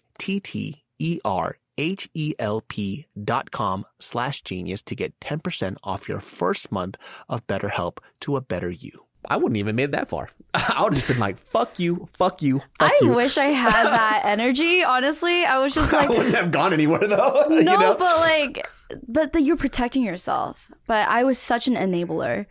H-E-L-P 1.78 3.08
dot 3.24 3.52
com 3.52 3.86
slash 4.00 4.42
genius 4.42 4.82
to 4.84 4.96
get 4.96 5.20
10% 5.20 5.78
off 5.84 6.08
your 6.08 6.20
first 6.20 6.72
month 6.72 6.98
of 7.30 7.46
BetterHelp 7.48 7.98
to 8.22 8.36
a 8.36 8.42
better 8.42 8.70
you. 8.70 9.06
I 9.28 9.38
wouldn't 9.38 9.58
even 9.58 9.76
made 9.76 9.86
it 9.86 9.92
that 9.92 10.08
far. 10.08 10.30
I 10.54 10.84
would 10.84 10.94
have 10.94 11.02
just 11.02 11.08
been 11.08 11.18
like, 11.20 11.44
fuck 11.48 11.80
you, 11.80 12.08
fuck 12.18 12.42
you, 12.42 12.60
fuck 12.80 12.92
I 12.92 12.98
you. 13.02 13.14
wish 13.14 13.38
I 13.38 13.46
had 13.48 13.86
that 13.86 14.22
energy. 14.26 14.84
Honestly, 14.84 15.44
I 15.46 15.60
was 15.60 15.74
just 15.74 15.92
like, 15.92 16.10
I 16.10 16.14
wouldn't 16.14 16.36
have 16.36 16.52
gone 16.52 16.74
anywhere 16.74 17.08
though. 17.08 17.46
no, 17.50 17.56
you 17.58 17.64
know? 17.64 17.96
but 17.98 18.20
like, 18.20 18.68
but 19.08 19.34
the, 19.34 19.42
you're 19.42 19.58
protecting 19.58 20.04
yourself. 20.04 20.72
But 20.86 21.08
I 21.10 21.24
was 21.24 21.40
such 21.40 21.68
an 21.68 21.76
enabler, 21.76 22.46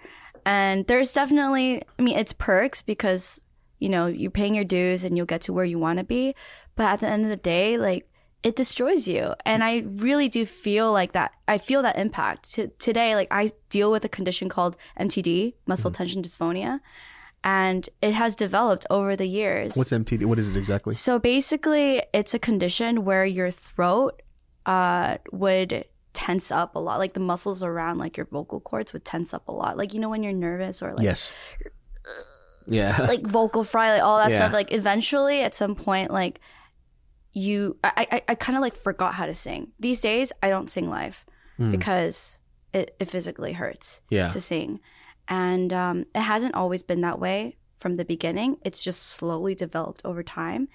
and 0.45 0.87
there's 0.87 1.13
definitely, 1.13 1.83
I 1.99 2.03
mean, 2.03 2.19
it's 2.19 2.33
perks 2.33 2.83
because 2.83 3.41
you 3.79 3.89
know 3.89 4.07
you're 4.07 4.31
paying 4.31 4.55
your 4.55 4.65
dues 4.65 5.05
and 5.05 5.17
you'll 5.17 5.27
get 5.27 5.43
to 5.43 5.53
where 5.53 5.65
you 5.65 5.79
want 5.79 5.99
to 5.99 6.05
be. 6.05 6.35
But 6.77 6.85
at 6.85 7.01
the 7.01 7.09
end 7.09 7.25
of 7.25 7.31
the 7.31 7.37
day, 7.37 7.79
like. 7.79 8.09
It 8.45 8.57
destroys 8.57 9.09
you, 9.09 9.35
and 9.47 9.65
I 9.65 9.85
really 9.87 10.29
do 10.29 10.45
feel 10.45 10.93
like 10.93 11.13
that. 11.13 11.33
I 11.49 11.57
feel 11.59 11.81
that 11.83 11.97
impact 11.99 12.53
T- 12.55 12.69
today. 12.79 13.17
Like 13.17 13.29
I 13.31 13.51
deal 13.71 13.91
with 13.91 14.05
a 14.05 14.09
condition 14.09 14.49
called 14.51 14.77
MTD, 15.01 15.55
muscle 15.67 15.91
Mm-hmm. 15.91 15.97
tension 15.97 16.23
dysphonia, 16.23 16.81
and 17.43 17.89
it 18.03 18.13
has 18.13 18.37
developed 18.37 18.85
over 18.91 19.17
the 19.17 19.27
years. 19.27 19.77
What's 19.77 19.93
MTD? 19.93 20.27
What 20.27 20.39
is 20.39 20.51
it 20.51 20.57
exactly? 20.59 20.93
So 20.95 21.19
basically, 21.19 22.03
it's 22.13 22.35
a 22.35 22.39
condition 22.39 23.07
where 23.07 23.25
your 23.25 23.51
throat 23.51 24.21
uh, 24.67 25.17
would 25.33 25.87
tense 26.13 26.51
up 26.51 26.75
a 26.77 26.79
lot. 26.79 26.99
Like 26.99 27.15
the 27.15 27.21
muscles 27.21 27.63
around 27.63 27.97
like 27.97 28.19
your 28.19 28.27
vocal 28.27 28.61
cords 28.61 28.93
would 28.93 29.07
tense 29.07 29.33
up 29.33 29.49
a 29.49 29.53
lot. 29.53 29.79
Like 29.79 29.95
you 29.95 30.01
know 30.01 30.11
when 30.11 30.23
you're 30.23 30.35
nervous 30.35 30.83
or 30.83 30.93
like 30.95 31.03
yes. 31.05 31.33
Yeah. 32.67 32.97
like 33.09 33.23
vocal 33.27 33.65
fry, 33.65 33.93
like 33.93 34.03
all 34.03 34.19
that 34.19 34.31
Yeah. 34.31 34.37
stuff. 34.37 34.53
Like 34.53 34.73
eventually, 34.73 35.41
at 35.43 35.55
some 35.55 35.75
point, 35.75 36.11
like 36.11 36.41
you, 37.35 37.77
I, 37.85 38.07
I, 38.11 38.23
I 38.29 38.35
kind 38.37 38.57
of 38.57 38.62
like 38.62 38.75
forgot 38.77 39.14
how 39.14 39.27
to 39.27 39.35
sing. 39.35 39.73
These 39.79 40.01
days, 40.01 40.33
I 40.42 40.49
don't 40.49 40.70
sing 40.70 40.88
live 40.88 41.25
Mm. 41.59 41.70
because 41.70 42.40
it, 42.73 42.97
it 42.99 43.09
physically 43.09 43.53
hurts 43.53 44.01
yeah. 44.11 44.29
to 44.31 44.40
sing, 44.40 44.81
and 45.29 45.73
um, 45.73 46.05
it 46.12 46.20
hasn't 46.23 46.57
always 46.57 46.83
been 46.83 47.03
that 47.03 47.20
way 47.20 47.57
from 47.77 47.94
the 47.94 48.05
beginning. 48.05 48.57
It's 48.64 48.83
just 48.83 49.01
slowly 49.05 49.55
developed 49.55 50.03
over 50.05 50.25
time, 50.25 50.66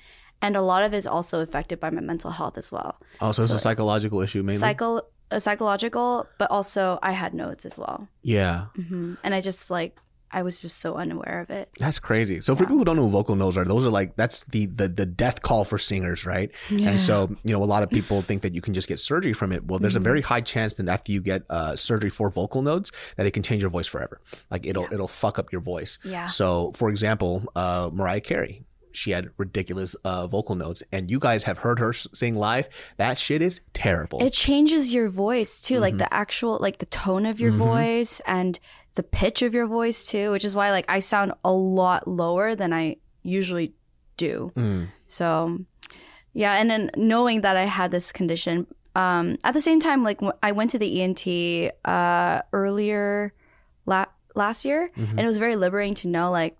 and 0.42 0.56
a 0.56 0.62
lot 0.62 0.84
of 0.84 0.94
it 0.94 0.98
is 0.98 1.06
also 1.08 1.42
affected 1.42 1.82
by 1.82 1.90
my 1.90 2.00
mental 2.00 2.32
health 2.32 2.58
as 2.58 2.72
well. 2.72 2.96
Oh, 3.20 3.34
so 3.34 3.44
it's 3.44 3.52
a 3.52 3.60
psychological 3.60 4.22
issue 4.22 4.42
mainly. 4.42 4.60
Psycho, 4.60 5.02
uh, 5.32 5.40
psychological, 5.40 6.28
but 6.38 6.50
also 6.50 6.98
I 7.04 7.12
had 7.12 7.34
nodes 7.34 7.66
as 7.66 7.78
well, 7.78 8.08
yeah. 8.22 8.68
hmm 8.76 9.16
and 9.22 9.34
I 9.36 9.42
just 9.42 9.70
like 9.70 10.00
I 10.32 10.44
was 10.44 10.62
just 10.62 10.78
so 10.80 10.96
unaware 10.96 11.40
of 11.42 11.50
it. 11.50 11.70
That's 11.80 12.00
crazy. 12.00 12.42
So 12.42 12.56
for 12.56 12.64
people 12.64 12.78
who 12.78 12.86
don't 12.86 12.96
know 12.96 13.06
what 13.06 13.12
vocal 13.12 13.36
nodes 13.36 13.58
are, 13.58 13.66
those 13.66 13.86
are 13.86 13.90
like 13.90 14.16
that's 14.16 14.44
the 14.46 14.68
the 14.68 14.88
the 14.88 15.06
death 15.06 15.42
call 15.42 15.64
for 15.66 15.78
singers, 15.78 16.26
right? 16.26 16.52
Yeah. 16.70 16.90
And 16.92 17.00
so 17.00 17.36
you 17.44 17.54
know 17.54 17.64
a 17.64 17.66
lot 17.66 17.84
of 17.84 17.90
people 17.90 18.22
think 18.30 18.42
that 18.44 18.54
you 18.54 18.62
can 18.62 18.74
just 18.74 18.88
get 18.88 19.00
surgery 19.00 19.34
from 19.34 19.52
it. 19.52 19.66
Well, 19.66 19.80
there's 19.80 19.94
Mm-hmm. 19.94 20.02
a 20.02 20.04
very 20.04 20.22
high 20.22 20.42
chance 20.42 20.76
that 20.76 20.88
after 20.88 21.12
you 21.12 21.22
get 21.22 21.44
uh, 21.50 21.76
surgery 21.76 22.10
for 22.10 22.30
vocal 22.30 22.62
nodes, 22.62 22.92
that 23.18 23.26
it 23.26 23.32
can 23.32 23.44
change 23.44 23.62
your 23.62 23.72
voice 23.72 23.88
forever. 23.88 24.22
Like 24.52 24.66
it'll 24.66 24.86
it'll 24.92 25.08
fuck 25.08 25.40
up 25.40 25.52
your 25.52 25.62
voice. 25.62 25.98
Yeah. 26.04 26.28
So 26.28 26.72
for 26.76 26.90
example, 26.90 27.44
uh, 27.56 27.90
Mariah 27.94 28.22
Carey. 28.22 28.66
She 28.92 29.12
had 29.12 29.30
ridiculous 29.38 29.96
uh, 30.04 30.26
vocal 30.26 30.56
nodes, 30.56 30.82
and 30.92 31.12
you 31.12 31.20
guys 31.20 31.44
have 31.44 31.60
heard 31.60 31.78
her 31.78 31.94
sing 31.94 32.36
live. 32.36 32.68
That 32.98 33.20
shit 33.20 33.40
is 33.44 33.62
terrible. 33.76 34.20
it 34.22 34.34
changes 34.34 34.92
your 34.92 35.08
voice 35.10 35.62
too, 35.62 35.80
like 35.80 35.94
Mhm. 35.94 36.00
the 36.00 36.14
actual 36.14 36.58
like 36.60 36.80
the 36.80 36.88
tone 36.88 37.28
of 37.28 37.40
your 37.40 37.52
Mhm. 37.52 37.58
voice 37.58 38.20
and 38.26 38.60
the 38.96 39.04
pitch 39.04 39.42
of 39.42 39.54
your 39.54 39.68
voice 39.68 40.06
too, 40.08 40.32
which 40.32 40.44
is 40.46 40.56
why 40.56 40.72
like 40.72 40.86
I 40.90 41.00
sound 41.00 41.34
a 41.44 41.52
lot 41.52 42.08
lower 42.08 42.56
than 42.56 42.74
I 42.74 42.98
usually 43.24 43.74
do. 44.18 44.52
Mm. 44.56 44.90
So, 45.08 45.60
yeah, 46.34 46.54
and 46.56 46.70
then 46.70 46.92
knowing 46.98 47.42
that 47.42 47.56
I 47.58 47.66
had 47.66 47.92
this 47.92 48.12
condition, 48.12 48.68
um, 48.96 49.38
at 49.44 49.54
the 49.54 49.62
same 49.62 49.80
time, 49.80 50.04
like 50.04 50.20
I 50.44 50.52
went 50.52 50.72
to 50.72 50.80
the 50.80 51.02
ENT 51.02 51.72
uh, 51.86 52.42
earlier 52.52 53.34
la- 53.86 54.06
last 54.36 54.66
year, 54.66 54.92
Mhm. 54.98 55.12
and 55.12 55.20
it 55.22 55.26
was 55.28 55.38
very 55.38 55.56
liberating 55.56 55.96
to 55.96 56.08
know 56.08 56.32
like 56.32 56.58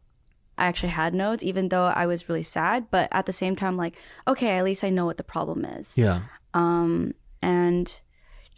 I 0.58 0.66
actually 0.68 0.90
had 0.90 1.14
nodes, 1.14 1.44
even 1.44 1.70
though 1.70 1.86
I 1.86 2.06
was 2.06 2.28
really 2.30 2.44
sad. 2.44 2.88
But 2.92 3.08
at 3.12 3.26
the 3.26 3.34
same 3.34 3.56
time, 3.56 3.78
like 3.78 3.96
okay, 4.28 4.52
at 4.58 4.64
least 4.64 4.84
I 4.84 4.90
know 4.90 5.06
what 5.06 5.18
the 5.18 5.24
problem 5.24 5.66
is. 5.66 5.98
Yeah. 5.98 6.22
Um, 6.54 7.14
and 7.42 8.00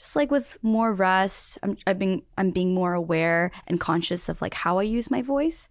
just 0.01 0.15
like 0.15 0.31
with 0.31 0.57
more 0.63 0.91
rest, 0.93 1.59
I'm 1.61 1.77
I've 1.85 1.99
been 1.99 2.23
I'm 2.37 2.49
being 2.49 2.73
more 2.73 2.93
aware 2.93 3.51
and 3.67 3.79
conscious 3.79 4.29
of 4.29 4.41
like 4.41 4.55
how 4.55 4.79
I 4.79 4.83
use 4.83 5.11
my 5.11 5.21
voice. 5.21 5.69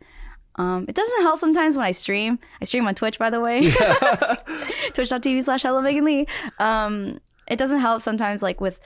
Um, 0.55 0.87
it 0.89 0.95
doesn't 0.95 1.23
help 1.23 1.39
sometimes 1.39 1.77
when 1.77 1.85
I 1.85 1.93
stream. 1.93 2.39
I 2.63 2.65
stream 2.65 2.87
on 2.87 2.95
Twitch, 2.95 3.19
by 3.19 3.29
the 3.29 3.41
way. 3.41 3.71
Twitch.tv 4.93 5.43
slash 5.43 5.63
hello 5.63 5.83
Megan 5.83 6.05
Lee. 6.05 6.27
Um, 6.59 7.19
it 7.49 7.57
doesn't 7.57 7.81
help 7.81 8.03
sometimes 8.03 8.43
like 8.43 8.61
with 8.61 8.81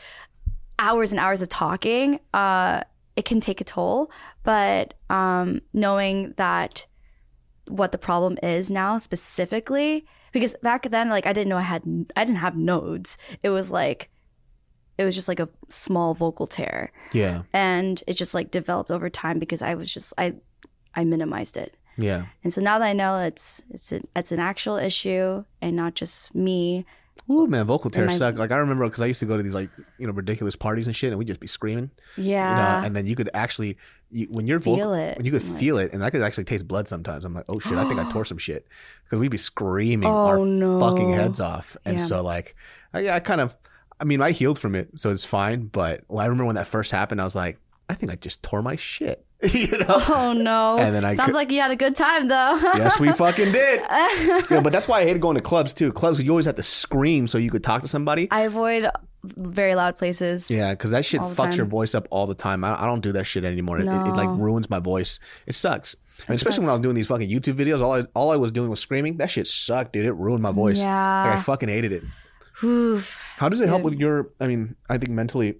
hours 0.78 1.12
and 1.12 1.20
hours 1.20 1.42
of 1.42 1.50
talking. 1.50 2.20
Uh, 2.32 2.82
it 3.14 3.26
can 3.26 3.40
take 3.40 3.60
a 3.60 3.64
toll. 3.64 4.10
But 4.44 4.94
um, 5.10 5.60
knowing 5.74 6.32
that 6.38 6.86
what 7.68 7.92
the 7.92 7.98
problem 7.98 8.38
is 8.42 8.70
now 8.70 8.96
specifically, 8.96 10.06
because 10.32 10.54
back 10.62 10.90
then 10.90 11.10
like 11.10 11.26
I 11.26 11.34
didn't 11.34 11.48
know 11.48 11.58
I 11.58 11.62
had 11.62 11.82
I 12.16 12.24
didn't 12.24 12.38
have 12.38 12.56
nodes. 12.56 13.18
It 13.42 13.50
was 13.50 13.70
like 13.70 14.10
it 14.98 15.04
was 15.04 15.14
just 15.14 15.28
like 15.28 15.40
a 15.40 15.48
small 15.68 16.14
vocal 16.14 16.46
tear 16.46 16.92
Yeah. 17.12 17.42
and 17.52 18.02
it 18.06 18.14
just 18.14 18.34
like 18.34 18.50
developed 18.50 18.90
over 18.90 19.10
time 19.10 19.38
because 19.38 19.62
I 19.62 19.74
was 19.74 19.92
just 19.92 20.12
I 20.18 20.34
I 20.94 21.04
minimized 21.04 21.56
it. 21.56 21.76
Yeah. 21.96 22.26
And 22.42 22.52
so 22.52 22.60
now 22.60 22.78
that 22.78 22.86
I 22.86 22.92
know 22.92 23.18
it's 23.20 23.62
it's 23.70 23.92
an 23.92 24.06
it's 24.16 24.32
an 24.32 24.40
actual 24.40 24.76
issue 24.76 25.44
and 25.62 25.76
not 25.76 25.94
just 25.94 26.34
me. 26.34 26.84
Ooh, 27.30 27.46
man, 27.46 27.66
vocal 27.66 27.90
tears 27.90 28.10
my- 28.12 28.16
suck. 28.16 28.36
Like 28.38 28.50
I 28.50 28.56
remember 28.56 28.84
because 28.86 29.00
I 29.00 29.06
used 29.06 29.20
to 29.20 29.26
go 29.26 29.36
to 29.36 29.42
these 29.42 29.54
like 29.54 29.70
you 29.98 30.06
know 30.06 30.12
ridiculous 30.12 30.56
parties 30.56 30.86
and 30.86 30.94
shit, 30.94 31.10
and 31.10 31.18
we'd 31.18 31.28
just 31.28 31.40
be 31.40 31.46
screaming. 31.46 31.90
You 32.16 32.30
Yeah. 32.32 32.54
know, 32.80 32.86
and 32.86 32.94
then 32.96 33.06
you 33.06 33.14
could 33.16 33.30
actually 33.34 33.78
you, 34.10 34.26
when 34.30 34.46
you're 34.46 34.60
Feel 34.60 34.76
vocal, 34.76 34.94
it. 34.94 35.16
when 35.16 35.24
you 35.26 35.32
could 35.32 35.42
Like- 35.48 35.58
feel 35.58 35.78
it, 35.78 35.92
and 35.92 36.04
I 36.04 36.10
could 36.10 36.22
actually 36.22 36.44
taste 36.44 36.66
blood 36.68 36.86
sometimes. 36.88 37.24
I'm 37.24 37.32
like, 37.34 37.46
oh 37.48 37.58
shit, 37.60 37.78
I 37.78 37.86
think 37.88 37.98
I 38.00 38.10
tore 38.12 38.24
some 38.32 38.38
shit 38.38 38.66
because 39.04 39.18
we'd 39.20 39.30
be 39.30 39.36
screaming 39.36 40.08
oh 40.08 40.26
our 40.26 40.38
no. 40.38 40.78
fucking 40.80 41.12
heads 41.14 41.40
off, 41.40 41.76
and 41.84 41.98
Yeah. 41.98 42.04
so 42.04 42.22
like, 42.22 42.54
I, 42.92 43.08
I 43.10 43.20
kind 43.20 43.40
of, 43.40 43.56
I 44.00 44.04
mean, 44.04 44.20
I 44.20 44.32
healed 44.32 44.58
from 44.58 44.74
it, 44.74 44.98
so 44.98 45.10
it's 45.10 45.24
fine. 45.24 45.66
But 45.66 46.04
well, 46.08 46.20
I 46.20 46.24
remember 46.26 46.44
when 46.46 46.56
that 46.56 46.66
first 46.66 46.90
happened, 46.90 47.20
I 47.20 47.24
was 47.24 47.34
like, 47.34 47.58
I 47.88 47.94
think 47.94 48.10
I 48.12 48.16
just 48.16 48.42
tore 48.42 48.62
my 48.62 48.76
shit. 48.76 49.24
you 49.42 49.76
know? 49.78 50.00
Oh 50.08 50.32
no! 50.34 50.78
And 50.78 50.94
then 50.94 51.04
I 51.04 51.14
sounds 51.16 51.28
could- 51.28 51.34
like 51.34 51.50
you 51.50 51.60
had 51.60 51.70
a 51.70 51.76
good 51.76 51.94
time 51.94 52.28
though. 52.28 52.58
yes, 52.74 52.98
we 52.98 53.12
fucking 53.12 53.52
did. 53.52 53.82
Yeah, 54.50 54.60
but 54.60 54.72
that's 54.72 54.88
why 54.88 55.00
I 55.00 55.04
hated 55.04 55.20
going 55.20 55.36
to 55.36 55.42
clubs 55.42 55.74
too. 55.74 55.92
Clubs, 55.92 56.22
you 56.22 56.30
always 56.30 56.46
have 56.46 56.54
to 56.56 56.62
scream 56.62 57.26
so 57.26 57.38
you 57.38 57.50
could 57.50 57.62
talk 57.62 57.82
to 57.82 57.88
somebody. 57.88 58.28
I 58.30 58.42
avoid 58.42 58.88
very 59.22 59.74
loud 59.74 59.96
places. 59.96 60.50
Yeah, 60.50 60.72
because 60.72 60.92
that 60.92 61.04
shit 61.04 61.20
fucks 61.20 61.56
your 61.56 61.66
voice 61.66 61.94
up 61.94 62.06
all 62.10 62.26
the 62.26 62.34
time. 62.34 62.64
I, 62.64 62.82
I 62.82 62.86
don't 62.86 63.00
do 63.00 63.12
that 63.12 63.24
shit 63.24 63.44
anymore. 63.44 63.78
It, 63.78 63.84
it, 63.84 63.88
it, 63.88 64.14
like 64.14 64.28
ruins 64.28 64.70
my 64.70 64.78
voice. 64.78 65.18
It 65.46 65.54
sucks. 65.54 65.94
Especially 66.28 66.60
when. 66.60 66.68
I 66.70 66.72
was 66.72 66.80
doing 66.80 66.94
these 66.94 67.06
fucking 67.08 67.28
YouTube 67.28 67.54
videos, 67.54 67.80
all 67.80 67.94
I 67.94 68.02
all 68.14 68.30
I 68.30 68.36
was 68.36 68.52
doing 68.52 68.70
was 68.70 68.80
screaming. 68.80 69.18
That 69.18 69.30
shit 69.30 69.46
sucked, 69.46 69.92
dude. 69.92 70.06
It 70.06 70.12
ruined 70.14 70.42
my 70.42 70.52
voice. 70.52 70.78
Like 70.78 70.88
I 70.88 71.38
fucking 71.38 71.68
hated 71.68 71.92
it. 71.92 72.04
Oof. 72.64 73.20
How 73.36 73.48
does 73.48 73.60
it 73.60 73.68
help 73.68 73.82
with 73.82 73.94
your? 73.94 74.30
I 74.40 74.46
mean, 74.46 74.76
I 74.88 74.98
think 74.98 75.10
mentally, 75.10 75.58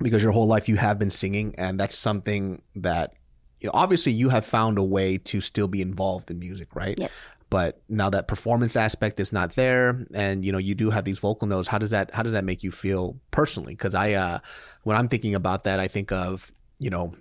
because 0.00 0.22
your 0.22 0.32
whole 0.32 0.46
life 0.46 0.68
you 0.68 0.76
have 0.76 0.98
been 0.98 1.10
singing, 1.10 1.54
and 1.56 1.78
that's 1.78 1.96
something 1.96 2.62
that 2.74 3.14
you 3.60 3.68
know. 3.68 3.72
Obviously, 3.74 4.12
you 4.12 4.28
have 4.30 4.44
found 4.44 4.78
a 4.78 4.82
way 4.82 5.18
to 5.18 5.40
still 5.40 5.68
be 5.68 5.80
involved 5.80 6.30
in 6.30 6.38
music, 6.38 6.74
right? 6.74 6.98
Yes. 6.98 7.28
But 7.48 7.80
now 7.88 8.10
that 8.10 8.26
performance 8.26 8.74
aspect 8.74 9.20
is 9.20 9.32
not 9.32 9.54
there, 9.54 10.04
and 10.12 10.44
you 10.44 10.50
know 10.50 10.58
you 10.58 10.74
do 10.74 10.90
have 10.90 11.04
these 11.04 11.20
vocal 11.20 11.46
nodes. 11.46 11.68
How 11.68 11.78
does 11.78 11.90
that? 11.90 12.12
How 12.12 12.22
does 12.22 12.32
that 12.32 12.44
make 12.44 12.64
you 12.64 12.72
feel 12.72 13.20
personally? 13.30 13.74
Because 13.74 13.94
I, 13.94 14.12
uh 14.12 14.40
when 14.82 14.96
I'm 14.96 15.08
thinking 15.08 15.34
about 15.34 15.64
that, 15.64 15.78
I 15.78 15.86
think 15.86 16.10
of 16.10 16.50
you 16.78 16.90
know 16.90 17.14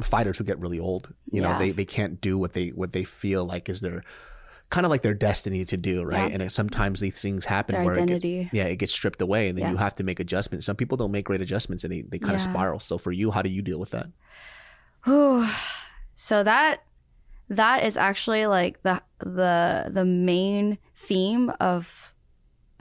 fighters 0.00 0.38
who 0.38 0.44
get 0.44 0.58
really 0.58 0.78
old. 0.78 1.12
You 1.32 1.40
know, 1.40 1.58
they 1.58 1.70
they 1.70 1.84
can't 1.84 2.20
do 2.20 2.36
what 2.38 2.52
they 2.52 2.68
what 2.68 2.92
they 2.92 3.04
feel 3.04 3.44
like 3.44 3.68
is 3.68 3.80
their 3.80 4.04
kind 4.70 4.84
of 4.84 4.90
like 4.90 5.02
their 5.02 5.14
destiny 5.14 5.64
to 5.64 5.76
do, 5.76 6.02
right? 6.02 6.28
Yeah. 6.28 6.34
And 6.34 6.42
it, 6.42 6.52
sometimes 6.52 7.00
these 7.00 7.20
things 7.20 7.46
happen 7.46 7.74
Their 7.74 7.84
where 7.84 7.98
it 7.98 8.06
get- 8.20 8.52
yeah, 8.52 8.64
it 8.64 8.76
gets 8.76 8.92
stripped 8.92 9.22
away, 9.22 9.48
and 9.48 9.56
then 9.56 9.64
Yeah. 9.64 9.70
you 9.70 9.76
have 9.78 9.94
to 9.96 10.04
make 10.04 10.20
adjustments. 10.20 10.66
Some 10.66 10.76
people 10.76 10.96
don't 10.96 11.10
make 11.10 11.24
great 11.24 11.40
adjustments, 11.40 11.84
and 11.84 11.92
they, 11.92 12.02
they 12.02 12.18
kind 12.18 12.34
of 12.34 12.40
spiral. 12.40 12.78
So 12.80 12.98
for 12.98 13.10
you, 13.12 13.30
how 13.30 13.40
do 13.42 13.48
you 13.48 13.62
deal 13.62 13.80
with 13.80 13.90
that? 13.90 14.08
Whew. 15.04 15.46
so 16.14 16.42
that 16.42 16.82
that 17.48 17.82
is 17.84 17.96
actually 17.96 18.46
like 18.46 18.82
the 18.82 19.00
the 19.20 19.86
the 19.90 20.04
main 20.04 20.76
theme 20.96 21.50
of 21.60 22.12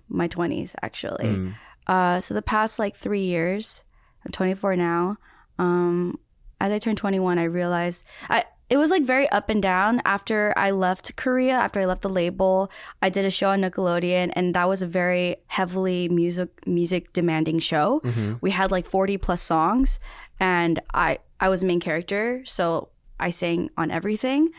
my 0.10 0.28
20s 0.28 0.76
actually. 0.82 1.26
Mm. 1.26 1.54
Uh 1.86 2.20
so 2.20 2.34
the 2.34 2.42
past 2.42 2.80
like 2.80 2.96
3 2.98 3.22
years, 3.24 3.84
I'm 4.26 4.32
24 4.32 4.76
now. 4.76 5.18
Um 5.58 6.20
as 6.60 6.72
I 6.74 6.80
turned 6.80 6.98
21, 6.98 7.38
I 7.40 7.44
realized 7.44 8.04
I 8.30 8.44
it 8.70 8.78
was 8.78 8.91
like 8.91 9.03
very 9.03 9.28
up 9.30 9.49
and 9.49 9.61
down 9.61 10.01
after 10.03 10.53
I 10.57 10.72
left 10.72 11.15
Korea, 11.15 11.53
after 11.53 11.80
I 11.80 11.86
left 11.86 12.01
the 12.01 12.09
label. 12.09 12.70
I 13.01 13.09
did 13.09 13.24
a 13.26 13.30
show 13.30 13.49
on 13.49 13.61
Nickelodeon 13.61 14.32
and 14.36 14.53
that 14.55 14.68
was 14.68 14.82
a 14.82 14.88
very 14.88 15.38
heavily 15.47 16.09
music 16.09 16.49
music 16.68 17.13
demanding 17.13 17.59
show. 17.59 18.01
Mm-hmm. 18.03 18.34
we 18.41 18.51
had 18.51 18.72
like 18.72 18.86
40 18.86 19.18
plus 19.18 19.41
songs 19.41 19.99
and 20.39 20.80
i 20.93 21.18
i 21.39 21.49
was 21.49 21.63
main 21.63 21.80
character 21.80 22.41
so 22.45 22.89
i 23.20 23.30
sang 23.32 23.70
on 23.76 23.89
everything 23.89 24.49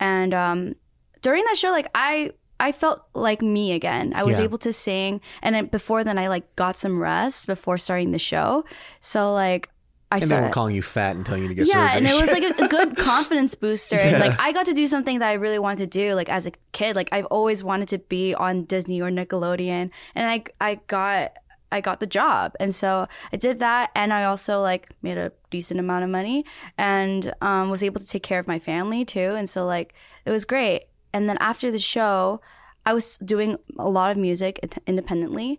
and 0.00 0.32
um 0.32 0.74
during 1.20 1.44
that 1.44 1.56
show 1.58 1.70
like 1.70 1.88
i 1.94 2.30
i 2.58 2.72
felt 2.72 3.02
like 3.14 3.42
me 3.42 3.72
again 3.72 4.12
i 4.16 4.22
was 4.24 4.38
Yeah. 4.38 4.44
able 4.44 4.58
to 4.58 4.72
sing 4.72 5.20
and 5.42 5.54
then 5.54 5.66
before 5.66 6.04
then 6.04 6.16
i 6.16 6.28
like 6.28 6.46
got 6.56 6.76
some 6.78 6.98
rest 6.98 7.46
before 7.46 7.76
starting 7.76 8.12
the 8.12 8.18
show 8.18 8.64
so 9.00 9.32
like 9.34 9.68
i 10.16 10.22
And 10.22 10.30
they 10.30 10.34
weren't 10.40 10.52
calling 10.54 10.74
you 10.74 10.82
fat 10.82 11.16
and 11.16 11.24
telling 11.26 11.42
you 11.42 11.48
to 11.48 11.54
get 11.54 11.68
yeah, 11.68 11.74
surgery. 11.92 11.98
and 11.98 12.06
it 12.06 12.20
was 12.20 12.32
like 12.32 12.42
a, 12.42 12.64
a 12.64 12.68
good 12.76 12.96
confidence 12.96 13.54
booster. 13.54 13.96
And 13.96 14.12
Yeah. 14.18 14.26
like 14.26 14.40
I 14.40 14.52
got 14.52 14.66
to 14.66 14.74
do 14.74 14.86
something 14.86 15.18
that 15.20 15.28
I 15.28 15.34
really 15.34 15.58
wanted 15.58 15.90
to 15.90 15.98
do. 16.00 16.14
Like 16.14 16.28
as 16.28 16.46
a 16.46 16.52
kid, 16.72 16.96
like 16.96 17.08
I've 17.12 17.26
always 17.26 17.62
wanted 17.62 17.88
to 17.88 17.98
be 17.98 18.34
on 18.34 18.64
Disney 18.64 19.00
or 19.00 19.10
Nickelodeon, 19.10 19.90
and 20.14 20.24
I 20.34 20.44
I 20.60 20.80
got 20.86 21.32
I 21.72 21.80
got 21.80 21.98
the 22.00 22.06
job, 22.06 22.54
and 22.60 22.74
so 22.74 23.08
I 23.32 23.36
did 23.36 23.58
that, 23.58 23.90
and 23.94 24.12
I 24.12 24.24
also 24.24 24.62
like 24.62 24.88
made 25.02 25.18
a 25.18 25.32
decent 25.50 25.80
amount 25.80 26.04
of 26.04 26.10
money, 26.10 26.44
and 26.78 27.32
um, 27.42 27.70
was 27.70 27.82
able 27.82 28.00
to 28.00 28.06
take 28.06 28.22
care 28.22 28.38
of 28.38 28.46
my 28.46 28.58
family 28.58 29.04
too, 29.04 29.30
and 29.38 29.48
so 29.48 29.66
like 29.66 29.92
it 30.24 30.30
was 30.30 30.44
great. 30.44 30.86
And 31.12 31.28
then 31.28 31.36
after 31.40 31.70
the 31.70 31.78
show, 31.78 32.40
I 32.84 32.92
was 32.94 33.16
doing 33.18 33.56
a 33.78 33.88
lot 33.88 34.10
of 34.12 34.16
music 34.16 34.52
independently, 34.86 35.58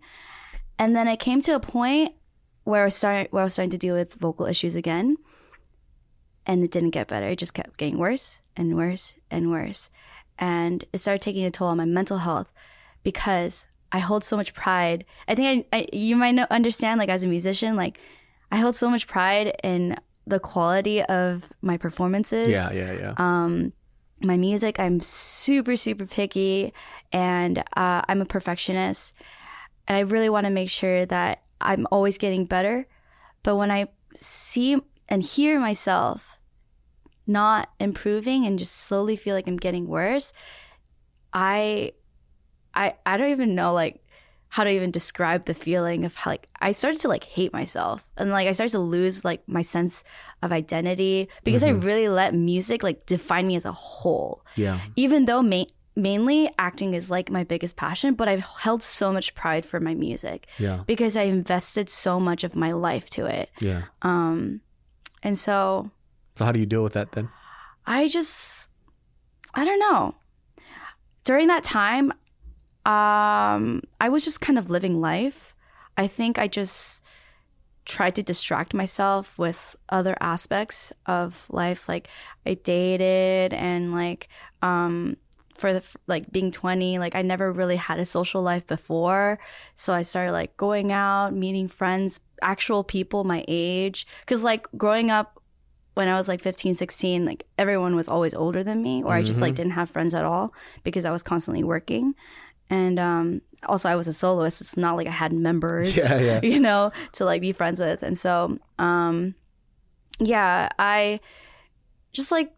and 0.78 0.96
then 0.96 1.06
I 1.08 1.16
came 1.16 1.40
to 1.42 1.54
a 1.54 1.60
point 1.60 2.14
where 2.68 2.82
I 2.82 2.84
was 2.84 2.94
starting 2.94 3.28
where 3.30 3.40
I 3.40 3.44
was 3.44 3.54
starting 3.54 3.70
to 3.70 3.78
deal 3.78 3.94
with 3.94 4.12
vocal 4.14 4.44
issues 4.44 4.76
again 4.76 5.16
and 6.44 6.62
it 6.62 6.70
didn't 6.70 6.90
get 6.90 7.08
better. 7.08 7.26
It 7.26 7.38
just 7.38 7.54
kept 7.54 7.78
getting 7.78 7.96
worse 7.96 8.40
and 8.56 8.76
worse 8.76 9.14
and 9.30 9.50
worse. 9.50 9.88
And 10.38 10.84
it 10.92 10.98
started 10.98 11.22
taking 11.22 11.46
a 11.46 11.50
toll 11.50 11.68
on 11.68 11.78
my 11.78 11.86
mental 11.86 12.18
health 12.18 12.52
because 13.02 13.68
I 13.90 14.00
hold 14.00 14.22
so 14.22 14.36
much 14.36 14.52
pride. 14.52 15.06
I 15.26 15.34
think 15.34 15.66
I, 15.72 15.78
I 15.78 15.88
you 15.94 16.14
might 16.14 16.32
know, 16.32 16.46
understand, 16.50 16.98
like 16.98 17.08
as 17.08 17.22
a 17.22 17.26
musician, 17.26 17.74
like 17.74 17.98
I 18.52 18.58
hold 18.58 18.76
so 18.76 18.90
much 18.90 19.06
pride 19.06 19.58
in 19.64 19.96
the 20.26 20.38
quality 20.38 21.02
of 21.04 21.44
my 21.62 21.78
performances. 21.78 22.50
yeah, 22.50 22.70
yeah, 22.70 22.92
yeah. 22.92 23.14
Um, 23.16 23.72
my 24.20 24.36
music, 24.36 24.78
I'm 24.78 25.00
super, 25.00 25.74
super 25.74 26.04
picky 26.04 26.74
and 27.12 27.60
uh, 27.76 28.02
I'm 28.06 28.20
a 28.20 28.26
perfectionist. 28.26 29.14
And 29.86 29.96
I 29.96 30.00
really 30.00 30.28
want 30.28 30.44
to 30.44 30.50
make 30.50 30.68
sure 30.68 31.06
that 31.06 31.42
I'm 31.60 31.86
always 31.90 32.18
getting 32.18 32.44
better. 32.44 32.86
But 33.42 33.56
when 33.56 33.70
I 33.70 33.88
see 34.16 34.80
and 35.08 35.22
hear 35.22 35.58
myself 35.58 36.38
not 37.26 37.70
improving 37.78 38.46
and 38.46 38.58
just 38.58 38.74
slowly 38.74 39.16
feel 39.16 39.34
like 39.34 39.46
I'm 39.46 39.56
getting 39.56 39.86
worse, 39.86 40.32
I 41.32 41.92
I 42.74 42.94
I 43.04 43.16
don't 43.16 43.30
even 43.30 43.54
know 43.54 43.72
like 43.72 44.02
how 44.50 44.64
to 44.64 44.70
even 44.70 44.90
describe 44.90 45.44
the 45.44 45.52
feeling 45.52 46.06
of 46.06 46.14
how, 46.14 46.30
like 46.30 46.48
I 46.58 46.72
started 46.72 47.00
to 47.02 47.08
like 47.08 47.24
hate 47.24 47.52
myself 47.52 48.06
and 48.16 48.30
like 48.30 48.48
I 48.48 48.52
started 48.52 48.72
to 48.72 48.78
lose 48.78 49.24
like 49.24 49.46
my 49.46 49.60
sense 49.60 50.04
of 50.42 50.52
identity 50.52 51.28
because 51.44 51.62
I 51.62 51.72
mm-hmm. 51.72 51.86
really 51.86 52.08
let 52.08 52.34
music 52.34 52.82
like 52.82 53.04
define 53.04 53.46
me 53.46 53.56
as 53.56 53.66
a 53.66 53.72
whole. 53.72 54.44
yeah. 54.56 54.80
Even 54.96 55.26
though 55.26 55.42
ma- 55.42 55.64
mainly 55.98 56.48
acting 56.58 56.94
is 56.94 57.10
like 57.10 57.28
my 57.30 57.44
biggest 57.44 57.76
passion, 57.76 58.14
but 58.14 58.28
I've 58.28 58.40
held 58.64 58.82
so 58.82 59.12
much 59.12 59.34
pride 59.34 59.66
for 59.66 59.80
my 59.80 59.94
music 59.94 60.46
Yeah. 60.58 60.84
because 60.86 61.16
I 61.16 61.22
invested 61.24 61.88
so 61.90 62.18
much 62.20 62.44
of 62.44 62.54
my 62.56 62.72
life 62.72 63.10
to 63.10 63.26
it. 63.26 63.50
Yeah. 63.60 63.82
Um 64.02 64.60
and 65.22 65.36
so 65.38 65.90
So 66.36 66.44
how 66.46 66.52
do 66.52 66.60
you 66.60 66.66
deal 66.66 66.82
with 66.84 66.92
that 66.94 67.12
then? 67.12 67.28
I 67.86 68.06
just 68.08 68.70
I 69.54 69.64
don't 69.64 69.80
know. 69.80 70.14
During 71.24 71.48
that 71.48 71.64
time, 71.64 72.12
um, 72.86 73.82
I 74.00 74.08
was 74.08 74.24
just 74.24 74.40
kind 74.40 74.58
of 74.58 74.70
living 74.70 75.00
life. 75.00 75.54
I 75.96 76.06
think 76.06 76.38
I 76.38 76.48
just 76.48 77.02
tried 77.84 78.14
to 78.14 78.22
distract 78.22 78.72
myself 78.74 79.38
with 79.38 79.74
other 79.88 80.16
aspects 80.20 80.92
of 81.06 81.46
life. 81.50 81.88
Like 81.88 82.08
I 82.46 82.54
dated 82.54 83.52
and 83.54 83.92
like 83.92 84.28
um 84.62 85.16
for 85.58 85.72
the 85.72 85.82
like 86.06 86.30
being 86.30 86.50
20 86.50 86.98
like 86.98 87.14
i 87.14 87.22
never 87.22 87.52
really 87.52 87.76
had 87.76 87.98
a 87.98 88.04
social 88.04 88.42
life 88.42 88.66
before. 88.66 89.38
So 89.74 89.92
i 89.92 90.02
started 90.02 90.32
like 90.32 90.56
going 90.56 90.92
out 90.92 91.34
meeting 91.34 91.68
friends 91.68 92.20
actual 92.42 92.84
people 92.84 93.24
my 93.24 93.44
age. 93.48 94.06
Because 94.20 94.44
like 94.44 94.66
growing 94.76 95.10
up 95.10 95.40
when 95.94 96.08
i 96.08 96.14
was 96.16 96.28
like 96.28 96.40
15 96.40 96.74
16 96.74 97.24
like 97.24 97.44
everyone 97.58 97.96
was 97.96 98.08
always 98.08 98.32
older 98.34 98.62
than 98.62 98.80
me 98.82 99.02
or 99.02 99.12
i 99.14 99.22
just 99.22 99.40
like 99.40 99.54
Mhm. 99.54 99.56
didn't 99.56 99.72
have 99.72 99.90
friends 99.90 100.14
at 100.14 100.24
all 100.24 100.54
because 100.84 101.04
i 101.04 101.10
was 101.10 101.22
constantly 101.24 101.64
working. 101.64 102.14
And 102.70 102.98
um 103.00 103.40
also 103.66 103.88
i 103.88 103.96
was 103.96 104.06
a 104.06 104.12
soloist. 104.12 104.60
It's 104.60 104.76
not 104.76 104.96
like 104.96 105.08
i 105.08 105.10
had 105.10 105.32
members 105.32 105.96
Yeah, 106.02 106.18
yeah. 106.20 106.40
you 106.52 106.60
know 106.60 106.92
to 107.14 107.24
like 107.24 107.40
be 107.40 107.52
friends 107.52 107.80
with. 107.80 108.02
And 108.04 108.16
so 108.16 108.58
um 108.78 109.34
yeah 110.20 110.68
i 110.78 111.20
just 112.12 112.30
like 112.32 112.50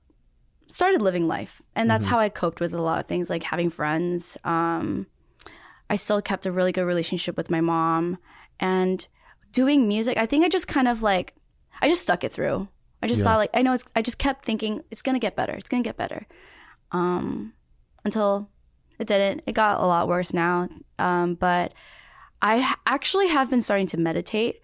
started 0.72 1.02
living 1.02 1.26
life 1.28 1.60
and 1.74 1.90
that's 1.90 2.06
Mhm. 2.06 2.10
how 2.10 2.18
i 2.20 2.28
coped 2.28 2.60
with 2.60 2.72
a 2.72 2.80
lot 2.82 3.00
of 3.00 3.06
things 3.06 3.28
like 3.30 3.42
having 3.42 3.70
friends. 3.70 4.36
Um 4.44 5.06
i 5.88 5.96
still 5.96 6.22
kept 6.22 6.46
a 6.46 6.52
really 6.52 6.72
good 6.72 6.84
relationship 6.84 7.36
with 7.36 7.50
my 7.50 7.60
mom 7.60 8.18
and 8.60 9.06
doing 9.52 9.88
music 9.88 10.16
i 10.16 10.26
think 10.26 10.44
i 10.44 10.48
just 10.48 10.68
kind 10.68 10.86
of 10.86 11.02
like 11.02 11.34
i 11.82 11.88
just 11.88 12.02
stuck 12.02 12.22
it 12.24 12.32
through. 12.32 12.68
I 13.02 13.06
just 13.08 13.20
Yeah. 13.20 13.24
thought 13.24 13.38
like 13.38 13.50
i 13.54 13.62
know 13.62 13.72
it's 13.72 13.84
i 13.96 14.02
just 14.02 14.18
kept 14.18 14.44
thinking 14.44 14.82
it's 14.90 15.02
gonna 15.02 15.18
get 15.18 15.34
better 15.36 15.52
it's 15.54 15.68
gonna 15.68 15.82
get 15.82 15.96
better. 15.96 16.26
Um 16.92 17.52
until 18.04 18.48
it 18.98 19.06
didn't. 19.06 19.42
It 19.46 19.52
got 19.52 19.80
a 19.80 19.86
lot 19.86 20.08
worse 20.08 20.32
now. 20.32 20.68
Um 20.98 21.34
but 21.34 21.72
I 22.42 22.74
actually 22.86 23.28
have 23.28 23.50
been 23.50 23.60
starting 23.60 23.86
to 23.88 23.96
meditate 23.98 24.60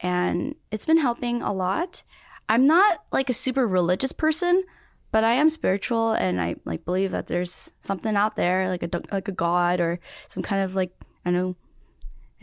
and 0.00 0.54
it's 0.70 0.86
been 0.86 0.98
helping 0.98 1.42
a 1.42 1.52
lot. 1.52 2.02
I'm 2.48 2.66
not 2.66 3.04
like 3.12 3.30
a 3.30 3.34
super 3.34 3.66
religious 3.66 4.12
person 4.12 4.64
but 5.12 5.22
I 5.22 5.34
am 5.34 5.48
spiritual 5.48 6.12
and 6.12 6.40
I 6.40 6.56
like 6.64 6.84
believe 6.84 7.12
that 7.12 7.28
there's 7.28 7.72
something 7.80 8.16
out 8.16 8.34
there 8.34 8.68
like 8.68 8.82
a 8.82 8.90
like 9.12 9.28
a 9.28 9.32
god 9.32 9.78
or 9.80 10.00
some 10.28 10.42
kind 10.42 10.62
of 10.64 10.74
like 10.74 10.90
I 11.24 11.30
don't 11.30 11.40
know 11.40 11.56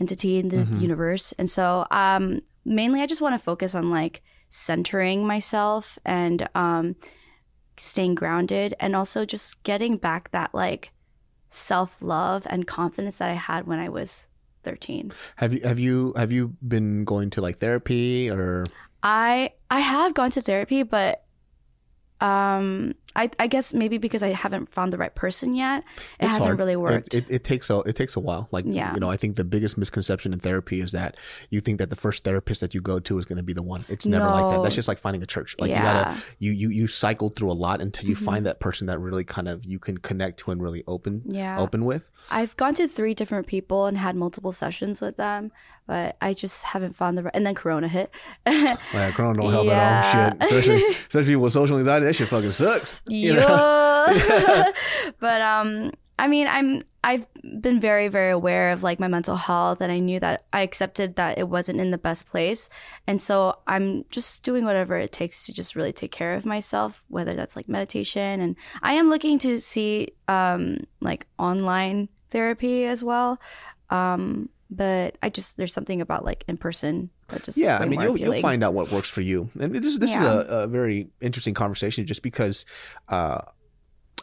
entity 0.00 0.38
in 0.38 0.48
the 0.48 0.64
Mhm. 0.64 0.80
universe. 0.80 1.32
And 1.38 1.50
so 1.50 1.86
um 1.90 2.40
mainly 2.64 3.02
I 3.02 3.06
just 3.06 3.20
want 3.20 3.34
to 3.34 3.44
focus 3.44 3.74
on 3.74 3.90
like 3.90 4.22
centering 4.48 5.26
myself 5.26 5.98
and 6.04 6.48
um 6.54 6.96
staying 7.76 8.14
grounded 8.14 8.74
and 8.80 8.94
also 8.96 9.24
just 9.24 9.62
getting 9.62 9.96
back 9.96 10.30
that 10.30 10.54
like 10.54 10.92
self-love 11.50 12.46
and 12.48 12.66
confidence 12.66 13.16
that 13.18 13.30
I 13.30 13.34
had 13.34 13.66
when 13.66 13.78
I 13.78 13.88
was 13.88 14.26
13. 14.62 15.12
Have 15.36 15.52
you 15.54 15.60
have 15.64 15.78
you 15.78 16.12
have 16.16 16.30
you 16.32 16.54
been 16.66 17.04
going 17.04 17.30
to 17.30 17.40
like 17.40 17.58
therapy 17.58 18.30
or 18.30 18.64
I 19.02 19.52
I 19.70 19.80
have 19.80 20.14
gone 20.14 20.30
to 20.32 20.42
therapy, 20.42 20.82
but 20.82 21.24
um 22.20 22.94
I, 23.16 23.28
I 23.40 23.48
guess 23.48 23.74
maybe 23.74 23.98
because 23.98 24.22
I 24.22 24.28
haven't 24.28 24.68
found 24.72 24.92
the 24.92 24.98
right 24.98 25.12
person 25.14 25.54
yet, 25.54 25.78
it 25.80 25.84
It's 26.20 26.28
hasn't 26.28 26.44
hard. 26.44 26.58
really 26.60 26.76
worked. 26.76 27.12
It, 27.12 27.28
it, 27.28 27.42
takes 27.42 27.68
a 27.68 27.80
it 27.80 27.96
takes 27.96 28.14
a 28.14 28.20
while. 28.20 28.48
Like 28.52 28.64
Yeah. 28.68 28.94
you 28.94 29.00
know, 29.00 29.10
I 29.10 29.16
think 29.16 29.34
the 29.36 29.42
biggest 29.44 29.76
misconception 29.76 30.32
in 30.32 30.38
therapy 30.38 30.80
is 30.80 30.92
that 30.92 31.16
you 31.50 31.60
think 31.60 31.78
that 31.78 31.90
the 31.90 31.96
first 31.96 32.22
therapist 32.22 32.60
that 32.60 32.72
you 32.72 32.80
go 32.80 33.00
to 33.00 33.18
is 33.18 33.24
going 33.24 33.38
to 33.38 33.42
be 33.42 33.52
the 33.52 33.62
one. 33.62 33.84
It's 33.88 34.06
never 34.06 34.26
like 34.26 34.54
that. 34.54 34.62
That's 34.62 34.76
just 34.76 34.86
like 34.86 34.98
finding 34.98 35.22
a 35.22 35.26
church. 35.26 35.56
Like 35.58 35.70
you 35.70 35.74
Yeah. 35.76 35.82
gotta 36.04 36.22
you 36.38 36.52
you 36.52 36.68
you 36.70 36.86
cycle 36.86 37.30
through 37.30 37.50
a 37.50 37.58
lot 37.66 37.80
until 37.80 38.08
you 38.08 38.14
Mhm. 38.14 38.24
find 38.24 38.46
that 38.46 38.60
person 38.60 38.86
that 38.86 39.00
really 39.00 39.24
kind 39.24 39.48
of 39.48 39.64
you 39.64 39.78
can 39.80 39.98
connect 39.98 40.38
to 40.40 40.52
and 40.52 40.62
really 40.62 40.84
open 40.86 41.22
yeah. 41.26 41.58
open 41.58 41.84
with. 41.84 42.10
I've 42.30 42.56
gone 42.56 42.74
to 42.74 42.86
three 42.86 43.14
different 43.14 43.46
people 43.48 43.86
and 43.86 43.98
had 43.98 44.14
multiple 44.14 44.52
sessions 44.52 45.00
with 45.00 45.16
them, 45.16 45.50
but 45.88 46.16
I 46.20 46.32
just 46.32 46.62
haven't 46.62 46.94
found 46.94 47.18
the 47.18 47.24
right. 47.24 47.34
And 47.34 47.44
then 47.44 47.54
Corona 47.56 47.88
hit. 47.88 48.10
Like 48.46 49.14
Corona 49.14 49.40
don't 49.42 49.50
help 49.52 49.66
Yeah. 49.66 49.80
at 49.80 50.14
all. 50.14 50.30
Shit, 50.30 50.42
especially 50.66 50.84
especially 51.08 51.24
people 51.32 51.42
with 51.42 51.52
social 51.52 51.76
anxiety. 51.78 52.06
That 52.06 52.14
shit 52.14 52.28
fucking 52.28 52.50
sucks. 52.50 52.99
You? 53.08 53.34
Yeah. 53.34 54.72
but 55.20 55.40
um 55.40 55.92
I 56.18 56.28
mean 56.28 56.46
I'm 56.48 56.82
I've 57.02 57.26
been 57.60 57.80
very 57.80 58.08
very 58.08 58.30
aware 58.30 58.72
of 58.72 58.82
like 58.82 59.00
my 59.00 59.08
mental 59.08 59.36
health 59.36 59.80
and 59.80 59.90
I 59.90 59.98
knew 59.98 60.20
that 60.20 60.44
I 60.52 60.62
accepted 60.62 61.16
that 61.16 61.38
it 61.38 61.48
wasn't 61.48 61.80
in 61.80 61.90
the 61.90 61.98
best 61.98 62.26
place 62.26 62.68
and 63.06 63.20
so 63.20 63.58
I'm 63.66 64.04
just 64.10 64.42
doing 64.42 64.64
whatever 64.64 64.96
it 64.96 65.12
takes 65.12 65.46
to 65.46 65.52
just 65.52 65.74
really 65.76 65.92
take 65.92 66.12
care 66.12 66.34
of 66.34 66.44
myself 66.44 67.02
whether 67.08 67.34
that's 67.34 67.56
like 67.56 67.68
meditation 67.68 68.40
and 68.40 68.56
I 68.82 68.94
am 68.94 69.08
looking 69.08 69.38
to 69.40 69.58
see 69.58 70.12
um 70.28 70.84
like 71.00 71.26
online 71.38 72.08
therapy 72.30 72.84
as 72.84 73.02
well 73.02 73.40
um 73.88 74.50
but 74.70 75.18
I 75.22 75.30
just 75.30 75.56
there's 75.56 75.74
something 75.74 76.00
about 76.00 76.24
like 76.24 76.44
in 76.46 76.56
person 76.56 77.10
that 77.30 77.42
just 77.44 77.56
yeah 77.58 77.78
i 77.78 77.86
mean 77.86 78.00
you'll, 78.00 78.16
you'll 78.18 78.32
find 78.42 78.62
out 78.64 78.74
what 78.74 78.90
works 78.92 79.08
for 79.10 79.20
you 79.20 79.50
and 79.60 79.74
this, 79.74 79.98
this 79.98 80.10
Yeah. 80.12 80.18
is 80.40 80.48
a, 80.48 80.52
a 80.62 80.66
very 80.66 81.08
interesting 81.20 81.54
conversation 81.54 82.06
just 82.06 82.22
because 82.22 82.64
uh 83.08 83.40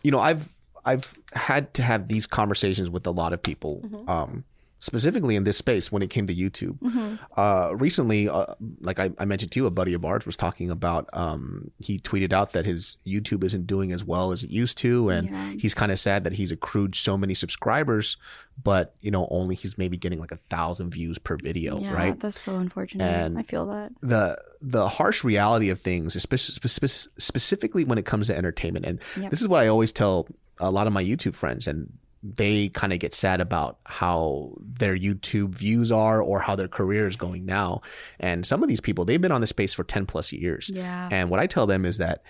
you 0.03 0.11
know 0.11 0.19
i've 0.19 0.47
i've 0.85 1.17
had 1.33 1.73
to 1.75 1.81
have 1.81 2.07
these 2.07 2.27
conversations 2.27 2.89
with 2.89 3.05
a 3.07 3.11
lot 3.11 3.33
of 3.33 3.41
people 3.41 3.81
Mhm. 3.85 4.09
um 4.09 4.43
specifically 4.79 5.35
in 5.35 5.43
this 5.43 5.57
space 5.57 5.91
when 5.91 6.01
it 6.03 6.09
came 6.09 6.27
to 6.27 6.35
youtube 6.35 6.77
Mhm. 6.79 7.17
uh 7.35 7.75
recently 7.75 8.29
uh, 8.29 8.45
like 8.81 8.99
I, 8.99 9.09
I 9.17 9.25
mentioned 9.25 9.51
to 9.53 9.59
you 9.59 9.65
a 9.65 9.71
buddy 9.71 9.93
of 9.93 10.05
ours 10.05 10.25
was 10.25 10.37
talking 10.37 10.69
about 10.69 11.09
um 11.13 11.71
he 11.79 11.97
tweeted 11.99 12.31
out 12.31 12.51
that 12.51 12.65
his 12.65 12.97
youtube 13.05 13.43
isn't 13.43 13.65
doing 13.65 13.91
as 13.91 14.03
well 14.03 14.31
as 14.31 14.43
it 14.43 14.51
used 14.51 14.77
to 14.79 15.09
and 15.09 15.29
Yeah. 15.29 15.53
he's 15.57 15.73
kind 15.73 15.91
of 15.91 15.99
sad 15.99 16.23
that 16.25 16.33
he's 16.33 16.51
accrued 16.51 16.93
so 16.93 17.17
many 17.17 17.33
subscribers 17.33 18.17
but 18.63 18.93
you 19.01 19.09
know 19.09 19.27
only 19.31 19.55
he's 19.55 19.77
maybe 19.79 19.97
getting 19.97 20.19
like 20.19 20.31
a 20.31 20.39
thousand 20.49 20.91
views 20.91 21.17
per 21.17 21.37
video 21.37 21.79
yeah, 21.79 21.91
right 21.93 22.19
that's 22.19 22.39
so 22.39 22.55
unfortunate. 22.57 23.03
And- 23.03 23.37
I 23.39 23.43
feel 23.43 23.65
that. 23.67 23.91
the 24.01 24.37
the 24.61 24.89
harsh 24.89 25.23
reality 25.23 25.69
of 25.69 25.79
things, 25.79 26.15
espe- 26.15 26.39
spe- 26.39 26.67
spe- 26.67 27.09
specifically 27.19 27.83
when 27.83 27.97
it 27.99 28.05
comes 28.05 28.25
to 28.27 28.35
entertainment, 28.35 28.85
and 28.85 28.99
Yep. 29.19 29.29
this 29.29 29.41
is 29.41 29.47
what 29.47 29.61
I 29.63 29.67
always 29.67 29.91
tell 29.91 30.27
a 30.59 30.71
lot 30.71 30.87
of 30.87 30.93
my 30.93 31.03
YouTube 31.03 31.35
friends, 31.35 31.67
and 31.67 31.93
they 32.23 32.69
kind 32.69 32.91
of 32.93 32.99
get 32.99 33.13
sad 33.13 33.39
about 33.41 33.77
how 33.85 34.53
their 34.59 34.97
YouTube 34.97 35.49
views 35.55 35.91
are 35.91 36.21
or 36.21 36.39
how 36.39 36.55
their 36.55 36.67
career 36.67 37.07
is 37.07 37.15
going 37.15 37.45
now. 37.45 37.81
And 38.19 38.45
some 38.45 38.63
of 38.63 38.69
these 38.69 38.81
people, 38.81 39.05
they've 39.05 39.21
been 39.21 39.31
on 39.31 39.41
the 39.41 39.47
space 39.47 39.73
for 39.73 39.83
ten 39.83 40.05
plus 40.05 40.31
years, 40.33 40.69
Yeah. 40.73 41.09
and 41.11 41.29
what 41.29 41.39
I 41.39 41.47
tell 41.47 41.67
them 41.67 41.85
is 41.85 41.97
that, 41.99 42.23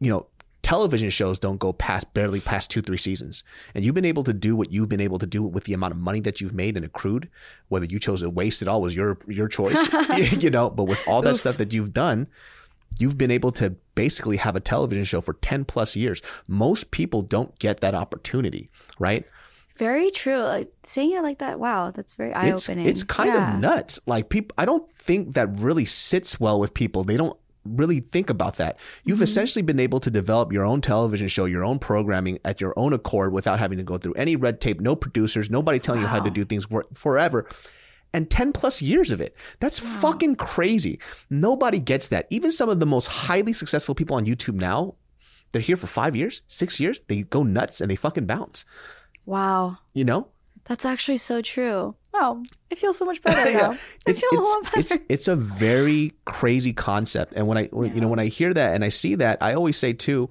you 0.00 0.10
know. 0.10 0.26
Television 0.60 1.08
shows 1.08 1.38
don't 1.38 1.56
go 1.58 1.72
past 1.72 2.12
barely 2.12 2.40
past 2.40 2.70
two, 2.70 2.82
three 2.82 2.98
seasons. 2.98 3.42
And 3.74 3.84
you've 3.84 3.94
been 3.94 4.04
able 4.04 4.24
to 4.24 4.34
do 4.34 4.54
what 4.54 4.70
you've 4.70 4.88
been 4.88 5.00
able 5.00 5.18
to 5.20 5.24
do 5.26 5.42
with 5.42 5.64
the 5.64 5.72
amount 5.72 5.92
of 5.92 5.98
money 5.98 6.20
that 6.20 6.40
you've 6.42 6.52
made 6.52 6.76
and 6.76 6.84
accrued. 6.84 7.30
Whether 7.68 7.86
you 7.86 7.98
chose 7.98 8.20
to 8.20 8.28
waste 8.28 8.60
it 8.60 8.68
all 8.68 8.82
was 8.82 8.94
your 8.94 9.16
your 9.28 9.48
choice. 9.48 9.78
you 10.42 10.50
know, 10.50 10.68
but 10.68 10.84
with 10.84 10.98
all 11.06 11.22
that 11.22 11.34
Oof. 11.34 11.40
stuff 11.40 11.56
that 11.58 11.72
you've 11.72 11.94
done, 11.94 12.26
you've 12.98 13.18
been 13.18 13.30
able 13.30 13.52
to 13.52 13.70
basically 13.94 14.36
have 14.38 14.56
a 14.56 14.60
television 14.60 15.04
show 15.04 15.20
for 15.20 15.34
10 15.34 15.64
plus 15.64 15.96
years. 15.96 16.22
Most 16.46 16.90
people 16.90 17.22
don't 17.22 17.58
get 17.58 17.80
that 17.80 17.94
opportunity, 17.94 18.70
right? 18.98 19.24
Very 19.76 20.10
true. 20.10 20.38
Like 20.38 20.72
saying 20.84 21.12
it 21.12 21.22
like 21.22 21.38
that, 21.38 21.60
wow, 21.60 21.90
that's 21.92 22.14
very 22.14 22.32
eye 22.32 22.48
It's 22.48 22.68
opening. 22.68 22.86
it's 22.86 23.04
kind 23.04 23.30
of 23.34 23.60
nuts. 23.60 24.00
Like 24.06 24.28
people 24.28 24.54
I 24.58 24.64
don't 24.64 24.90
think 24.98 25.34
that 25.34 25.58
really 25.60 25.84
sits 25.84 26.40
well 26.40 26.58
with 26.58 26.74
people. 26.74 27.04
They 27.04 27.16
don't 27.16 27.36
really 27.64 28.00
think 28.00 28.30
about 28.30 28.56
that. 28.56 28.76
You've 29.04 29.18
Mhm. 29.18 29.22
essentially 29.22 29.62
been 29.62 29.78
able 29.78 30.00
to 30.00 30.10
develop 30.10 30.52
your 30.52 30.64
own 30.64 30.80
television 30.80 31.28
show, 31.28 31.44
your 31.44 31.64
own 31.64 31.78
programming 31.78 32.38
at 32.44 32.60
your 32.60 32.72
own 32.76 32.92
accord 32.92 33.32
without 33.32 33.58
having 33.58 33.78
to 33.78 33.84
go 33.84 33.98
through 33.98 34.14
any 34.14 34.36
red 34.36 34.60
tape, 34.60 34.80
no 34.80 34.96
producers, 34.96 35.50
nobody 35.50 35.78
telling 35.78 36.00
you 36.00 36.06
how 36.06 36.18
to 36.20 36.30
do 36.30 36.44
things 36.44 36.66
forever. 36.94 37.46
And 38.14 38.30
10 38.30 38.52
plus 38.52 38.80
years 38.80 39.10
of 39.10 39.20
it. 39.20 39.34
That's 39.60 39.82
Wow. 39.82 39.98
fucking 40.00 40.36
crazy. 40.36 40.98
Nobody 41.28 41.78
gets 41.78 42.08
that. 42.08 42.26
Even 42.30 42.50
some 42.50 42.68
of 42.68 42.80
the 42.80 42.86
most 42.86 43.06
highly 43.06 43.52
successful 43.52 43.94
people 43.94 44.16
on 44.16 44.24
YouTube 44.24 44.54
now, 44.54 44.94
they're 45.52 45.60
here 45.62 45.76
for 45.76 45.86
five 45.86 46.16
years, 46.16 46.40
six 46.46 46.80
years. 46.80 47.00
They 47.08 47.22
go 47.22 47.42
nuts 47.42 47.80
and 47.80 47.90
they 47.90 47.96
fucking 47.96 48.26
bounce. 48.26 48.64
Wow. 49.26 49.78
You 49.94 50.04
know? 50.04 50.28
That's 50.64 50.84
actually 50.84 51.16
so 51.18 51.40
true. 51.42 51.94
Wow. 52.12 52.42
I 52.70 52.74
feel 52.74 52.92
so 52.92 53.04
much 53.04 53.22
better 53.28 53.50
Yeah. 53.50 53.58
now. 53.58 53.70
I 53.72 53.78
it's 54.06 54.20
feel 54.20 54.30
a 54.32 54.40
lot 54.40 54.64
better. 54.64 54.80
it's 54.80 54.96
it's 55.08 55.28
a 55.28 55.36
very 55.36 56.12
crazy 56.24 56.72
concept 56.72 57.32
and 57.36 57.46
when 57.46 57.58
i 57.58 57.64
when- 57.72 57.94
you 57.94 58.00
know 58.00 58.08
when 58.08 58.18
i 58.18 58.26
hear 58.26 58.52
that 58.54 58.74
and 58.74 58.84
i 58.84 58.88
see 58.88 59.14
that 59.16 59.38
i 59.42 59.52
always 59.54 59.76
say 59.76 59.92
too 59.92 60.28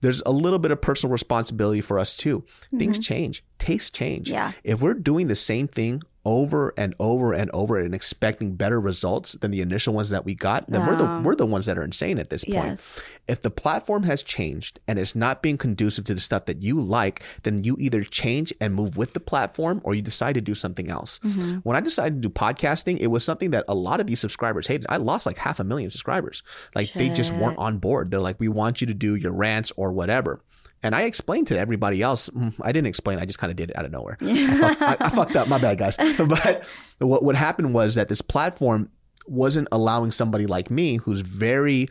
there's 0.00 0.22
a 0.26 0.30
little 0.30 0.58
bit 0.58 0.70
of 0.70 0.80
personal 0.80 1.10
responsibility 1.12 1.80
for 1.80 1.98
us 1.98 2.16
too 2.16 2.44
things 2.78 2.98
Mhm. 2.98 3.02
change 3.02 3.44
tastes 3.58 3.90
change 3.90 4.30
Yeah. 4.30 4.52
if 4.64 4.80
we're 4.80 4.94
doing 4.94 5.26
the 5.26 5.34
same 5.34 5.66
thing 5.68 6.02
over 6.26 6.74
and 6.76 6.92
over 6.98 7.32
and 7.32 7.48
over 7.52 7.78
and 7.78 7.94
expecting 7.94 8.56
better 8.56 8.80
results 8.80 9.32
than 9.34 9.52
the 9.52 9.60
initial 9.60 9.94
ones 9.94 10.10
that 10.10 10.24
we 10.24 10.34
got 10.34 10.66
then 10.68 10.84
we're 10.84 10.96
the 10.96 11.20
we're 11.22 11.36
the 11.36 11.46
ones 11.46 11.66
that 11.66 11.78
are 11.78 11.84
insane 11.84 12.18
at 12.18 12.30
this 12.30 12.44
point 12.44 12.56
Yes. 12.66 13.00
if 13.28 13.40
the 13.42 13.50
platform 13.50 14.02
has 14.02 14.24
changed 14.24 14.80
and 14.88 14.98
it's 14.98 15.14
not 15.14 15.40
being 15.40 15.56
conducive 15.56 16.04
to 16.06 16.14
the 16.14 16.20
stuff 16.20 16.46
that 16.46 16.60
you 16.60 16.80
like 16.80 17.22
then 17.44 17.62
you 17.62 17.76
either 17.78 18.02
change 18.02 18.52
and 18.60 18.74
move 18.74 18.96
with 18.96 19.12
the 19.14 19.20
platform 19.20 19.80
or 19.84 19.94
you 19.94 20.02
decide 20.02 20.34
to 20.34 20.40
do 20.40 20.54
something 20.56 20.90
else 20.90 21.20
Mhm. 21.24 21.60
when 21.62 21.76
I 21.76 21.80
decided 21.80 22.20
to 22.20 22.28
do 22.28 22.32
podcasting, 22.34 22.98
it 22.98 23.06
was 23.06 23.22
something 23.24 23.52
that 23.52 23.64
a 23.68 23.74
lot 23.76 24.00
of 24.00 24.08
these 24.08 24.18
subscribers 24.18 24.66
hated. 24.66 24.86
I 24.88 24.96
lost 24.96 25.26
like 25.26 25.38
half 25.38 25.60
a 25.60 25.64
million 25.64 25.90
subscribers. 25.90 26.42
Like 26.74 26.92
they 26.94 27.08
just 27.08 27.32
weren't 27.34 27.58
on 27.58 27.78
board. 27.78 28.10
They're 28.10 28.20
like, 28.20 28.40
we 28.40 28.48
want 28.48 28.80
you 28.80 28.88
to 28.88 28.94
do 28.94 29.14
your 29.14 29.30
rants 29.32 29.72
or 29.76 29.92
whatever. 29.92 30.40
And 30.82 30.94
I 30.94 31.02
explained 31.02 31.46
to 31.48 31.58
everybody 31.58 32.02
else. 32.02 32.28
mm, 32.30 32.52
I 32.62 32.70
didn't 32.70 32.86
explain. 32.86 33.18
I 33.18 33.24
just 33.24 33.38
kind 33.38 33.50
of 33.50 33.56
did 33.56 33.70
it 33.70 33.76
out 33.76 33.84
of 33.84 33.90
nowhere. 33.92 34.16
I, 34.22 34.56
fucked, 34.58 34.82
I, 34.82 34.96
I 35.00 35.08
fucked 35.08 35.36
up. 35.36 35.48
My 35.48 35.58
bad, 35.58 35.78
guys. 35.78 35.96
But 36.18 36.64
what 36.98 37.22
what 37.24 37.34
happened 37.36 37.74
was 37.74 37.94
that 37.96 38.08
this 38.08 38.22
platform 38.22 38.90
wasn't 39.26 39.68
allowing 39.72 40.10
somebody 40.12 40.46
like 40.46 40.70
me, 40.70 40.96
who's 40.96 41.20
very 41.20 41.88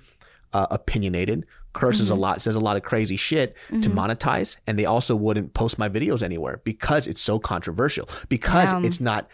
uh, 0.53 0.67
opinionated, 0.71 1.45
curses 1.73 2.09
a 2.09 2.13
Mhm. 2.13 2.19
lot, 2.19 2.41
says 2.41 2.55
a 2.55 2.61
lot 2.61 2.77
of 2.77 2.83
crazy 2.83 3.17
shit, 3.17 3.55
to 3.69 3.89
Mhm. 3.89 3.93
monetize. 3.93 4.55
And 4.67 4.79
they 4.79 4.86
also 4.86 5.17
wouldn't 5.17 5.53
post 5.53 5.77
my 5.77 5.89
videos 5.89 6.21
anywhere 6.23 6.61
because 6.63 7.07
it's 7.07 7.21
so 7.21 7.38
controversial. 7.39 8.07
Because 8.29 8.71
it's 8.86 9.01
not 9.01 9.27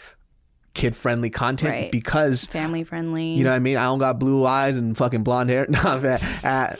kid 0.73 0.95
friendly 0.95 1.29
content. 1.29 1.71
Right. 1.71 1.91
Because 1.91 2.45
Family 2.45 2.83
friendly. 2.83 3.35
you 3.35 3.43
know 3.43 3.51
what 3.51 3.57
I 3.57 3.59
mean? 3.59 3.77
I 3.77 3.83
don't 3.83 3.99
got 3.99 4.17
blue 4.17 4.45
eyes 4.47 4.77
and 4.77 4.97
fucking 4.97 5.21
blonde 5.23 5.51
hair. 5.51 5.67
No, 5.69 5.79
I'm. 5.83 6.03
Uh, 6.43 6.75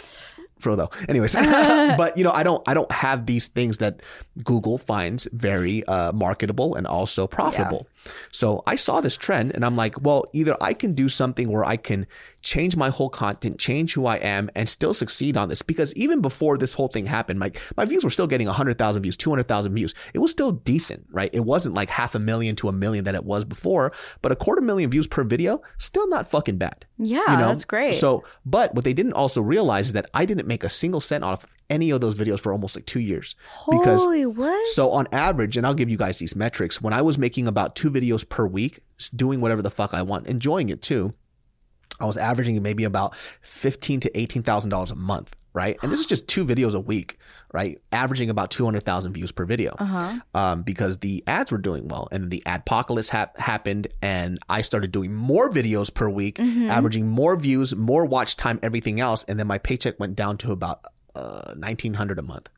Frodo. 0.62 0.92
Anyways, 1.10 1.36
but 1.98 2.18
you 2.18 2.24
know, 2.24 2.32
I 2.32 2.44
don't 2.44 2.62
I 2.68 2.74
don't 2.74 2.92
have 2.92 3.26
these 3.26 3.48
things 3.48 3.80
that 3.80 4.02
Google 4.44 4.78
finds 4.78 5.28
very 5.34 5.84
uh, 5.86 6.12
marketable 6.12 6.76
and 6.76 6.88
also 6.88 7.28
profitable. 7.28 7.88
So 8.32 8.64
I 8.66 8.76
saw 8.76 9.02
this 9.02 9.16
trend 9.16 9.54
and 9.54 9.66
I'm 9.66 9.76
like, 9.76 10.02
well, 10.02 10.26
either 10.34 10.58
I 10.62 10.74
can 10.74 10.94
do 10.94 11.10
something 11.10 11.52
where 11.52 11.64
I 11.64 11.78
can 11.78 12.08
change 12.42 12.76
my 12.76 12.90
whole 12.90 13.10
content, 13.10 13.60
change 13.60 13.94
who 13.94 14.06
I 14.06 14.18
am, 14.18 14.50
and 14.56 14.68
still 14.68 14.94
succeed 14.94 15.38
on 15.38 15.50
this. 15.50 15.62
Because 15.62 15.94
even 15.96 16.22
before 16.22 16.58
this 16.58 16.74
whole 16.74 16.88
thing 16.88 17.06
happened, 17.06 17.40
my 17.40 17.52
my 17.78 17.86
views 17.86 18.04
were 18.04 18.10
still 18.10 18.28
getting 18.28 18.48
100,000 18.48 19.02
views, 19.04 19.16
200,000 19.18 19.74
views. 19.74 19.94
It 20.14 20.20
was 20.20 20.32
still 20.32 20.52
decent, 20.52 21.06
right? 21.12 21.30
It 21.34 21.42
wasn't 21.46 21.76
like 21.76 21.90
half 21.90 22.16
a 22.16 22.20
million 22.20 22.56
to 22.58 22.68
a 22.70 22.72
million 22.72 23.04
that 23.06 23.16
it 23.16 23.24
was 23.24 23.46
before, 23.46 23.92
but 24.22 24.32
a 24.32 24.36
quarter 24.36 24.62
million 24.62 24.90
views 24.90 25.08
per 25.08 25.24
video, 25.24 25.62
still 25.78 26.08
not 26.08 26.30
fucking 26.30 26.58
bad. 26.58 26.86
yeah, 26.98 27.20
You 27.32 27.38
know, 27.38 27.48
that's 27.50 27.66
great. 27.66 27.96
So, 27.96 28.24
but 28.46 28.74
what 28.76 28.86
they 28.86 28.94
didn't 28.94 29.14
also 29.14 29.42
realize 29.42 29.88
is 29.88 29.94
that 29.94 30.10
I 30.14 30.26
didn't 30.26 30.48
make 30.48 30.64
a 30.64 30.70
single 30.70 31.02
cent 31.02 31.24
off 31.24 31.46
any 31.70 31.90
of 31.90 32.02
those 32.02 32.16
videos 32.16 32.40
for 32.40 32.52
almost 32.52 32.76
like 32.76 32.86
two 32.86 33.00
years. 33.00 33.36
because- 33.70 34.02
Holy 34.02 34.26
what? 34.26 34.68
So 34.70 34.92
on 34.92 35.08
average, 35.14 35.56
and 35.58 35.66
I'll 35.66 35.74
give 35.74 35.90
you 35.90 35.98
guys 35.98 36.20
these 36.20 36.36
metrics, 36.36 36.82
when 36.82 36.92
I 36.94 37.02
was 37.02 37.18
making 37.18 37.48
about 37.48 37.76
two 37.76 37.90
videos 37.90 38.28
per 38.28 38.46
week, 38.46 38.82
doing 39.16 39.40
whatever 39.42 39.62
the 39.62 39.70
fuck 39.70 39.94
I 39.94 40.02
want, 40.02 40.28
enjoying 40.28 40.68
it 40.70 40.82
too, 40.82 41.14
I 42.02 42.06
was 42.06 42.18
averaging 42.18 42.62
maybe 42.62 42.84
about 42.84 43.16
fifteen 43.42 44.00
to 44.02 44.18
eighteen 44.20 44.44
thousand 44.44 44.70
dollars 44.72 44.92
a 44.92 44.96
month, 44.96 45.36
right? 45.54 45.78
And 45.82 45.92
this 45.92 46.00
is 46.00 46.06
just 46.06 46.28
two 46.28 46.44
videos 46.46 46.74
a 46.74 46.80
week, 46.80 47.18
right? 47.54 47.80
Averaging 47.92 48.30
about 48.30 48.52
two 48.52 48.66
hundred 48.66 48.84
thousand 48.84 49.14
views 49.14 49.32
per 49.32 49.46
video 49.46 49.76
Uh 49.80 49.86
huh. 49.86 50.20
um, 50.34 50.64
because 50.64 50.98
the 51.00 51.24
ads 51.28 51.52
were 51.52 51.58
doing 51.58 51.88
well 51.88 52.08
and 52.12 52.32
the 52.32 52.42
adpocalypse 52.46 53.10
hap- 53.10 53.38
happened 53.38 53.88
and 54.02 54.40
I 54.50 54.62
started 54.62 54.92
doing 54.92 55.14
more 55.14 55.50
videos 55.50 55.94
per 55.94 56.10
week, 56.10 56.38
Mhm. 56.38 56.70
averaging 56.70 57.08
more 57.08 57.36
views, 57.38 57.76
more 57.76 58.06
watch 58.06 58.36
time, 58.36 58.60
everything 58.64 59.00
else, 59.00 59.24
and 59.26 59.40
then 59.40 59.48
my 59.48 59.58
paycheck 59.58 60.00
went 60.00 60.16
down 60.16 60.38
to 60.40 60.52
about 60.52 60.84
uh, 61.16 61.54
nineteen 61.56 61.94
hundred 61.96 62.18
a 62.20 62.24
month. 62.24 62.50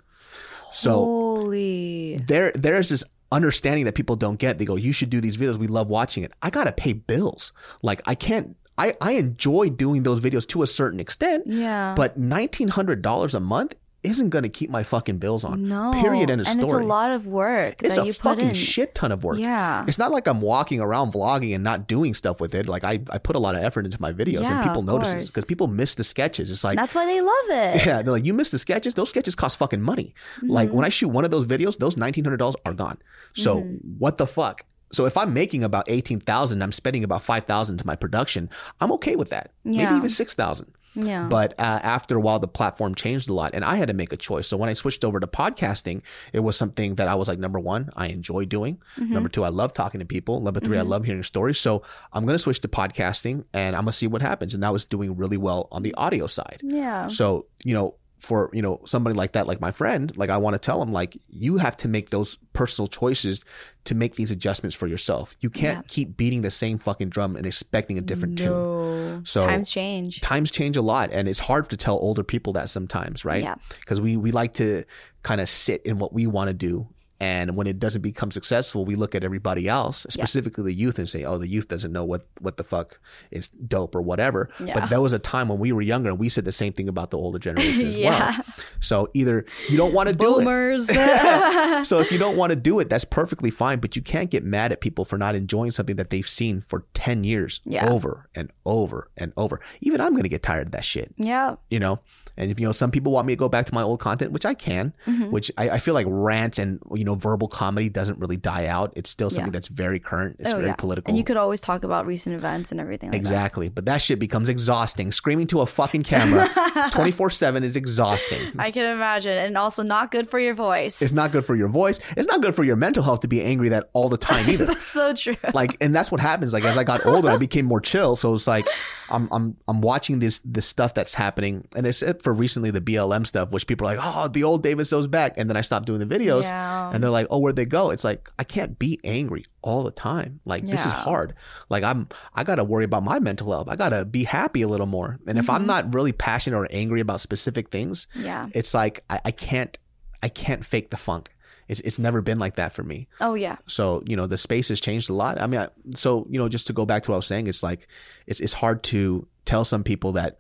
So 0.74 0.92
Holy. 0.94 2.18
there, 2.28 2.52
there's 2.56 2.90
this 2.90 3.04
understanding 3.32 3.86
that 3.86 3.96
people 3.96 4.16
don't 4.16 4.38
get. 4.38 4.58
They 4.60 4.66
go, 4.66 4.76
"You 4.76 4.92
should 4.92 5.10
do 5.10 5.22
these 5.22 5.38
videos. 5.38 5.58
We 5.58 5.68
love 5.68 5.88
watching 5.88 6.24
it." 6.24 6.32
I 6.42 6.50
gotta 6.50 6.72
pay 6.72 6.94
bills. 6.94 7.52
Like 7.82 8.02
I 8.06 8.16
can't 8.16 8.56
I 8.78 8.96
I 9.02 9.14
enjoy 9.14 9.70
doing 9.70 10.04
those 10.04 10.20
videos 10.20 10.48
to 10.50 10.64
a 10.64 10.68
certain 10.68 11.00
extent. 11.00 11.44
Yeah. 11.48 11.94
But 11.96 12.18
nineteen 12.18 12.70
hundred 12.70 13.02
dollars 13.02 13.36
a 13.36 13.40
month 13.40 13.76
isn't 14.02 14.32
going 14.32 14.44
to 14.44 14.50
keep 14.50 14.70
my 14.70 14.84
fucking 14.84 15.18
bills 15.18 15.46
on. 15.46 15.70
no. 15.70 15.94
Period. 16.02 16.30
End 16.30 16.42
of 16.42 16.48
and 16.48 16.56
story. 16.60 16.64
it's 16.66 16.74
a 16.74 16.78
lot 16.86 17.12
of 17.12 17.26
work 17.26 17.82
It's 17.82 17.96
that 17.96 18.02
a 18.02 18.06
you 18.06 18.12
put 18.12 18.22
fucking 18.36 18.50
in. 18.50 18.54
shit 18.54 18.94
ton 18.94 19.14
of 19.14 19.24
work. 19.24 19.38
Yeah. 19.38 19.86
It's 19.88 19.98
not 19.98 20.12
like 20.12 20.28
I'm 20.28 20.42
walking 20.42 20.82
around 20.82 21.14
vlogging 21.14 21.56
and 21.56 21.64
not 21.64 21.88
doing 21.88 22.14
stuff 22.14 22.42
with 22.42 22.54
it. 22.54 22.68
Like 22.68 22.84
I, 22.84 23.00
I 23.10 23.18
put 23.18 23.38
a 23.38 23.40
lot 23.40 23.56
of 23.56 23.64
effort 23.64 23.86
into 23.86 24.02
my 24.02 24.12
videos 24.12 24.44
and 24.52 24.62
people 24.68 24.82
notice 24.82 25.12
course. 25.12 25.28
because 25.32 25.46
people 25.46 25.68
miss 25.68 25.96
the 25.96 26.04
sketches. 26.04 26.52
It's 26.52 26.66
like 26.66 26.76
That's 26.78 26.94
why 26.94 27.06
they 27.06 27.22
love 27.22 27.46
it. 27.50 27.86
yeah, 27.86 28.02
they're 28.02 28.12
like, 28.12 28.26
you 28.26 28.34
miss 28.34 28.52
the 28.52 28.60
sketches. 28.60 28.94
Those 28.96 29.10
sketches 29.10 29.36
cost 29.36 29.58
fucking 29.58 29.82
money. 29.82 30.14
Like 30.42 30.68
Mm-hmm. 30.68 30.76
when 30.76 30.86
I 30.86 30.90
shoot 30.90 31.08
one 31.08 31.24
of 31.24 31.32
those 31.32 31.46
videos, 31.46 31.78
those 31.78 31.96
nineteen 31.96 32.26
hundred 32.26 32.38
dollars 32.38 32.56
are 32.66 32.74
gone. 32.74 32.98
So 33.36 33.60
Mm-hmm. 33.60 33.76
what 34.00 34.18
the 34.18 34.28
fuck? 34.28 34.66
So 34.94 35.06
if 35.06 35.18
I'm 35.18 35.34
making 35.34 35.64
about 35.64 35.86
eighteen 35.90 36.20
thousand, 36.22 36.62
I'm 36.62 36.72
spending 36.72 37.04
about 37.04 37.24
five 37.24 37.46
thousand 37.46 37.78
to 37.80 37.88
my 37.88 37.96
production. 37.96 38.50
I'm 38.80 38.92
okay 38.94 39.16
with 39.16 39.30
that. 39.30 39.52
Yeah. 39.66 39.86
Maybe 39.86 39.98
even 39.98 40.10
six 40.10 40.34
thousand. 40.34 40.72
Yeah. 40.96 41.28
But 41.28 41.54
uh, 41.60 41.80
after 41.82 42.18
a 42.18 42.22
while, 42.22 42.38
the 42.40 42.48
platform 42.48 42.94
changed 42.94 43.28
a 43.28 43.34
lot, 43.34 43.56
and 43.56 43.66
I 43.66 43.78
had 43.78 43.88
to 43.88 43.96
make 43.96 44.14
a 44.14 44.18
choice. 44.18 44.48
So 44.48 44.58
when 44.58 44.70
I 44.70 44.74
switched 44.74 45.04
over 45.04 45.20
to 45.20 45.26
podcasting, 45.28 46.04
it 46.34 46.42
was 46.42 46.56
something 46.56 46.96
that 46.96 47.08
I 47.08 47.16
was 47.16 47.28
like, 47.28 47.40
number 47.40 47.60
one, 47.60 47.90
I 47.96 48.08
enjoy 48.08 48.46
doing. 48.46 48.78
Mm-hmm. 48.98 49.12
Number 49.12 49.30
two, 49.30 49.44
I 49.44 49.50
love 49.50 49.74
talking 49.74 50.00
to 50.00 50.06
people. 50.06 50.40
Number 50.40 50.60
3 50.60 50.78
I 50.78 50.82
love 50.82 51.04
hearing 51.06 51.24
stories. 51.24 51.60
So 51.60 51.82
I'm 52.12 52.26
gonna 52.28 52.38
switch 52.38 52.60
to 52.62 52.68
podcasting, 52.68 53.46
and 53.54 53.76
I'm 53.76 53.84
gonna 53.84 53.94
see 53.94 54.08
what 54.08 54.22
happens. 54.22 54.54
And 54.54 54.64
I 54.64 54.70
was 54.70 54.86
doing 54.86 55.18
really 55.18 55.38
well 55.38 55.68
on 55.72 55.82
the 55.82 55.94
audio 55.96 56.28
side. 56.28 56.60
yeah. 56.62 57.08
So, 57.08 57.48
you 57.64 57.74
know, 57.74 57.96
for, 58.24 58.50
you 58.54 58.62
know, 58.62 58.80
somebody 58.86 59.14
like 59.16 59.34
that, 59.34 59.48
like 59.48 59.60
my 59.60 59.72
friend, 59.72 60.16
like 60.16 60.30
I 60.30 60.38
want 60.38 60.54
to 60.54 60.58
tell 60.58 60.82
him, 60.82 60.94
like, 60.94 61.18
you 61.28 61.58
have 61.58 61.76
to 61.78 61.90
make 61.90 62.10
those 62.10 62.38
personal 62.54 62.88
choices 62.88 63.44
to 63.84 63.94
make 63.96 64.16
these 64.16 64.32
adjustments 64.32 64.76
for 64.78 64.88
yourself. 64.88 65.36
You 65.42 65.50
can't 65.50 65.80
Yeah. 65.80 65.90
keep 65.90 66.16
beating 66.16 66.42
the 66.42 66.50
same 66.50 66.80
fucking 66.80 67.10
drum 67.10 67.36
and 67.36 67.46
expecting 67.46 67.98
a 67.98 68.02
different 68.02 68.38
tune. 68.38 69.26
So 69.26 69.42
Times 69.42 69.70
change. 69.70 70.22
times 70.22 70.52
change 70.52 70.78
a 70.78 70.82
lot 70.82 71.12
and 71.12 71.28
it's 71.28 71.40
hard 71.42 71.70
to 71.70 71.76
tell 71.76 71.98
older 71.98 72.24
people 72.24 72.54
that 72.54 72.70
sometimes, 72.70 73.26
right? 73.26 73.44
Yeah. 73.44 73.56
Because 73.82 74.00
we, 74.00 74.16
we 74.16 74.32
like 74.32 74.54
to 74.54 74.86
kind 75.24 75.42
of 75.42 75.50
sit 75.50 75.82
in 75.86 75.98
what 76.00 76.14
we 76.14 76.26
want 76.26 76.48
to 76.48 76.54
do. 76.54 76.88
And 77.20 77.56
when 77.56 77.68
it 77.68 77.80
doesn't 77.80 78.02
become 78.02 78.32
successful, 78.32 78.84
we 78.84 78.96
look 78.96 79.16
at 79.16 79.24
everybody 79.24 79.70
else, 79.70 80.06
specifically 80.10 80.64
the 80.66 80.74
youth, 80.74 81.00
and 81.00 81.08
say, 81.08 81.24
"Oh, 81.24 81.38
the 81.38 81.48
youth 81.48 81.68
doesn't 81.70 81.92
know 81.94 82.04
what 82.04 82.28
what 82.40 82.58
the 82.58 82.64
fuck 82.66 83.00
is 83.32 83.48
dope 83.50 83.96
or 83.96 84.02
whatever." 84.02 84.50
Yeah. 84.60 84.74
But 84.80 84.90
there 84.90 85.00
was 85.00 85.14
a 85.14 85.20
time 85.20 85.48
when 85.48 85.60
we 85.60 85.72
were 85.72 85.82
younger, 85.82 86.10
and 86.10 86.20
we 86.20 86.28
said 86.28 86.44
the 86.44 86.52
same 86.52 86.74
thing 86.74 86.90
about 86.90 87.12
the 87.12 87.18
older 87.18 87.40
generation 87.40 87.88
as 87.88 87.96
Yeah. 88.04 88.32
well. 88.32 88.56
So 88.82 89.10
either 89.14 89.46
you 89.70 89.78
don't 89.78 89.94
want 89.94 90.10
to 90.10 90.16
do 90.16 90.26
it, 90.40 90.44
Boomers. 90.44 90.88
so 91.88 92.00
if 92.00 92.12
you 92.12 92.18
don't 92.18 92.36
want 92.36 92.50
to 92.50 92.56
do 92.58 92.80
it, 92.80 92.90
that's 92.90 93.06
perfectly 93.06 93.52
fine. 93.52 93.80
But 93.80 93.96
you 93.96 94.02
can't 94.02 94.30
get 94.30 94.44
mad 94.44 94.72
at 94.72 94.82
people 94.82 95.06
for 95.06 95.18
not 95.18 95.36
enjoying 95.36 95.72
something 95.72 95.96
that 95.96 96.10
they've 96.10 96.28
seen 96.28 96.62
for 96.68 96.86
ten 96.94 97.24
years 97.24 97.62
Yeah. 97.64 97.90
over 97.90 98.28
and 98.36 98.52
over 98.66 99.10
and 99.16 99.32
over. 99.38 99.62
Even 99.82 100.02
I'm 100.02 100.16
gonna 100.16 100.28
get 100.30 100.44
tired 100.44 100.68
of 100.68 100.72
that 100.74 100.84
shit 100.84 101.14
yeah. 101.18 101.56
you 101.70 101.80
know 101.80 102.00
and 102.38 102.50
if 102.52 102.60
you 102.60 102.66
know 102.66 102.72
some 102.72 102.92
people 102.92 103.12
want 103.12 103.28
me 103.28 103.34
to 103.34 103.38
go 103.38 103.50
back 103.50 103.66
to 103.66 103.74
my 103.74 103.82
old 103.84 104.00
content 104.00 104.32
which 104.32 104.46
i 104.46 104.54
can 104.54 104.94
Mm-hmm. 105.06 105.32
which 105.32 105.52
I, 105.58 105.70
I 105.72 105.78
feel 105.80 105.94
like 105.94 106.06
rant 106.10 106.58
and 106.60 106.80
you 106.96 107.04
know 107.04 107.16
verbal 107.16 107.48
comedy 107.48 107.90
doesn't 107.90 108.20
really 108.20 108.38
die 108.38 108.68
out 108.68 108.94
it's 108.96 109.10
still 109.10 109.30
something 109.30 109.48
Yeah. 109.48 109.52
that's 109.58 109.68
very 109.68 110.00
current 110.00 110.38
it's 110.40 110.52
oh, 110.52 110.56
very 110.58 110.68
yeah. 110.68 110.76
political 110.76 111.10
And 111.12 111.18
you 111.18 111.24
could 111.24 111.38
always 111.38 111.62
talk 111.62 111.84
about 111.84 112.06
recent 112.06 112.36
events 112.36 112.72
and 112.72 112.80
everything 112.82 113.12
like 113.12 113.18
exactly 113.20 113.70
but 113.70 113.86
that 113.86 114.02
shit 114.02 114.20
becomes 114.20 114.50
exhausting 114.50 115.12
screaming 115.12 115.48
to 115.48 115.62
a 115.62 115.66
fucking 115.66 116.04
camera 116.04 116.48
24-7 116.92 117.64
is 117.64 117.76
exhausting. 117.76 118.52
I 118.58 118.72
can 118.72 118.86
imagine. 118.86 119.38
And 119.38 119.58
also 119.58 119.84
not 119.84 120.12
good 120.12 120.30
for 120.30 120.40
your 120.40 120.54
voice. 120.54 121.02
it's 121.02 121.12
not 121.12 121.32
good 121.32 121.46
for 121.46 121.56
your 121.56 121.68
voice 121.68 122.00
it's 122.18 122.28
not 122.28 122.42
good 122.42 122.56
for 122.56 122.64
your 122.64 122.76
mental 122.76 123.04
health 123.04 123.22
to 123.22 123.28
be 123.28 123.42
angry 123.42 123.70
that 123.70 123.90
all 123.94 124.10
the 124.10 124.18
time 124.18 124.50
either 124.50 124.66
That's 124.74 124.88
so 124.88 125.14
true. 125.14 125.36
like 125.54 125.78
and 125.82 125.94
that's 125.94 126.12
what 126.12 126.22
happens 126.22 126.54
like 126.54 126.64
as 126.64 126.78
i 126.78 126.84
got 126.84 127.06
older 127.06 127.30
i 127.30 127.38
became 127.38 127.66
more 127.66 127.82
chill 127.82 128.16
so 128.16 128.34
it's 128.34 128.48
like 128.48 128.68
i'm 129.10 129.28
i'm 129.32 129.56
i'm 129.68 129.82
watching 129.82 130.20
this 130.20 130.40
this 130.46 130.66
stuff 130.66 130.94
that's 130.94 131.14
happening 131.14 131.68
and 131.76 131.86
except 131.86 132.22
for 132.24 132.34
recently 132.34 132.72
the 132.72 132.82
blm 132.82 133.28
stuff 133.28 133.52
which 133.52 133.68
people 133.68 133.88
are 133.88 133.96
like 133.96 134.06
oh 134.06 134.28
the 134.30 134.44
old 134.44 134.64
david 134.64 134.86
so's 134.86 135.08
back 135.08 135.34
and 135.38 135.50
then 135.50 135.58
i 135.58 135.62
stopped 135.62 135.86
doing 135.86 136.00
the 136.00 136.06
videos 136.06 136.44
Yeah. 136.44 136.90
and 136.94 137.04
they're 137.04 137.10
like 137.12 137.28
oh 137.30 137.38
where'd 137.40 137.56
they 137.56 137.66
go 137.66 137.90
it's 137.90 138.04
like 138.04 138.30
i 138.40 138.44
can't 138.44 138.80
be 138.80 139.00
angry 139.04 139.46
all 139.62 139.84
the 139.84 139.92
time 139.92 140.40
like 140.46 140.66
this 140.66 140.86
is 140.86 140.92
hard 140.94 141.36
like 141.70 141.84
i'm 141.84 142.08
i 142.34 142.44
gotta 142.44 142.64
worry 142.64 142.86
about 142.86 143.04
my 143.04 143.20
mental 143.20 143.52
health 143.52 143.68
i 143.70 143.76
gotta 143.76 144.06
be 144.06 144.24
happy 144.24 144.62
a 144.62 144.68
little 144.68 144.86
more 144.88 145.20
and 145.28 145.38
if 145.38 145.44
Mm-hmm. 145.46 145.56
i'm 145.56 145.66
not 145.68 145.94
really 145.94 146.14
passionate 146.14 146.58
or 146.58 146.68
angry 146.72 147.02
about 147.02 147.20
specific 147.22 147.70
things 147.70 148.08
yeah. 148.16 148.48
it's 148.54 148.74
like 148.74 149.04
i, 149.10 149.20
I 149.26 149.32
can't 149.32 149.78
i 150.24 150.30
can't 150.30 150.64
fake 150.66 150.90
the 150.90 150.98
funk 150.98 151.30
it's, 151.70 151.80
it's 151.82 151.98
never 151.98 152.22
been 152.22 152.40
like 152.40 152.56
that 152.58 152.74
for 152.74 152.84
me 152.84 153.08
Oh 153.22 153.36
yeah. 153.36 153.56
so 153.68 154.04
you 154.06 154.16
know 154.18 154.28
the 154.28 154.38
space 154.38 154.68
has 154.70 154.82
changed 154.82 155.10
a 155.10 155.14
lot. 155.14 155.40
I 155.42 155.48
mean, 155.48 155.62
I, 155.62 155.70
so 155.96 156.28
you 156.30 156.38
know, 156.38 156.50
just 156.50 156.68
to 156.68 156.74
go 156.74 156.86
back 156.86 157.04
to 157.04 157.12
what 157.12 157.16
I 157.16 157.18
was 157.24 157.26
saying, 157.26 157.48
it's 157.48 157.64
like 157.64 157.88
it's 158.28 158.42
it's 158.42 158.52
hard 158.52 158.84
to 158.92 159.26
tell 159.46 159.64
some 159.64 159.82
people 159.82 160.12
that 160.12 160.40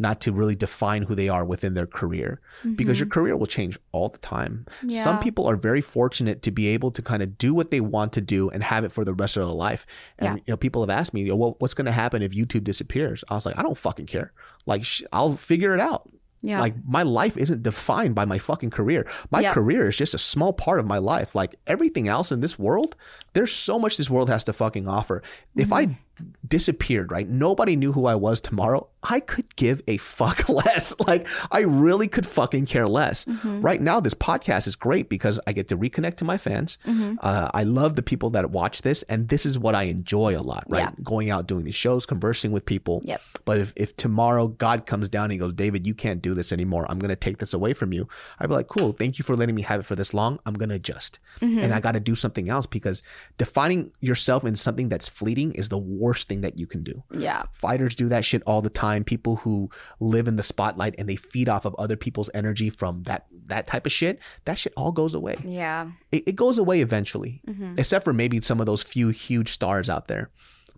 not 0.00 0.20
to 0.22 0.32
really 0.32 0.56
define 0.56 1.02
who 1.02 1.14
they 1.14 1.28
are 1.28 1.44
within 1.44 1.74
their 1.74 1.86
career 1.86 2.40
because 2.76 2.98
your 2.98 3.08
career 3.08 3.36
will 3.36 3.46
change 3.46 3.78
all 3.92 4.08
the 4.08 4.18
time. 4.18 4.66
Some 4.88 5.16
Mm-hmm. 5.16 5.22
People 5.22 5.46
are 5.46 5.56
very 5.56 5.80
fortunate 5.82 6.42
to 6.42 6.50
be 6.50 6.68
able 6.68 6.90
to 6.92 7.02
kind 7.02 7.22
of 7.22 7.36
do 7.38 7.52
what 7.54 7.70
they 7.70 7.80
want 7.80 8.12
to 8.14 8.20
do 8.20 8.48
and 8.50 8.62
have 8.64 8.84
it 8.84 8.90
for 8.92 9.04
the 9.04 9.12
rest 9.14 9.36
of 9.36 9.46
their 9.46 9.54
life. 9.54 9.86
And 10.18 10.26
Yeah. 10.38 10.42
you 10.46 10.52
know, 10.52 10.56
people 10.56 10.82
have 10.82 10.90
asked 10.90 11.12
me, 11.14 11.30
well, 11.30 11.56
what's 11.58 11.74
going 11.74 11.84
to 11.86 11.92
happen 11.92 12.22
if 12.22 12.32
YouTube 12.32 12.64
disappears? 12.64 13.22
I 13.28 13.34
was 13.34 13.44
like, 13.46 13.58
I 13.58 13.62
don't 13.62 13.76
fucking 13.78 14.06
care. 14.06 14.32
Like, 14.66 14.84
sh- 14.84 15.02
I'll 15.12 15.36
figure 15.36 15.74
it 15.74 15.80
out. 15.80 16.08
Yeah. 16.42 16.58
Like 16.58 16.74
my 16.88 17.02
life 17.02 17.36
isn't 17.36 17.62
defined 17.62 18.14
by 18.14 18.24
my 18.24 18.38
fucking 18.38 18.70
career. 18.70 19.06
My 19.30 19.40
Yeah. 19.40 19.52
career 19.52 19.90
is 19.90 19.96
just 19.98 20.14
a 20.14 20.18
small 20.18 20.54
part 20.54 20.80
of 20.80 20.86
my 20.86 20.96
life. 20.96 21.34
Like 21.34 21.56
everything 21.66 22.08
else 22.08 22.32
in 22.32 22.40
this 22.40 22.58
world, 22.58 22.96
there's 23.34 23.52
so 23.52 23.78
much 23.78 23.98
this 23.98 24.08
world 24.08 24.30
has 24.30 24.44
to 24.44 24.54
fucking 24.54 24.88
offer. 24.88 25.22
If 25.54 25.70
I 25.70 25.98
disappeared, 26.46 27.10
right? 27.12 27.28
Nobody 27.28 27.76
knew 27.76 27.92
who 27.92 28.06
I 28.06 28.14
was 28.14 28.40
tomorrow. 28.40 28.88
I 29.02 29.20
could 29.20 29.54
give 29.56 29.82
a 29.88 29.96
fuck 29.98 30.48
less. 30.48 30.94
Like 31.06 31.26
I 31.50 31.60
really 31.60 32.08
could 32.08 32.26
fucking 32.26 32.66
care 32.66 32.86
less. 32.86 33.24
Mm-hmm. 33.24 33.60
Right 33.62 33.80
now, 33.80 34.00
this 34.00 34.14
podcast 34.14 34.66
is 34.66 34.76
great 34.76 35.08
because 35.08 35.38
I 35.46 35.52
get 35.52 35.68
to 35.68 35.76
reconnect 35.76 36.16
to 36.16 36.24
my 36.24 36.36
fans. 36.38 36.76
Mm-hmm. 36.86 37.14
Uh, 37.20 37.50
I 37.54 37.62
love 37.62 37.96
the 37.96 38.02
people 38.02 38.30
that 38.30 38.50
watch 38.50 38.82
this, 38.82 39.02
and 39.04 39.28
this 39.28 39.46
is 39.46 39.58
what 39.58 39.74
I 39.74 39.84
enjoy 39.84 40.36
a 40.36 40.42
lot. 40.42 40.64
Right, 40.68 40.80
Yeah. 40.80 40.90
going 41.02 41.30
out 41.30 41.46
doing 41.46 41.64
these 41.64 41.74
shows, 41.74 42.04
conversing 42.04 42.52
with 42.52 42.66
people. 42.66 43.00
Yep. 43.04 43.22
But 43.44 43.58
if, 43.58 43.72
if 43.76 43.96
tomorrow 43.96 44.48
God 44.48 44.86
comes 44.86 45.08
down 45.08 45.24
and 45.24 45.32
he 45.32 45.38
goes, 45.38 45.52
David, 45.54 45.86
you 45.86 45.94
can't 45.94 46.20
do 46.20 46.34
this 46.34 46.52
anymore. 46.52 46.84
I'm 46.88 46.98
going 46.98 47.08
to 47.10 47.16
take 47.16 47.38
this 47.38 47.54
away 47.54 47.72
from 47.72 47.92
you. 47.92 48.08
I'd 48.38 48.48
be 48.48 48.54
like, 48.54 48.68
cool. 48.68 48.92
Thank 48.92 49.18
you 49.18 49.24
for 49.24 49.34
letting 49.36 49.54
me 49.54 49.62
have 49.62 49.80
it 49.80 49.84
for 49.84 49.94
this 49.96 50.12
long. 50.12 50.38
I'm 50.46 50.54
going 50.54 50.68
to 50.68 50.74
adjust. 50.74 51.18
Mm-hmm. 51.40 51.58
And 51.60 51.72
I 51.74 51.80
got 51.80 51.92
to 51.92 52.00
do 52.00 52.14
something 52.14 52.48
else 52.50 52.66
because 52.66 53.02
defining 53.38 53.92
yourself 54.00 54.44
in 54.44 54.56
something 54.56 54.88
that's 54.88 55.08
fleeting 55.08 55.52
is 55.52 55.68
the 55.68 55.78
worst 55.78 56.09
thing 56.14 56.40
that 56.42 56.58
you 56.58 56.66
can 56.66 56.82
do. 56.82 57.02
Yeah. 57.12 57.44
Fighters 57.54 57.94
do 57.94 58.08
that 58.08 58.24
shit 58.24 58.42
all 58.46 58.62
the 58.62 58.70
time. 58.70 59.04
People 59.04 59.36
who 59.36 59.70
live 60.00 60.28
in 60.28 60.36
the 60.36 60.42
spotlight 60.42 60.94
and 60.98 61.08
they 61.08 61.16
feed 61.16 61.48
off 61.48 61.64
of 61.64 61.74
other 61.78 61.96
people's 61.96 62.30
energy 62.34 62.70
from 62.70 63.02
that 63.04 63.26
that 63.46 63.66
type 63.66 63.86
of 63.86 63.92
shit. 63.92 64.18
That 64.44 64.58
shit 64.58 64.72
all 64.76 64.92
goes 64.92 65.14
away. 65.14 65.36
Yeah. 65.44 65.90
It, 66.12 66.28
it 66.28 66.36
goes 66.36 66.58
away 66.58 66.80
eventually, 66.80 67.42
mm-hmm. 67.46 67.74
except 67.78 68.04
for 68.04 68.12
maybe 68.12 68.40
some 68.40 68.60
of 68.60 68.66
those 68.66 68.82
few 68.82 69.08
huge 69.08 69.52
stars 69.52 69.90
out 69.90 70.08
there. 70.08 70.30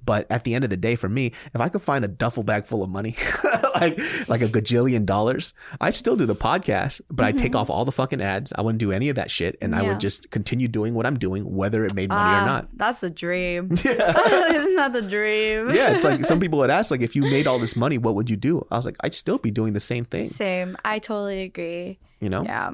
But 0.04 0.26
at 0.30 0.44
the 0.44 0.54
end 0.54 0.64
of 0.64 0.70
the 0.70 0.76
day, 0.76 0.96
for 0.96 1.08
me, 1.08 1.32
if 1.54 1.60
I 1.60 1.68
could 1.68 1.82
find 1.82 2.04
a 2.04 2.08
duffel 2.08 2.42
bag 2.42 2.66
full 2.66 2.82
of 2.82 2.90
money, 2.90 3.16
like 3.74 3.98
like 4.28 4.42
a 4.42 4.48
gajillion 4.48 5.06
dollars, 5.06 5.54
I'd 5.80 5.94
still 5.94 6.16
do 6.16 6.26
the 6.26 6.34
podcast, 6.36 7.00
but 7.10 7.24
I'd 7.26 7.38
take 7.38 7.54
off 7.54 7.70
all 7.70 7.84
the 7.84 7.92
fucking 7.92 8.20
ads. 8.20 8.52
I 8.56 8.62
wouldn't 8.62 8.80
do 8.80 8.90
any 8.92 9.08
of 9.08 9.16
that 9.16 9.30
shit, 9.30 9.56
and 9.60 9.74
I 9.74 9.78
Mm-hmm. 9.82 9.88
Would 9.90 10.00
just 10.00 10.30
continue 10.30 10.68
doing 10.68 10.94
what 10.94 11.06
I'm 11.06 11.18
doing, 11.18 11.44
whether 11.54 11.84
it 11.84 11.94
made 11.94 12.08
money 12.08 12.30
Ah, 12.30 12.42
or 12.42 12.46
not. 12.46 12.68
That's 12.76 13.02
a 13.02 13.10
dream. 13.10 13.74
Yeah. 13.84 14.52
Isn't 14.54 14.76
that 14.76 14.92
the 14.92 15.02
dream? 15.02 15.70
Yeah, 15.74 15.90
it's 15.94 16.04
like 16.04 16.24
some 16.24 16.38
people 16.40 16.58
would 16.60 16.70
ask, 16.70 16.90
like, 16.90 17.00
if 17.00 17.14
you 17.16 17.22
made 17.22 17.46
all 17.48 17.58
this 17.58 17.74
money, 17.76 17.98
what 17.98 18.14
would 18.14 18.30
you 18.30 18.36
do? 18.36 18.64
I 18.70 18.76
was 18.76 18.84
like, 18.84 18.96
I'd 19.00 19.14
still 19.14 19.38
be 19.38 19.50
doing 19.50 19.72
the 19.72 19.80
same 19.80 20.04
thing, 20.04 20.26
Same. 20.28 20.76
I 20.84 20.98
totally 21.00 21.42
agree. 21.42 21.98
you 22.20 22.28
know? 22.30 22.42
Yeah. 22.44 22.70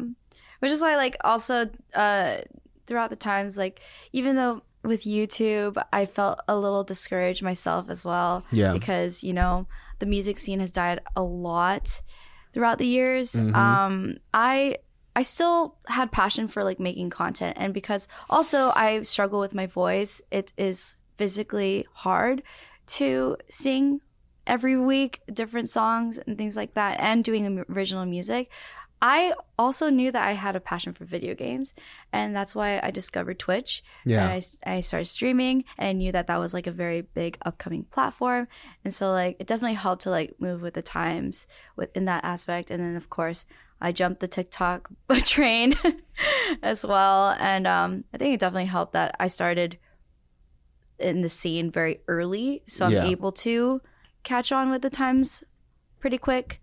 Which 0.61 0.70
is 0.72 0.81
why 0.83 0.97
like 0.97 1.16
also 1.24 1.66
uh 1.95 2.39
throughout 2.87 3.11
the 3.11 3.16
times 3.16 3.57
like 3.57 3.81
even 4.12 4.35
though 4.37 4.62
with 4.89 5.05
YouTube 5.05 5.82
I 5.93 6.07
felt 6.07 6.41
a 6.49 6.57
little 6.57 6.82
discouraged 6.84 7.43
myself 7.43 7.89
as 7.89 8.05
well. 8.05 8.45
Yeah. 8.51 8.72
Because, 8.72 9.22
you 9.22 9.32
know, 9.32 9.66
the 9.99 10.07
music 10.07 10.39
scene 10.39 10.61
has 10.61 10.70
died 10.70 11.01
a 11.14 11.22
lot 11.22 12.03
throughout 12.53 12.78
the 12.78 12.86
years. 12.86 13.32
Mhm. 13.32 13.55
Um 13.55 14.16
I 14.34 14.76
I 15.14 15.22
still 15.22 15.76
had 15.86 16.12
passion 16.12 16.49
for 16.49 16.62
like 16.64 16.78
making 16.80 17.11
content 17.11 17.57
and 17.59 17.74
because 17.74 18.09
also 18.30 18.72
I 18.74 19.03
struggle 19.03 19.41
with 19.41 19.55
my 19.55 19.66
voice, 19.66 20.22
it 20.30 20.53
is 20.57 20.97
physically 21.16 21.86
hard 21.93 22.43
to 22.86 23.36
sing 23.51 24.01
every 24.47 24.78
week 24.78 25.20
different 25.32 25.68
songs 25.68 26.18
and 26.18 26.39
things 26.39 26.57
like 26.57 26.74
that 26.74 26.99
and 27.01 27.22
doing 27.22 27.64
original 27.68 28.07
music. 28.07 28.51
I 29.01 29.32
also 29.59 29.90
knew 29.90 30.11
that 30.11 30.26
I 30.26 30.32
had 30.32 30.57
a 30.57 30.61
passion 30.61 30.92
for 30.92 31.05
video 31.05 31.34
games, 31.34 31.72
and 32.12 32.34
that's 32.34 32.55
why 32.55 32.80
I 32.82 32.90
discovered 32.90 33.38
Twitch. 33.38 33.84
Yeah. 34.05 34.24
And 34.28 34.42
I, 34.66 34.76
I 34.76 34.80
started 34.80 35.05
streaming, 35.07 35.64
and 35.78 35.88
I 35.88 35.92
knew 35.92 36.11
that 36.12 36.26
that 36.26 36.38
was 36.40 36.53
like 36.53 36.66
a 36.66 36.72
very 36.72 37.03
big 37.03 37.38
upcoming 37.44 37.84
platform. 37.84 38.49
And 38.84 38.92
so, 38.92 39.12
like, 39.12 39.36
it 39.38 39.46
definitely 39.46 39.74
helped 39.74 40.03
to 40.03 40.11
like 40.11 40.34
move 40.40 40.62
with 40.62 40.74
the 40.74 40.82
times 40.82 41.46
within 41.76 42.07
that 42.07 42.24
aspect. 42.24 42.70
And 42.72 42.82
then, 42.82 42.96
of 42.96 43.09
course, 43.09 43.46
I 43.80 43.92
jumped 43.92 44.18
the 44.20 44.26
TikTok 44.26 44.90
train 45.24 45.76
as 46.62 46.84
well. 46.84 47.36
And 47.38 47.66
um, 47.68 48.05
I 48.12 48.18
think 48.18 48.34
it 48.34 48.40
definitely 48.40 48.66
helped 48.66 48.94
that 48.94 49.14
I 49.20 49.28
started 49.28 49.78
in 50.99 51.20
the 51.22 51.28
scene 51.28 51.70
very 51.70 52.01
early. 52.09 52.62
So 52.66 52.86
I'm 52.86 52.92
Yeah. 52.92 53.05
able 53.05 53.30
to 53.32 53.80
catch 54.24 54.51
on 54.51 54.70
with 54.70 54.82
the 54.82 54.90
times 54.90 55.44
pretty 56.01 56.18
quick. 56.18 56.61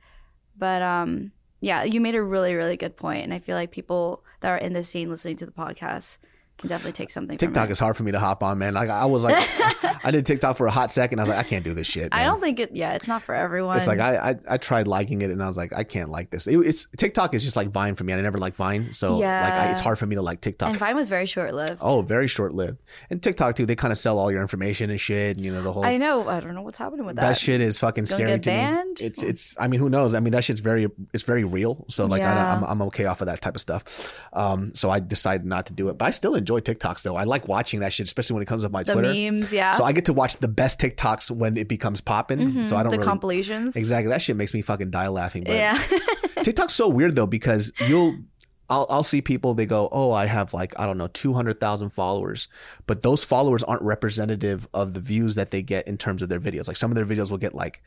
But 0.58 0.82
um, 0.82 1.32
yeah, 1.66 1.84
you 1.84 2.00
made 2.00 2.14
a 2.14 2.22
really 2.22 2.54
really 2.54 2.78
good 2.78 2.96
point, 2.96 3.24
and 3.24 3.34
I 3.34 3.40
feel 3.40 3.56
like 3.56 3.72
people 3.72 4.24
that 4.42 4.52
are 4.52 4.58
in 4.58 4.74
the 4.74 4.84
scene 4.84 5.10
listening 5.10 5.36
to 5.38 5.48
the 5.48 5.52
podcast 5.52 6.20
can 6.58 6.70
definitely 6.70 6.94
take 6.94 7.12
something. 7.12 7.38
TikTok 7.38 7.70
is 7.70 7.80
hard 7.80 7.98
for 7.98 8.04
me 8.04 8.12
to 8.12 8.20
hop 8.20 8.42
on, 8.44 8.58
man. 8.58 8.74
Like 8.74 8.90
I 8.90 9.06
was 9.06 9.24
like, 9.24 9.36
I 10.06 10.12
did 10.12 10.26
TikTok 10.26 10.56
for 10.58 10.68
a 10.68 10.72
hot 10.72 10.92
second. 10.92 11.20
I 11.20 11.24
was 11.24 11.30
like, 11.30 11.38
I 11.38 11.44
can't 11.44 11.66
do 11.66 11.74
this 11.74 11.88
shit. 11.88 12.10
I 12.14 12.24
don't 12.24 12.42
think 12.42 12.60
it. 12.60 12.72
Yeah, 12.74 12.94
it's 12.94 13.08
not 13.08 13.24
for 13.24 13.36
everyone. 13.36 13.78
It's 13.78 13.88
like 13.88 14.00
I, 14.00 14.32
I 14.32 14.36
I 14.50 14.58
tried 14.58 14.88
liking 14.88 15.22
it 15.22 15.32
and 15.32 15.44
I 15.44 15.48
was 15.48 15.58
like 15.58 15.74
I 15.76 15.84
can't 15.84 16.10
like 16.10 16.30
this. 16.30 16.48
It, 16.48 16.58
it's 16.60 16.88
TikTok 16.98 17.34
is 17.34 17.44
just 17.44 17.56
like 17.56 17.70
Vine 17.70 17.96
for 17.96 18.04
me. 18.04 18.14
I 18.14 18.22
never 18.22 18.38
liked 18.38 18.56
Vine, 18.56 18.94
so 18.94 19.18
like 19.18 19.26
I, 19.26 19.72
it's 19.72 19.82
hard 19.82 20.00
for 20.00 20.06
me 20.06 20.16
to 20.16 20.22
like 20.22 20.42
TikTok. 20.42 20.70
and 20.70 20.78
Vine 20.78 20.96
was 20.96 21.10
very 21.10 21.26
short 21.26 21.54
lived. 21.54 21.78
oh, 21.82 22.02
very 22.02 22.28
short 22.28 22.54
lived. 22.54 22.82
And 23.10 23.22
TikTok 23.22 23.56
too. 23.56 23.66
They 23.66 23.76
kind 23.76 23.92
of 23.92 23.98
sell 23.98 24.18
all 24.18 24.32
your 24.32 24.42
information 24.42 24.90
and 24.90 25.00
shit. 25.00 25.36
And, 25.36 25.46
you 25.46 25.52
know 25.52 25.62
the 25.62 25.74
whole 25.74 25.84
I 25.84 25.98
know. 25.98 26.28
I 26.28 26.40
don't 26.40 26.56
know 26.56 26.62
what's 26.62 26.78
happening 26.78 27.06
with 27.06 27.18
that, 27.18 27.22
that. 27.30 27.38
shit 27.38 27.60
is 27.60 27.78
fucking 27.80 28.04
It's 28.04 28.12
scary 28.12 28.40
to 28.40 28.50
me. 28.50 28.94
It's 29.02 29.22
it's. 29.24 29.56
I 29.60 29.68
mean, 29.68 29.80
who 29.82 29.90
knows? 29.90 30.14
I 30.14 30.22
mean, 30.22 30.32
that 30.32 30.44
shit's 30.46 30.62
very 30.62 30.88
it's 31.14 31.24
very 31.24 31.44
real. 31.44 31.86
So 31.90 32.06
like 32.06 32.22
I, 32.22 32.34
Yeah. 32.34 32.56
I'm 32.56 32.64
I'm 32.64 32.82
okay 32.84 33.06
off 33.06 33.20
of 33.22 33.28
that 33.28 33.42
type 33.42 33.56
of 33.56 33.62
stuff. 33.62 33.84
Um, 34.32 34.74
so 34.74 34.90
I 34.90 35.00
decided 35.00 35.46
not 35.46 35.66
to 35.66 35.74
do 35.74 35.90
it, 35.90 35.98
but 35.98 36.06
I 36.06 36.12
still 36.12 36.36
enjoy 36.36 36.45
TikToks 36.46 37.04
though. 37.04 37.16
I 37.16 37.24
like 37.26 37.48
watching 37.48 37.80
that 37.82 37.92
shit, 37.94 38.06
especially 38.08 38.36
when 38.36 38.44
it 38.44 38.48
comes 38.48 38.64
up 38.66 38.72
my 38.72 38.84
the 38.84 38.94
Twitter. 38.94 39.14
memes, 39.14 39.52
yeah. 39.52 39.72
So 39.74 39.84
I 39.84 39.92
get 39.92 40.06
to 40.06 40.14
watch 40.14 40.38
the 40.38 40.48
best 40.48 40.80
TikToks 40.80 41.32
when 41.32 41.58
it 41.58 41.68
becomes 41.68 42.02
popping. 42.02 42.40
Mhm, 42.40 42.66
So 42.66 42.76
I 42.76 42.80
don't 42.84 42.86
know 42.86 42.92
the 42.92 42.98
really 42.98 43.08
compilations. 43.08 43.76
exactly 43.76 44.10
that 44.10 44.22
shit 44.22 44.36
makes 44.38 44.54
me 44.54 44.62
fucking 44.62 44.92
die 44.92 45.08
laughing. 45.08 45.44
But 45.44 45.56
Yeah. 45.56 45.82
TikTok's 46.44 46.74
so 46.74 46.88
weird 46.88 47.16
though 47.16 47.28
because 47.28 47.72
you'll 47.88 48.16
I'll 48.68 48.88
I'll 48.90 49.04
see 49.04 49.22
people 49.22 49.54
they 49.54 49.68
go, 49.68 49.88
"Oh, 49.92 50.12
I 50.12 50.26
have 50.26 50.52
like 50.54 50.74
I 50.80 50.88
don't 50.88 50.98
know, 50.98 51.06
200,000 51.08 51.92
followers." 51.92 52.48
But 52.88 53.04
those 53.04 53.24
followers 53.24 53.64
aren't 53.64 53.84
representative 53.84 54.68
of 54.74 54.94
the 54.96 55.00
views 55.00 55.36
that 55.36 55.52
they 55.52 55.62
get 55.62 55.88
in 55.88 55.98
terms 56.00 56.22
of 56.24 56.30
their 56.30 56.40
videos. 56.40 56.68
Like 56.68 56.78
some 56.78 56.90
of 56.92 56.96
their 56.96 57.06
videos 57.06 57.30
will 57.30 57.38
get 57.38 57.54
like 57.54 57.84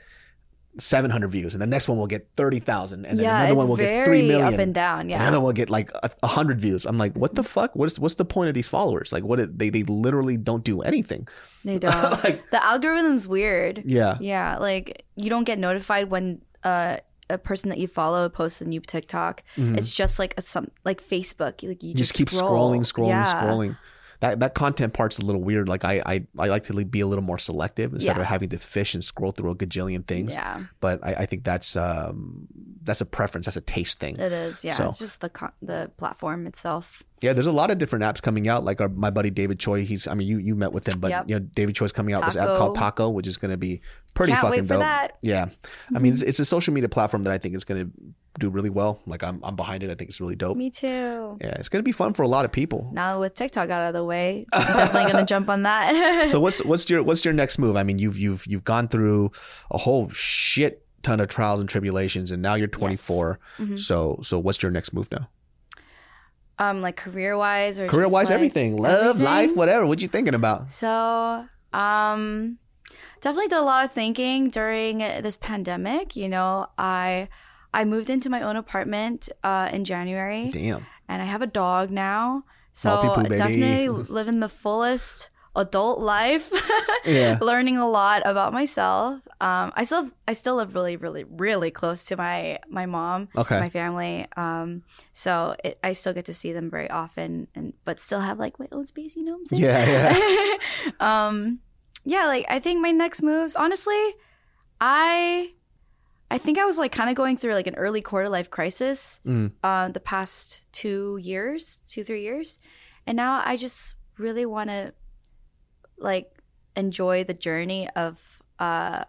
700 0.79 1.29
views 1.29 1.55
and 1.55 1.61
the 1.63 1.67
next 1.67 1.89
one 1.89 1.99
will 1.99 2.07
get 2.07 2.29
30,000 2.37 3.05
and 3.07 3.19
then 3.19 3.25
yeah, 3.25 3.41
another 3.43 3.55
one 3.57 3.69
will 3.69 3.77
get 3.77 4.05
3 4.05 4.29
million. 4.29 4.55
up 4.55 4.59
and 4.61 4.75
down. 4.75 5.01
And 5.01 5.11
Yeah. 5.11 5.23
another 5.23 5.39
one 5.39 5.47
will 5.47 5.53
get 5.53 5.71
like 5.71 5.91
a, 6.03 6.11
a 6.23 6.27
hundred 6.27 6.61
views. 6.61 6.87
I'm 6.87 6.99
like, 6.99 7.15
what 7.15 7.35
the 7.35 7.43
fuck? 7.43 7.75
What 7.77 7.87
is 7.87 7.99
what's 7.99 8.15
the 8.17 8.25
point 8.25 8.49
of 8.49 8.55
these 8.55 8.69
followers? 8.69 9.13
Like, 9.13 9.25
what? 9.25 9.41
It, 9.41 9.59
they 9.59 9.71
they 9.71 9.83
literally 9.85 10.37
don't 10.37 10.65
do 10.65 10.83
anything. 10.83 11.27
They 11.65 11.79
don't. 11.85 11.95
like, 12.25 12.51
the 12.51 12.65
algorithm's 12.65 13.27
weird. 13.29 13.83
yeah, 13.85 14.17
Yeah, 14.21 14.57
like 14.59 15.05
you 15.17 15.31
don't 15.31 15.45
get 15.45 15.59
notified 15.59 16.11
when 16.11 16.41
uh, 16.65 16.99
a 17.31 17.39
person 17.39 17.69
that 17.71 17.79
you 17.79 17.87
follow 17.87 18.29
posts 18.29 18.61
a 18.63 18.65
new 18.65 18.81
TikTok. 18.81 19.43
Mhm. 19.57 19.77
It's 19.77 19.93
just 19.93 20.19
like 20.19 20.35
a 20.39 20.43
some 20.43 20.71
like 20.85 21.03
Facebook. 21.07 21.63
Like 21.63 21.83
you 21.83 21.89
you 21.91 21.95
just, 21.95 22.11
just 22.11 22.15
keep 22.15 22.31
scroll. 22.31 22.71
scrolling, 22.71 22.81
scrolling, 22.91 23.09
Yeah. 23.09 23.43
scrolling. 23.45 23.77
That 24.21 24.41
that 24.41 24.55
content 24.55 24.95
part's 24.95 25.19
a 25.19 25.25
little 25.25 25.43
weird. 25.43 25.69
Like 25.69 25.85
I 25.85 26.03
I, 26.05 26.27
I 26.39 26.49
like 26.49 26.65
to 26.65 26.85
be 26.85 27.01
a 27.01 27.07
little 27.07 27.23
more 27.25 27.39
selective 27.39 27.95
instead 27.95 28.17
Yeah. 28.17 28.23
of 28.23 28.27
having 28.27 28.49
to 28.49 28.59
fish 28.59 28.95
and 28.95 29.05
scroll 29.05 29.31
through 29.33 29.51
a 29.53 29.55
gajillion 29.55 30.07
things. 30.07 30.33
Yeah, 30.35 30.65
But 30.81 31.05
I, 31.05 31.15
I 31.15 31.27
think 31.27 31.45
that's 31.45 31.77
um 31.77 32.49
that's 32.83 33.01
a 33.01 33.07
preference. 33.07 33.47
That's 33.47 33.57
a 33.57 33.61
taste 33.61 34.01
thing. 34.01 34.17
it 34.19 34.33
is. 34.33 34.65
Yeah, 34.65 34.75
So- 34.75 34.89
it's 34.89 34.99
just 34.99 35.21
the 35.21 35.31
the 35.63 35.91
platform 35.97 36.47
itself. 36.47 37.03
Yeah, 37.21 37.33
there's 37.33 37.47
a 37.47 37.53
lot 37.53 37.71
of 37.71 37.79
different 37.79 38.05
apps 38.05 38.23
coming 38.23 38.49
out. 38.49 38.65
Like 38.65 38.81
our, 38.81 38.89
my 38.89 39.11
buddy 39.11 39.31
David 39.31 39.59
Choi, 39.59 39.85
he's 39.85 40.07
I 40.07 40.15
mean 40.15 40.29
you 40.29 40.39
you 40.39 40.55
met 40.55 40.73
with 40.73 40.87
him, 40.89 41.01
but 41.01 41.11
Yep. 41.11 41.25
you 41.29 41.35
know 41.37 41.41
David 41.41 41.75
Choi's 41.75 41.93
coming 41.93 42.15
out 42.15 42.21
with 42.25 42.35
this 42.35 42.43
app 42.43 42.57
called 42.57 42.75
Taco, 42.77 43.09
which 43.11 43.27
is 43.27 43.37
going 43.37 43.51
to 43.51 43.57
be 43.57 43.81
pretty 44.15 44.33
Can't 44.33 44.43
fucking 44.43 44.61
wait 44.63 44.69
for 44.69 44.75
dope. 44.75 44.81
that. 44.83 45.09
Mm-hmm. 45.23 45.27
Yeah, 45.29 45.47
I 45.95 45.99
mean 45.99 46.13
it's, 46.13 46.23
it's 46.23 46.39
a 46.39 46.45
social 46.45 46.73
media 46.75 46.89
platform 46.89 47.25
that 47.25 47.33
I 47.33 47.39
think 47.39 47.55
is 47.55 47.65
going 47.65 47.87
to 47.87 47.93
do 48.39 48.49
really 48.51 48.71
well. 48.71 49.01
Like 49.07 49.25
I'm 49.25 49.41
I'm 49.43 49.57
behind 49.57 49.83
it. 49.83 49.91
I 49.91 49.95
think 49.97 50.11
it's 50.11 50.21
really 50.21 50.37
dope. 50.37 50.57
Me 50.57 50.71
too. 50.71 51.39
Yeah, 51.41 51.57
it's 51.59 51.69
going 51.69 51.81
to 51.81 51.85
be 51.85 51.93
fun 51.93 52.13
for 52.15 52.23
a 52.23 52.29
lot 52.29 52.45
of 52.45 52.53
people. 52.53 52.89
Now 52.93 53.21
with 53.21 53.35
TikTok 53.35 53.69
out 53.71 53.89
of 53.89 53.95
the 53.95 54.05
way, 54.05 54.47
I'm 54.53 54.61
definitely 54.77 55.11
gonna 55.13 55.27
jump 55.27 55.51
on 55.51 55.65
that. 55.65 56.31
so 56.31 56.39
what's 56.39 56.65
what's 56.65 56.89
your 56.89 57.03
what's 57.03 57.25
your 57.25 57.35
next 57.35 57.59
move? 57.59 57.77
I 57.77 57.83
mean, 57.83 57.99
you've 57.99 58.17
you've 58.19 58.47
you've 58.47 58.65
gone 58.65 58.87
through 58.89 59.33
a 59.71 59.79
whole 59.79 60.09
shit 60.11 60.85
ton 61.03 61.21
of 61.21 61.29
trials 61.29 61.59
and 61.61 61.69
tribulations, 61.69 62.31
and 62.31 62.43
now 62.43 62.55
you're 62.55 62.69
24. 62.69 63.39
Mhm. 63.59 63.79
So 63.79 64.21
so 64.23 64.39
what's 64.39 64.63
your 64.63 64.71
next 64.71 64.93
move 64.93 65.11
now? 65.11 65.29
Um, 66.59 66.83
like 66.83 66.97
career 66.97 67.37
wise 67.37 67.79
or 67.79 67.87
Career 67.89 68.09
wise, 68.09 68.29
like, 68.31 68.35
everything, 68.35 68.77
love, 68.77 69.17
everything? 69.17 69.25
life, 69.25 69.57
whatever. 69.57 69.87
What 69.87 70.01
you 70.01 70.09
thinking 70.09 70.35
about? 70.35 70.71
So, 70.71 71.47
um, 71.73 72.59
definitely 73.21 73.49
did 73.49 73.59
a 73.59 73.63
lot 73.63 73.85
of 73.85 73.93
thinking 73.93 74.49
during 74.49 74.99
this 74.99 75.37
pandemic. 75.37 76.17
You 76.17 76.29
know, 76.29 76.67
I 76.77 77.29
I 77.73 77.85
moved 77.85 78.11
into 78.11 78.31
my 78.31 78.43
own 78.43 78.57
apartment 78.57 79.29
uh, 79.45 79.71
in 79.73 79.85
January, 79.85 80.51
Damn. 80.51 80.87
and 81.09 81.23
I 81.23 81.25
have 81.25 81.43
a 81.43 81.47
dog 81.47 81.91
now. 81.91 82.45
So 82.73 83.01
definitely 83.03 83.89
living 84.09 84.41
the 84.41 84.49
fullest 84.49 85.31
adult 85.59 85.99
life. 86.01 86.51
Yeah. 87.05 87.39
learning 87.41 87.79
a 87.79 87.89
lot 87.89 88.21
about 88.27 88.53
myself. 88.53 89.21
Um, 89.41 89.73
I 89.75 89.85
still 89.85 90.11
I 90.27 90.35
still 90.35 90.57
live 90.57 90.75
really 90.75 90.97
really 90.97 91.25
really 91.25 91.71
close 91.71 92.05
to 92.07 92.17
my 92.17 92.59
my 92.69 92.85
mom, 92.87 93.29
Okay. 93.35 93.59
my 93.59 93.71
family. 93.71 94.27
Um, 94.37 94.83
so 95.15 95.55
it, 95.65 95.79
I 95.83 95.93
still 95.95 96.13
get 96.13 96.27
to 96.27 96.35
see 96.35 96.53
them 96.53 96.69
very 96.69 96.91
often, 96.91 97.47
and 97.55 97.73
but 97.87 97.99
still 98.01 98.21
have 98.21 98.39
like 98.39 98.59
my 98.59 98.69
own 98.73 98.87
space. 98.89 99.17
You 99.17 99.25
know 99.25 99.33
what 99.33 99.41
I'm 99.41 99.47
saying? 99.47 99.63
Yeah, 99.63 100.19
yeah. 100.19 100.57
um, 101.01 101.61
yeah. 102.05 102.27
Like 102.27 102.45
I 102.51 102.59
think 102.59 102.83
my 102.83 102.91
next 102.93 103.23
moves, 103.23 103.57
honestly, 103.57 104.05
I. 104.81 105.53
I 106.31 106.37
think 106.37 106.59
I 106.59 106.67
was 106.67 106.77
like 106.77 106.93
kind 106.93 107.09
of 107.09 107.17
going 107.17 107.39
through 107.39 107.55
like 107.55 107.67
an 107.67 107.75
early 107.77 108.03
quarter 108.03 108.29
life 108.29 108.51
crisis 108.51 109.19
Mm. 109.25 109.53
uh, 109.65 109.89
the 109.89 110.01
past 110.01 110.61
two 110.73 111.17
years, 111.23 111.81
two, 111.89 112.05
three 112.05 112.21
years. 112.23 112.59
And 113.07 113.17
now 113.17 113.41
I 113.47 113.57
just 113.57 113.95
really 114.19 114.45
want 114.45 114.69
to 114.69 114.93
like 115.99 116.31
enjoy 116.77 117.25
the 117.25 117.35
journey 117.35 117.89
of 117.97 118.43
uh, 118.59 119.05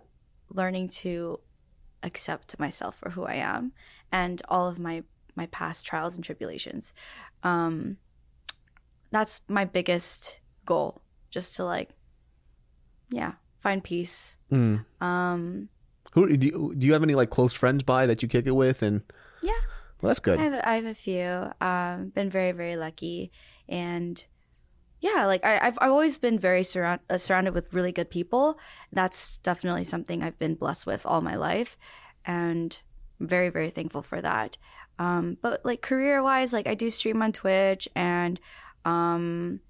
learning 0.54 0.90
to 0.90 1.40
accept 2.04 2.58
myself 2.60 2.96
for 2.98 3.10
who 3.10 3.26
I 3.26 3.36
am 3.36 3.74
and 4.12 4.42
all 4.50 4.68
of 4.68 4.80
my, 4.80 5.04
my 5.36 5.46
past 5.48 5.86
trials 5.86 6.16
and 6.16 6.24
tribulations. 6.24 6.94
Um, 7.44 7.98
that's 9.12 9.42
my 9.48 9.66
biggest 9.66 10.40
goal, 10.66 11.02
just 11.30 11.56
to 11.56 11.66
like, 11.66 11.90
yeah, 13.10 13.34
find 13.62 13.84
peace. 13.84 14.36
Mm. 14.52 14.86
Um, 15.02 15.70
Who 16.14 16.36
do 16.36 16.48
you, 16.48 16.74
do 16.78 16.86
you 16.86 16.94
have 16.94 17.04
any 17.04 17.16
like 17.16 17.30
close 17.30 17.54
friends 17.54 17.84
by 17.84 18.06
that 18.06 18.22
you 18.22 18.28
kick 18.28 18.46
it 18.46 18.52
with? 18.52 18.82
And 18.82 19.02
Yeah. 19.42 19.52
well, 20.02 20.10
that's 20.10 20.20
good. 20.20 20.40
I 20.40 20.44
have, 20.44 20.62
I 20.64 20.76
have 20.76 20.86
a 20.86 20.96
few. 20.96 21.52
Um, 21.60 22.10
been 22.10 22.30
very, 22.30 22.52
very 22.52 22.78
lucky, 22.78 23.32
and 23.68 24.24
yeah, 25.02 25.26
like 25.26 25.46
I, 25.46 25.68
I've, 25.68 25.78
I've 25.82 25.92
always 25.92 26.18
been 26.18 26.40
very 26.40 26.64
uh, 26.76 27.18
surrounded 27.18 27.54
with 27.54 27.74
really 27.74 27.92
good 27.92 28.10
people. 28.10 28.60
That's 28.92 29.38
definitely 29.40 29.86
something 29.86 30.24
I've 30.24 30.40
been 30.40 30.56
blessed 30.56 30.86
with 30.86 31.06
all 31.06 31.22
my 31.22 31.36
life, 31.36 31.78
and 32.26 32.78
I'm 33.20 33.28
very, 33.28 33.50
very 33.50 33.70
thankful 33.70 34.02
for 34.02 34.22
that. 34.22 34.58
Um, 34.98 35.38
but 35.42 35.64
like 35.64 35.82
career 35.82 36.22
wise, 36.22 36.52
like 36.52 36.68
I 36.68 36.76
do 36.76 36.90
stream 36.90 37.22
on 37.22 37.32
Twitch, 37.32 37.88
and 37.96 38.40
um, 38.84 39.62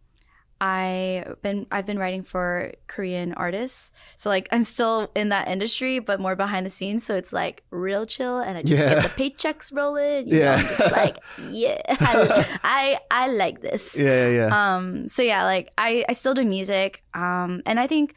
I 0.62 1.26
been 1.42 1.66
I've 1.72 1.86
been 1.86 1.98
writing 1.98 2.24
for 2.24 2.74
Korean 2.88 3.34
artists, 3.34 3.92
so 4.18 4.30
like 4.30 4.48
I'm 4.52 4.64
still 4.64 5.10
in 5.16 5.30
that 5.30 5.48
industry, 5.48 6.00
but 6.00 6.20
more 6.20 6.36
behind 6.36 6.66
the 6.66 6.70
scenes. 6.70 7.06
So 7.06 7.16
it's 7.16 7.32
like 7.32 7.64
real 7.72 8.06
chill, 8.06 8.40
and 8.40 8.58
I 8.58 8.62
just 8.62 8.82
Yeah. 8.82 8.96
get 9.02 9.04
the 9.16 9.24
paychecks 9.30 9.74
rolling. 9.74 10.28
You 10.28 10.40
Yeah. 10.40 10.62
know, 10.80 10.86
like 10.92 11.18
yeah, 11.50 11.82
I, 11.88 12.60
I 12.64 13.00
I 13.10 13.28
like 13.32 13.62
this. 13.62 13.98
yeah, 13.98 14.28
yeah, 14.28 14.48
yeah. 14.50 14.76
Um. 14.76 15.08
So 15.08 15.22
yeah, 15.22 15.46
like 15.46 15.72
I 15.78 16.04
I 16.10 16.14
still 16.14 16.34
do 16.34 16.44
music. 16.44 17.04
Um. 17.14 17.62
And 17.66 17.80
I 17.80 17.88
think. 17.88 18.14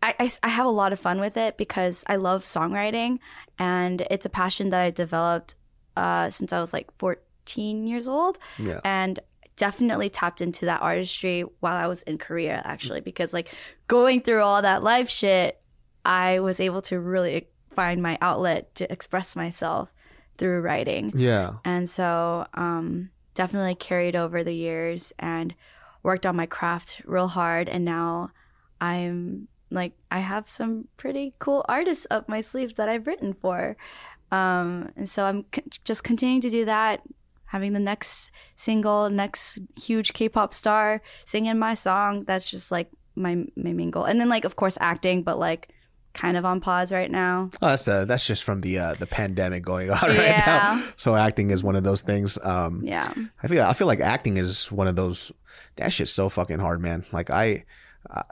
I, 0.00 0.14
I, 0.20 0.30
I 0.44 0.48
have 0.48 0.64
a 0.66 0.70
lot 0.70 0.92
of 0.92 1.00
fun 1.00 1.18
with 1.18 1.36
it 1.36 1.56
because 1.56 2.04
I 2.06 2.14
love 2.14 2.44
songwriting 2.44 3.18
and 3.58 4.00
it's 4.12 4.24
a 4.24 4.28
passion 4.28 4.70
that 4.70 4.80
I 4.80 4.90
developed 4.90 5.56
uh, 5.96 6.30
since 6.30 6.52
I 6.52 6.60
was 6.60 6.72
like 6.72 6.86
14 7.00 7.84
years 7.84 8.06
old 8.06 8.38
yeah. 8.60 8.78
and 8.84 9.18
definitely 9.58 10.08
tapped 10.08 10.40
into 10.40 10.64
that 10.64 10.80
artistry 10.80 11.42
while 11.60 11.76
I 11.76 11.86
was 11.86 12.00
in 12.02 12.16
Korea 12.16 12.62
actually 12.64 13.00
because 13.02 13.34
like 13.34 13.52
going 13.88 14.22
through 14.22 14.40
all 14.42 14.62
that 14.62 14.82
life 14.82 15.10
shit 15.10 15.60
I 16.04 16.38
was 16.38 16.60
able 16.60 16.80
to 16.82 16.98
really 16.98 17.48
find 17.74 18.02
my 18.02 18.16
outlet 18.22 18.74
to 18.76 18.90
express 18.90 19.36
myself 19.36 19.92
through 20.38 20.60
writing. 20.62 21.12
Yeah. 21.14 21.54
and 21.64 21.90
so 21.90 22.46
um 22.54 23.10
definitely 23.34 23.74
carried 23.74 24.16
over 24.16 24.42
the 24.42 24.54
years 24.54 25.12
and 25.18 25.54
worked 26.02 26.24
on 26.24 26.34
my 26.36 26.46
craft 26.46 27.02
real 27.04 27.28
hard. 27.28 27.68
And 27.68 27.84
now 27.84 28.30
I'm 28.80 29.48
like 29.70 29.92
I 30.10 30.20
have 30.20 30.48
some 30.48 30.88
pretty 30.96 31.34
cool 31.38 31.64
artists 31.68 32.06
up 32.10 32.28
my 32.28 32.40
sleeve 32.40 32.76
that 32.76 32.88
I've 32.88 33.06
written 33.06 33.34
for. 33.34 33.76
Um 34.30 34.90
and 34.96 35.08
so 35.08 35.24
I'm 35.24 35.44
c- 35.54 35.62
just 35.84 36.04
continuing 36.04 36.40
to 36.42 36.50
do 36.50 36.64
that 36.64 37.02
having 37.48 37.72
the 37.72 37.80
next 37.80 38.30
single 38.54 39.10
next 39.10 39.58
huge 39.76 40.12
K-pop 40.12 40.54
star 40.54 41.02
singing 41.24 41.58
my 41.58 41.74
song 41.74 42.24
that's 42.26 42.48
just 42.48 42.70
like 42.70 42.88
my 43.16 43.44
my 43.56 43.72
main 43.72 43.90
goal 43.90 44.04
and 44.04 44.20
then 44.20 44.28
like 44.28 44.44
of 44.44 44.54
course 44.56 44.78
acting 44.80 45.22
but 45.22 45.38
like 45.38 45.70
kind 46.14 46.36
of 46.36 46.44
on 46.44 46.60
pause 46.60 46.90
right 46.92 47.10
now 47.10 47.50
Oh, 47.62 47.68
that's 47.68 47.84
the 47.84 48.04
that's 48.04 48.26
just 48.26 48.42
from 48.42 48.60
the 48.60 48.78
uh, 48.78 48.94
the 48.94 49.06
pandemic 49.06 49.62
going 49.62 49.90
on 49.98 49.98
right 50.02 50.42
now. 50.46 50.82
So 50.96 51.14
acting 51.14 51.50
is 51.50 51.62
one 51.62 51.76
of 51.76 51.84
those 51.84 52.00
things. 52.00 52.38
Um, 52.42 52.82
yeah 52.84 53.12
I 53.42 53.46
feel 53.48 53.62
I 53.62 53.72
feel 53.72 53.86
like 53.86 54.00
acting 54.00 54.36
is 54.36 54.70
one 54.72 54.88
of 54.88 54.96
those. 54.96 55.30
That 55.76 55.92
shit's 55.92 56.10
so 56.12 56.28
fucking 56.28 56.58
hard, 56.58 56.80
man. 56.80 57.04
Like 57.12 57.30
I, 57.30 57.64
uh, 58.10 58.22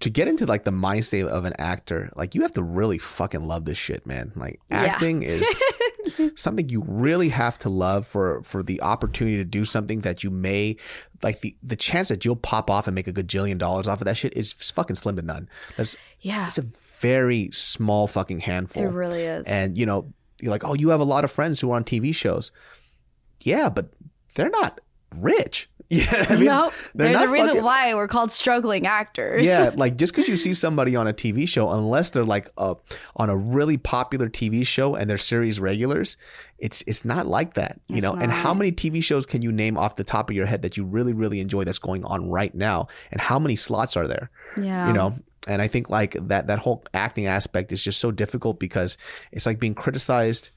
to 0.00 0.10
get 0.10 0.26
into 0.26 0.46
like 0.46 0.64
the 0.64 0.72
mind 0.72 1.04
state 1.04 1.26
of 1.26 1.44
an 1.44 1.52
actor, 1.58 2.10
like 2.16 2.34
you 2.34 2.42
have 2.42 2.52
to 2.54 2.62
really 2.62 2.98
fucking 2.98 3.46
love 3.46 3.64
this 3.66 3.78
shit, 3.78 4.04
man. 4.06 4.32
Like 4.34 4.58
Yeah. 4.68 4.78
acting 4.84 5.22
is 5.22 5.46
something 6.36 6.68
you 6.68 6.84
really 6.86 7.28
have 7.28 7.58
to 7.60 7.68
love 7.68 8.06
for 8.06 8.42
for 8.42 8.62
the 8.62 8.80
opportunity 8.82 9.36
to 9.36 9.44
do 9.44 9.64
something 9.64 10.00
that 10.02 10.22
you 10.24 10.30
may 10.30 10.76
like 11.22 11.40
the 11.40 11.56
the 11.62 11.76
chance 11.76 12.08
that 12.08 12.24
you'll 12.24 12.36
pop 12.36 12.70
off 12.70 12.86
and 12.86 12.94
make 12.94 13.08
a 13.08 13.12
gajillion 13.12 13.58
dollars 13.58 13.88
off 13.88 14.00
of 14.00 14.04
that 14.04 14.16
shit 14.16 14.36
is 14.36 14.52
fucking 14.52 14.96
slim 14.96 15.16
to 15.16 15.22
none. 15.22 15.48
That's 15.76 15.96
Yeah. 16.20 16.46
it's 16.48 16.58
a 16.58 16.66
very 17.00 17.50
small 17.52 18.06
fucking 18.06 18.40
handful. 18.40 18.82
It 18.82 18.90
really 18.92 19.22
is. 19.22 19.46
And 19.46 19.76
you 19.76 19.86
know, 19.86 20.12
you're 20.40 20.50
like, 20.50 20.64
oh, 20.64 20.74
you 20.74 20.90
have 20.90 21.00
a 21.00 21.04
lot 21.04 21.24
of 21.24 21.30
friends 21.30 21.60
who 21.60 21.70
are 21.72 21.76
on 21.76 21.84
TV 21.84 22.14
shows. 22.14 22.50
Yeah, 23.40 23.68
but 23.68 23.90
they're 24.34 24.50
not 24.50 24.80
rich. 25.16 25.68
Yeah, 25.88 26.26
I 26.30 26.34
mean, 26.36 26.44
no, 26.46 26.72
there's 26.94 27.20
a 27.20 27.24
not 27.26 27.32
reason 27.32 27.48
fucking- 27.48 27.64
why 27.64 27.94
we're 27.94 28.08
called 28.08 28.32
struggling 28.32 28.86
actors. 28.86 29.46
Yeah, 29.46 29.70
like 29.76 29.96
just 29.96 30.14
because 30.14 30.28
you 30.28 30.36
see 30.36 30.54
somebody 30.54 30.96
on 30.96 31.06
a 31.06 31.12
TV 31.12 31.48
show, 31.48 31.70
unless 31.70 32.10
they're 32.10 32.24
like 32.24 32.50
uh, 32.58 32.74
on 33.16 33.30
a 33.30 33.36
really 33.36 33.76
popular 33.76 34.28
TV 34.28 34.66
show 34.66 34.94
and 34.94 35.08
they're 35.08 35.18
series 35.18 35.60
regulars, 35.60 36.16
it's 36.58 36.82
it's 36.86 37.04
not 37.04 37.26
like 37.26 37.54
that, 37.54 37.80
you 37.88 37.96
It's 37.96 38.02
know. 38.02 38.14
And 38.14 38.32
how 38.32 38.52
many 38.54 38.72
TV 38.72 39.02
shows 39.02 39.26
can 39.26 39.42
you 39.42 39.52
name 39.52 39.76
off 39.78 39.96
the 39.96 40.04
top 40.04 40.28
of 40.30 40.36
your 40.36 40.46
head 40.46 40.62
that 40.62 40.76
you 40.76 40.84
really 40.84 41.12
really 41.12 41.40
enjoy 41.40 41.64
that's 41.64 41.78
going 41.78 42.04
on 42.04 42.28
right 42.28 42.54
now? 42.54 42.88
And 43.12 43.20
how 43.20 43.38
many 43.38 43.56
slots 43.56 43.96
are 43.96 44.08
there? 44.08 44.30
yeah. 44.56 44.86
you 44.88 44.92
know 44.94 45.14
and 45.46 45.60
i 45.60 45.68
think 45.68 45.90
like 45.90 46.16
that 46.28 46.46
that 46.46 46.58
whole 46.58 46.82
acting 46.94 47.26
aspect 47.26 47.72
is 47.72 47.84
just 47.84 48.00
so 48.00 48.10
difficult 48.10 48.58
because 48.58 48.96
it's 49.32 49.44
like 49.44 49.60
being 49.60 49.74
criticized 49.74 50.50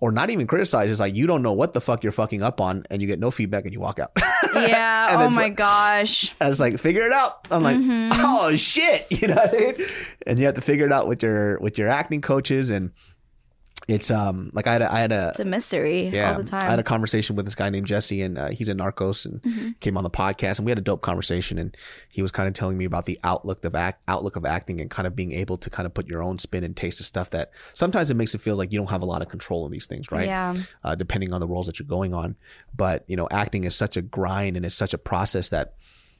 or 0.00 0.12
not 0.12 0.28
even 0.30 0.46
criticize 0.46 0.90
it's 0.90 1.00
like 1.00 1.14
you 1.14 1.26
don't 1.26 1.42
know 1.42 1.52
what 1.52 1.72
the 1.74 1.80
fuck 1.80 2.02
you're 2.02 2.12
fucking 2.12 2.42
up 2.42 2.60
on 2.60 2.84
and 2.90 3.00
you 3.00 3.08
get 3.08 3.18
no 3.18 3.30
feedback 3.30 3.64
and 3.64 3.72
you 3.72 3.80
walk 3.80 3.98
out 3.98 4.10
Yeah. 4.54 5.08
Oh 5.10 5.30
my 5.30 5.42
like- 5.44 5.56
gosh. 5.56 6.34
and 6.40 6.50
it's 6.50 6.60
like 6.60 6.78
figure 6.78 7.06
it 7.06 7.12
out 7.12 7.46
i'm 7.50 7.62
like 7.62 7.76
Mhm. 7.78 8.10
oh 8.14 8.56
shit 8.56 9.06
you 9.10 9.28
know 9.28 9.34
what 9.36 9.54
I 9.54 9.58
mean? 9.58 9.74
and 10.26 10.38
you 10.38 10.46
have 10.46 10.54
to 10.56 10.60
figure 10.60 10.86
it 10.86 10.92
out 10.92 11.08
with 11.08 11.22
your 11.22 11.58
with 11.60 11.78
your 11.78 11.88
acting 11.88 12.20
coaches 12.20 12.70
and 12.70 12.92
it's 13.88 14.10
um 14.10 14.50
like 14.52 14.66
i 14.66 14.72
had 14.72 14.82
a, 14.82 14.92
i 14.92 14.98
had 15.00 15.12
a 15.12 15.28
It's 15.30 15.38
a 15.40 15.44
mystery 15.44 16.08
yeah, 16.08 16.32
all 16.32 16.42
the 16.42 16.48
time. 16.48 16.62
I 16.62 16.70
had 16.70 16.78
a 16.80 16.82
conversation 16.82 17.36
with 17.36 17.44
this 17.44 17.54
guy 17.54 17.70
named 17.70 17.86
Jesse, 17.86 18.20
and 18.22 18.36
uh, 18.36 18.48
he's 18.48 18.68
in 18.68 18.78
Narcos, 18.78 19.24
and 19.26 19.40
Mhm. 19.42 19.78
came 19.80 19.96
on 19.96 20.02
the 20.02 20.10
podcast, 20.10 20.58
and 20.58 20.66
we 20.66 20.70
had 20.72 20.78
a 20.78 20.82
dope 20.82 21.02
conversation. 21.02 21.56
And 21.58 21.76
he 22.08 22.20
was 22.20 22.32
kind 22.32 22.48
of 22.48 22.54
telling 22.54 22.76
me 22.76 22.84
about 22.84 23.06
the 23.06 23.20
outlook 23.22 23.64
of 23.64 23.74
act, 23.76 24.02
outlook 24.08 24.34
of 24.34 24.44
acting, 24.44 24.80
and 24.80 24.90
kind 24.90 25.06
of 25.06 25.14
being 25.14 25.30
able 25.32 25.56
to 25.58 25.70
kind 25.70 25.86
of 25.86 25.94
put 25.94 26.08
your 26.08 26.20
own 26.22 26.38
spin 26.38 26.64
and 26.64 26.76
taste 26.76 26.98
of 26.98 27.06
stuff 27.06 27.30
that 27.30 27.50
sometimes 27.74 28.10
it 28.10 28.14
makes 28.14 28.34
it 28.34 28.40
feel 28.40 28.56
like 28.56 28.72
you 28.72 28.78
don't 28.78 28.90
have 28.90 29.02
a 29.02 29.06
lot 29.06 29.22
of 29.22 29.28
control 29.28 29.64
of 29.64 29.70
these 29.70 29.86
things, 29.86 30.10
right? 30.10 30.26
Yeah. 30.26 30.56
Uh, 30.82 30.94
depending 30.96 31.32
on 31.32 31.40
the 31.40 31.46
roles 31.46 31.66
that 31.66 31.78
you're 31.78 31.86
going 31.86 32.12
on, 32.12 32.34
but 32.76 33.04
you 33.06 33.16
know, 33.16 33.28
acting 33.30 33.62
is 33.64 33.76
such 33.76 33.96
a 33.96 34.02
grind 34.02 34.56
and 34.56 34.66
it's 34.66 34.74
such 34.74 34.94
a 34.94 34.98
process 34.98 35.48
that. 35.50 35.74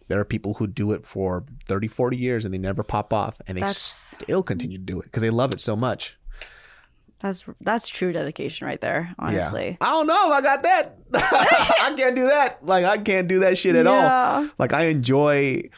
There 0.08 0.20
are 0.20 0.24
people 0.24 0.54
who 0.54 0.68
do 0.68 0.92
it 0.92 1.04
for 1.04 1.44
30, 1.66 1.88
40 1.88 2.16
years 2.16 2.44
and 2.44 2.54
they 2.54 2.58
never 2.58 2.84
pop 2.84 3.12
off 3.12 3.40
and 3.48 3.56
they 3.56 3.60
That's- 3.62 3.76
still 3.76 4.44
continue 4.44 4.78
to 4.78 4.84
do 4.84 5.00
it 5.00 5.06
because 5.06 5.20
they 5.20 5.30
love 5.30 5.52
it 5.52 5.60
so 5.60 5.74
much. 5.74 6.16
That's 7.26 7.44
that's 7.60 7.88
true 7.88 8.12
dedication 8.12 8.66
right 8.66 8.80
there, 8.80 9.14
honestly. 9.18 9.76
Yeah. 9.80 9.86
I 9.88 9.90
don't 9.92 10.06
know 10.06 10.26
if 10.26 10.32
I 10.32 10.40
got 10.40 10.62
that. 10.62 10.98
I 11.14 11.94
can't 11.96 12.16
do 12.16 12.26
that. 12.26 12.64
Like 12.64 12.84
I 12.84 12.98
can't 12.98 13.28
do 13.28 13.40
that 13.40 13.58
shit 13.58 13.74
at 13.76 13.86
all. 13.86 14.48
Like 14.58 14.72
I 14.72 14.86
enjoy 14.86 15.70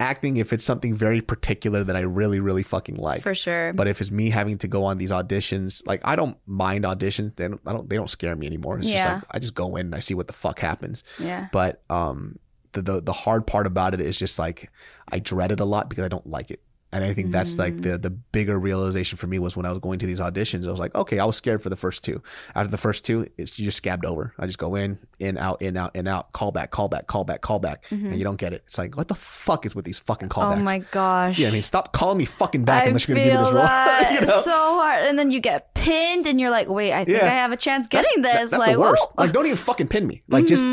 acting 0.00 0.36
if 0.36 0.52
it's 0.52 0.62
something 0.62 0.94
very 0.94 1.20
particular 1.20 1.82
that 1.82 1.96
I 1.96 2.00
really, 2.00 2.38
really 2.38 2.62
fucking 2.62 2.96
like. 2.96 3.22
For 3.22 3.34
sure. 3.34 3.72
But 3.72 3.88
if 3.88 4.00
it's 4.00 4.10
me 4.12 4.30
having 4.30 4.56
to 4.58 4.68
go 4.68 4.84
on 4.84 4.98
these 4.98 5.10
auditions, 5.10 5.84
like 5.86 6.00
I 6.04 6.14
don't 6.14 6.36
mind 6.46 6.84
auditions. 6.84 7.34
They 7.36 7.48
don't, 7.48 7.60
I 7.66 7.72
don't 7.72 7.88
they 7.90 7.96
don't 7.96 8.10
scare 8.10 8.36
me 8.36 8.46
anymore. 8.46 8.78
It's 8.78 8.86
just 8.86 8.96
Yeah. 9.04 9.14
like 9.16 9.24
I 9.32 9.38
just 9.40 9.54
go 9.54 9.74
in 9.76 9.86
and 9.86 9.94
I 9.94 9.98
see 10.00 10.14
what 10.14 10.26
the 10.28 10.32
fuck 10.32 10.58
happens. 10.60 11.02
yeah. 11.18 11.48
But 11.52 11.82
um 11.90 12.38
the, 12.72 12.82
the 12.82 13.00
the 13.02 13.12
hard 13.12 13.46
part 13.46 13.66
about 13.66 13.94
it 13.94 14.00
is 14.00 14.16
just 14.16 14.38
like 14.38 14.70
I 15.10 15.18
dread 15.18 15.50
it 15.52 15.58
a 15.60 15.64
lot 15.64 15.88
because 15.88 16.04
I 16.04 16.08
don't 16.08 16.26
like 16.26 16.50
it. 16.50 16.60
And 16.90 17.04
I 17.04 17.12
think 17.12 17.30
that's 17.32 17.58
like 17.58 17.74
Mm. 17.74 17.82
the 17.82 17.98
the 17.98 18.10
bigger 18.10 18.58
realization 18.58 19.18
for 19.18 19.26
me 19.26 19.38
was 19.38 19.54
when 19.56 19.66
I 19.66 19.70
was 19.70 19.78
going 19.78 19.98
to 19.98 20.06
these 20.06 20.20
auditions. 20.20 20.66
I 20.66 20.70
was 20.70 20.80
like, 20.80 20.94
okay, 20.94 21.18
I 21.18 21.24
was 21.26 21.36
scared 21.36 21.62
for 21.62 21.68
the 21.68 21.76
first 21.76 22.02
two. 22.02 22.22
After 22.54 22.70
the 22.70 22.78
first 22.78 23.04
two, 23.04 23.26
it's 23.36 23.58
you 23.58 23.64
just 23.66 23.76
scabbed 23.76 24.06
over. 24.06 24.32
I 24.38 24.46
just 24.46 24.58
go 24.58 24.74
in, 24.74 24.98
in, 25.18 25.36
out, 25.36 25.60
in, 25.60 25.76
out, 25.76 25.94
in, 25.94 26.08
out, 26.08 26.32
call 26.32 26.50
back, 26.50 26.70
call 26.70 26.88
back, 26.88 27.06
call 27.06 27.24
back, 27.24 27.42
call 27.42 27.58
back, 27.58 27.84
and 27.90 28.16
you 28.16 28.24
don't 28.24 28.38
get 28.38 28.54
it. 28.54 28.62
It's 28.66 28.78
like, 28.78 28.96
what 28.96 29.08
the 29.08 29.14
fuck 29.14 29.66
is 29.66 29.74
with 29.74 29.84
these 29.84 29.98
fucking 29.98 30.30
Mm-hmm. 30.30 30.60
Oh 30.60 30.64
my 30.64 30.78
gosh. 30.90 31.38
Yeah, 31.38 31.48
I 31.48 31.50
mean, 31.50 31.60
stop 31.62 31.92
calling 31.92 32.16
me 32.16 32.24
fucking 32.24 32.64
back 32.64 32.84
I 32.84 32.86
unless 32.86 33.06
you're 33.06 33.16
gonna 33.16 33.28
give 33.28 33.38
me 33.38 33.44
this 33.44 33.52
role. 33.52 33.64
you 34.14 34.20
know? 34.26 34.34
It's 34.36 34.44
so 34.44 34.50
hard. 34.80 35.04
And 35.06 35.18
then 35.18 35.30
you 35.30 35.40
get 35.40 35.74
pinned 35.74 36.26
and 36.26 36.40
you're 36.40 36.50
like, 36.50 36.68
wait, 36.68 36.92
I 36.94 37.04
think 37.04 37.18
Yeah. 37.18 37.26
I 37.26 37.30
have 37.30 37.52
a 37.52 37.56
chance 37.56 37.86
That's- 37.86 38.06
getting 38.08 38.22
that- 38.22 38.40
this. 38.42 38.50
that's 38.52 38.62
like, 38.62 38.72
the 38.72 38.80
worst. 38.80 39.06
whoa. 39.14 39.24
Like, 39.24 39.32
don't 39.32 39.44
even 39.46 39.58
fucking 39.58 39.88
pin 39.88 40.06
me. 40.06 40.22
Like, 40.28 40.46
just 40.46 40.64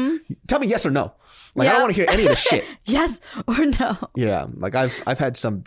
tell 0.47 0.59
me 0.59 0.68
yes 0.68 0.86
or 0.86 0.91
no. 0.91 1.11
Like, 1.56 1.70
I 1.70 1.72
don't 1.72 1.84
want 1.84 1.95
to 1.95 2.01
hear 2.01 2.10
any 2.10 2.24
of 2.24 2.30
this 2.30 2.39
shit. 2.39 2.66
yes 2.86 3.22
or 3.47 3.66
no. 3.66 3.97
Yeah, 4.16 4.47
like 4.56 4.76
I've 4.76 4.93
I've 5.08 5.20
had 5.20 5.38
some. 5.38 5.64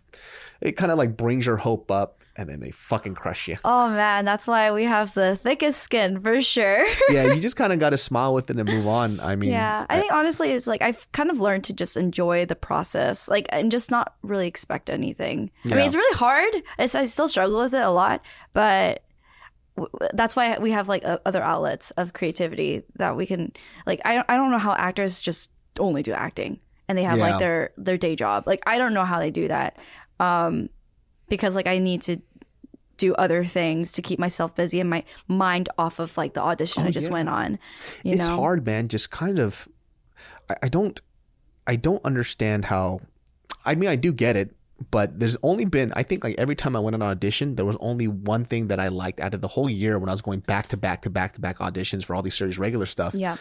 It 0.60 0.72
kind 0.72 0.90
of 0.90 0.98
like 0.98 1.16
brings 1.16 1.46
your 1.46 1.56
hope 1.56 1.90
up, 1.90 2.18
and 2.38 2.48
then 2.48 2.60
they 2.60 2.70
fucking 2.70 3.14
crush 3.14 3.48
you. 3.48 3.56
Oh 3.64 3.88
man, 3.88 4.24
that's 4.24 4.46
why 4.46 4.70
we 4.70 4.84
have 4.84 5.12
the 5.14 5.36
thickest 5.36 5.82
skin 5.82 6.20
for 6.20 6.40
sure. 6.40 6.86
yeah, 7.08 7.32
you 7.32 7.40
just 7.40 7.56
kind 7.56 7.72
of 7.72 7.78
got 7.80 7.90
to 7.90 7.98
smile 7.98 8.32
with 8.32 8.48
it 8.48 8.58
and 8.58 8.68
move 8.68 8.86
on. 8.86 9.18
I 9.20 9.34
mean, 9.34 9.50
yeah, 9.50 9.86
I 9.88 9.98
think 9.98 10.12
honestly, 10.12 10.52
it's 10.52 10.66
like 10.66 10.80
I've 10.80 11.10
kind 11.12 11.30
of 11.30 11.40
learned 11.40 11.64
to 11.64 11.72
just 11.72 11.96
enjoy 11.96 12.46
the 12.46 12.54
process, 12.54 13.28
like, 13.28 13.46
and 13.50 13.70
just 13.70 13.90
not 13.90 14.14
really 14.22 14.46
expect 14.46 14.88
anything. 14.88 15.50
I 15.64 15.74
mean, 15.74 15.86
it's 15.86 15.96
really 15.96 16.16
hard. 16.16 16.54
It's, 16.78 16.94
I 16.94 17.06
still 17.06 17.28
struggle 17.28 17.60
with 17.60 17.74
it 17.74 17.82
a 17.82 17.90
lot, 17.90 18.22
but 18.52 19.02
that's 20.12 20.36
why 20.36 20.58
we 20.58 20.70
have 20.72 20.88
like 20.88 21.02
other 21.04 21.42
outlets 21.42 21.90
of 21.92 22.12
creativity 22.12 22.82
that 22.96 23.16
we 23.16 23.26
can 23.26 23.52
like. 23.86 24.00
I 24.04 24.24
I 24.28 24.36
don't 24.36 24.50
know 24.50 24.58
how 24.58 24.74
actors 24.74 25.20
just 25.20 25.50
only 25.78 26.02
do 26.02 26.12
acting 26.12 26.60
and 26.88 26.96
they 26.98 27.02
have 27.04 27.18
Yeah. 27.18 27.30
like 27.30 27.38
their 27.38 27.70
their 27.76 27.98
day 27.98 28.16
job. 28.16 28.44
Like 28.46 28.62
I 28.66 28.78
don't 28.78 28.94
know 28.94 29.04
how 29.04 29.18
they 29.18 29.30
do 29.30 29.48
that, 29.48 29.76
um, 30.20 30.68
because 31.28 31.54
like 31.54 31.66
I 31.66 31.78
need 31.78 32.02
to 32.02 32.20
do 32.96 33.14
other 33.14 33.44
things 33.44 33.92
to 33.92 34.02
keep 34.02 34.18
myself 34.18 34.54
busy 34.56 34.80
and 34.80 34.90
my 34.90 35.04
mind 35.28 35.68
off 35.78 36.00
of 36.00 36.16
like 36.16 36.34
the 36.34 36.40
audition 36.42 36.82
Oh, 36.82 36.86
I 36.86 36.90
just 36.90 37.06
yeah. 37.06 37.12
went 37.12 37.28
on. 37.28 37.58
You 38.02 38.14
it's 38.14 38.26
know? 38.26 38.36
hard, 38.36 38.66
man. 38.66 38.88
Just 38.88 39.12
kind 39.12 39.38
of, 39.38 39.68
I, 40.50 40.56
I 40.64 40.68
don't, 40.68 41.00
I 41.66 41.76
don't 41.76 42.04
understand 42.04 42.64
how. 42.64 43.00
I 43.64 43.76
mean, 43.76 43.88
I 43.88 43.94
do 43.94 44.12
get 44.12 44.34
it, 44.34 44.50
but 44.90 45.20
there's 45.20 45.36
only 45.44 45.64
been, 45.64 45.92
I 45.94 46.02
think, 46.02 46.24
like 46.24 46.34
every 46.38 46.56
time 46.56 46.74
I 46.74 46.80
went 46.80 46.94
on 46.94 47.02
an 47.02 47.08
audition, 47.08 47.54
there 47.54 47.64
was 47.64 47.76
only 47.78 48.08
one 48.08 48.44
thing 48.44 48.66
that 48.66 48.80
I 48.80 48.88
liked 48.88 49.20
out 49.20 49.32
of 49.32 49.42
the 49.42 49.48
whole 49.48 49.70
year 49.70 49.96
when 50.00 50.08
I 50.08 50.12
was 50.12 50.22
going 50.22 50.40
back 50.40 50.66
to 50.68 50.76
back 50.76 51.02
to 51.02 51.10
back 51.10 51.34
to 51.34 51.40
back 51.40 51.58
auditions 51.58 52.04
for 52.04 52.16
all 52.16 52.22
these 52.22 52.34
series 52.34 52.58
regular 52.58 52.86
stuff. 52.86 53.14
Yeah. 53.14 53.36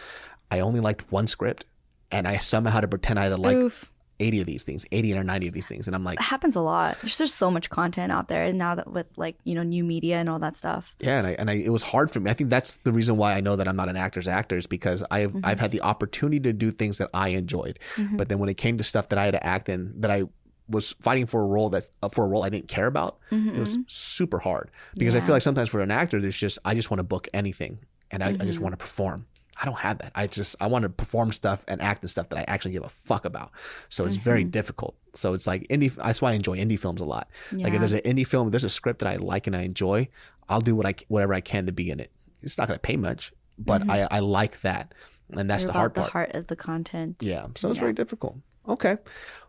I 0.52 0.60
only 0.60 0.78
liked 0.78 1.10
one 1.10 1.26
script, 1.26 1.64
and 2.10 2.26
I 2.28 2.36
somehow 2.36 2.70
had 2.72 2.80
to 2.82 2.88
pretend 2.88 3.18
I 3.18 3.24
had 3.24 3.28
to 3.30 3.36
like 3.36 3.56
Oof. 3.56 3.90
80 4.20 4.40
of 4.40 4.46
these 4.46 4.64
things, 4.64 4.84
80 4.90 5.16
or 5.16 5.22
90 5.22 5.46
of 5.48 5.54
these 5.54 5.66
things, 5.66 5.86
and 5.86 5.94
I'm 5.94 6.02
like. 6.02 6.18
It 6.18 6.24
happens 6.24 6.56
a 6.56 6.60
lot. 6.60 6.98
There's 7.00 7.16
just 7.18 7.36
so 7.36 7.50
much 7.52 7.70
content 7.70 8.10
out 8.10 8.26
there 8.26 8.42
and 8.44 8.58
now 8.58 8.74
that 8.74 8.90
with 8.90 9.16
like, 9.16 9.36
you 9.44 9.54
know, 9.54 9.62
new 9.62 9.84
media 9.84 10.16
and 10.16 10.28
all 10.28 10.40
that 10.40 10.56
stuff. 10.56 10.96
Yeah, 10.98 11.18
and 11.18 11.26
I, 11.28 11.30
and 11.38 11.48
I, 11.48 11.54
it 11.54 11.68
was 11.70 11.84
hard 11.84 12.10
for 12.10 12.18
me. 12.18 12.28
I 12.28 12.34
think 12.34 12.50
that's 12.50 12.78
the 12.78 12.92
reason 12.92 13.16
why 13.16 13.34
I 13.34 13.40
know 13.40 13.54
that 13.54 13.68
I'm 13.68 13.76
not 13.76 13.88
an 13.88 13.96
actor's 13.96 14.26
actor 14.26 14.56
is 14.56 14.66
because 14.66 15.04
I've 15.10 15.30
Mm-hmm. 15.30 15.40
I've 15.44 15.60
had 15.60 15.70
the 15.70 15.82
opportunity 15.82 16.40
to 16.40 16.52
do 16.52 16.72
things 16.72 16.98
that 16.98 17.10
I 17.14 17.28
enjoyed, 17.28 17.78
but 18.16 18.28
then 18.28 18.38
when 18.40 18.48
it 18.48 18.56
came 18.56 18.76
to 18.78 18.84
stuff 18.84 19.08
that 19.10 19.18
I 19.20 19.24
had 19.26 19.32
to 19.34 19.46
act 19.46 19.68
in, 19.68 20.00
that 20.00 20.10
I 20.10 20.24
was 20.68 20.92
fighting 21.00 21.26
for 21.26 21.40
a 21.40 21.46
role 21.46 21.70
that 21.70 21.88
uh, 22.02 22.08
for 22.08 22.24
a 22.24 22.28
role 22.28 22.42
I 22.42 22.48
didn't 22.50 22.68
care 22.68 22.86
about, 22.88 23.18
it 23.30 23.58
was 23.58 23.78
super 23.86 24.38
hard 24.40 24.70
because 24.96 25.14
I 25.14 25.18
Mm-hmm. 25.18 25.26
Feel 25.28 25.34
like 25.36 25.42
sometimes 25.42 25.68
for 25.68 25.80
an 25.80 25.90
actor, 25.92 26.20
there's 26.20 26.36
just 26.36 26.58
I 26.64 26.74
just 26.74 26.90
want 26.90 26.98
to 26.98 27.04
book 27.04 27.28
anything 27.32 27.78
and 28.10 28.22
I, 28.24 28.30
I 28.30 28.32
Mm-hmm. 28.32 28.44
just 28.46 28.60
want 28.60 28.72
to 28.72 28.76
perform. 28.78 29.26
I 29.60 29.64
don't 29.64 29.78
have 29.78 29.98
that. 29.98 30.12
I 30.14 30.26
just 30.28 30.54
I 30.60 30.66
want 30.68 30.84
to 30.84 30.88
perform 30.88 31.32
stuff 31.32 31.64
and 31.66 31.80
act 31.82 32.02
in 32.02 32.08
stuff 32.08 32.28
that 32.28 32.38
I 32.38 32.44
actually 32.46 32.72
give 32.72 32.84
a 32.84 32.88
fuck 33.04 33.24
about. 33.24 33.50
So 33.88 34.04
it's 34.06 34.16
very 34.16 34.42
Mm-hmm. 34.42 34.50
difficult. 34.50 34.94
So 35.14 35.34
it's 35.34 35.46
like 35.46 35.66
indie. 35.68 35.92
That's 35.94 36.22
why 36.22 36.30
I 36.30 36.34
enjoy 36.34 36.58
indie 36.58 36.78
films 36.78 37.00
a 37.00 37.04
lot. 37.04 37.28
Like 37.52 37.72
if 37.72 37.78
there's 37.80 37.92
an 37.92 38.00
indie 38.00 38.26
film, 38.26 38.48
if 38.48 38.52
there's 38.52 38.64
a 38.64 38.68
script 38.70 39.00
that 39.00 39.08
I 39.08 39.16
like 39.16 39.46
and 39.48 39.56
I 39.56 39.62
enjoy, 39.62 40.08
I'll 40.48 40.60
do 40.60 40.76
what 40.76 40.86
I 40.86 40.94
whatever 41.08 41.34
I 41.34 41.40
can 41.40 41.66
to 41.66 41.72
be 41.72 41.90
in 41.90 41.98
it. 42.00 42.10
It's 42.42 42.56
not 42.56 42.68
gonna 42.68 42.78
pay 42.78 42.96
much, 42.96 43.32
but 43.58 43.88
I 43.90 44.06
I 44.10 44.20
like 44.20 44.60
that, 44.62 44.94
and 45.30 45.50
that's 45.50 45.64
You're 45.64 45.72
the 45.72 45.78
hard 45.78 45.94
the 45.94 46.02
heart 46.04 46.34
of 46.34 46.46
the 46.46 46.56
content. 46.56 47.16
Yeah, 47.20 47.46
so 47.56 47.68
it's 47.70 47.78
Yeah. 47.78 47.80
very 47.80 47.92
difficult. 47.94 48.36
Okay, 48.68 48.98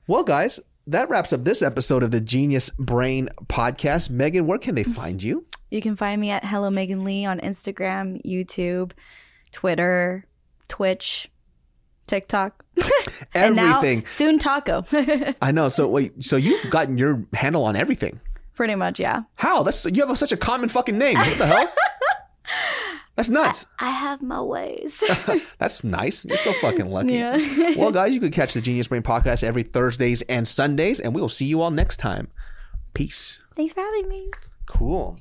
well, 0.07 0.24
guys, 0.24 0.60
that 0.88 1.07
wraps 1.10 1.34
up 1.34 1.43
this 1.43 1.62
episode 1.62 2.01
of 2.01 2.10
the 2.10 2.22
Genius 2.22 2.72
Brain 2.80 3.30
Podcast. 3.45 4.10
Megan, 4.10 4.47
where 4.47 4.57
can 4.57 4.74
they 4.74 4.84
find 4.84 5.22
you? 5.22 5.45
You 5.70 5.82
can 5.82 5.95
find 5.95 6.20
me 6.20 6.32
at 6.32 6.43
Hello 6.45 6.72
Megan 6.72 7.03
Lee 7.03 7.26
on 7.26 7.39
Instagram, 7.41 8.24
YouTube, 8.26 8.91
Twitter, 9.52 10.26
Twitch, 10.68 11.30
TikTok. 12.08 12.66
and 13.34 13.56
now 13.56 13.78
Everything. 13.78 14.06
soon 14.06 14.39
Taco. 14.39 14.86
I 15.41 15.52
know. 15.52 15.70
So 15.70 15.88
wait, 15.88 16.24
so 16.24 16.36
you've 16.36 16.70
gotten 16.70 16.97
your 16.97 17.24
handle 17.34 17.64
on 17.66 17.76
everything. 17.76 18.20
Pretty 18.56 18.76
much, 18.76 19.00
yeah. 19.00 19.24
How? 19.36 19.64
That's 19.64 19.86
you 19.86 20.06
have 20.06 20.18
such 20.18 20.32
a 20.32 20.38
common 20.38 20.70
fucking 20.70 20.97
name. 20.97 21.16
What 21.18 21.38
the 21.38 21.47
hell? 21.47 21.74
That's 23.16 23.30
nuts. 23.30 23.66
I 23.80 23.89
have 23.89 24.22
my 24.22 24.41
ways. 24.41 25.04
That's 25.58 25.84
nice. 25.84 26.24
You're 26.24 26.38
so 26.38 26.54
fucking 26.54 26.89
lucky. 26.89 27.16
yeah. 27.16 27.38
well, 27.76 27.91
guys, 27.91 28.14
you 28.14 28.22
can 28.22 28.32
catch 28.32 28.54
the 28.54 28.62
Genius 28.62 28.88
Brain 28.88 29.02
podcast 29.02 29.43
every 29.43 29.64
Thursdays 29.64 30.22
and 30.24 30.47
Sundays, 30.47 31.02
and 31.02 31.14
we 31.14 31.20
will 31.22 31.28
see 31.28 31.45
you 31.45 31.62
all 31.62 31.70
next 31.70 31.97
time. 31.97 32.30
Peace. 32.93 33.39
Thanks 33.56 33.74
for 33.74 33.82
having 33.82 34.08
me. 34.08 34.32
Cool. 34.68 35.18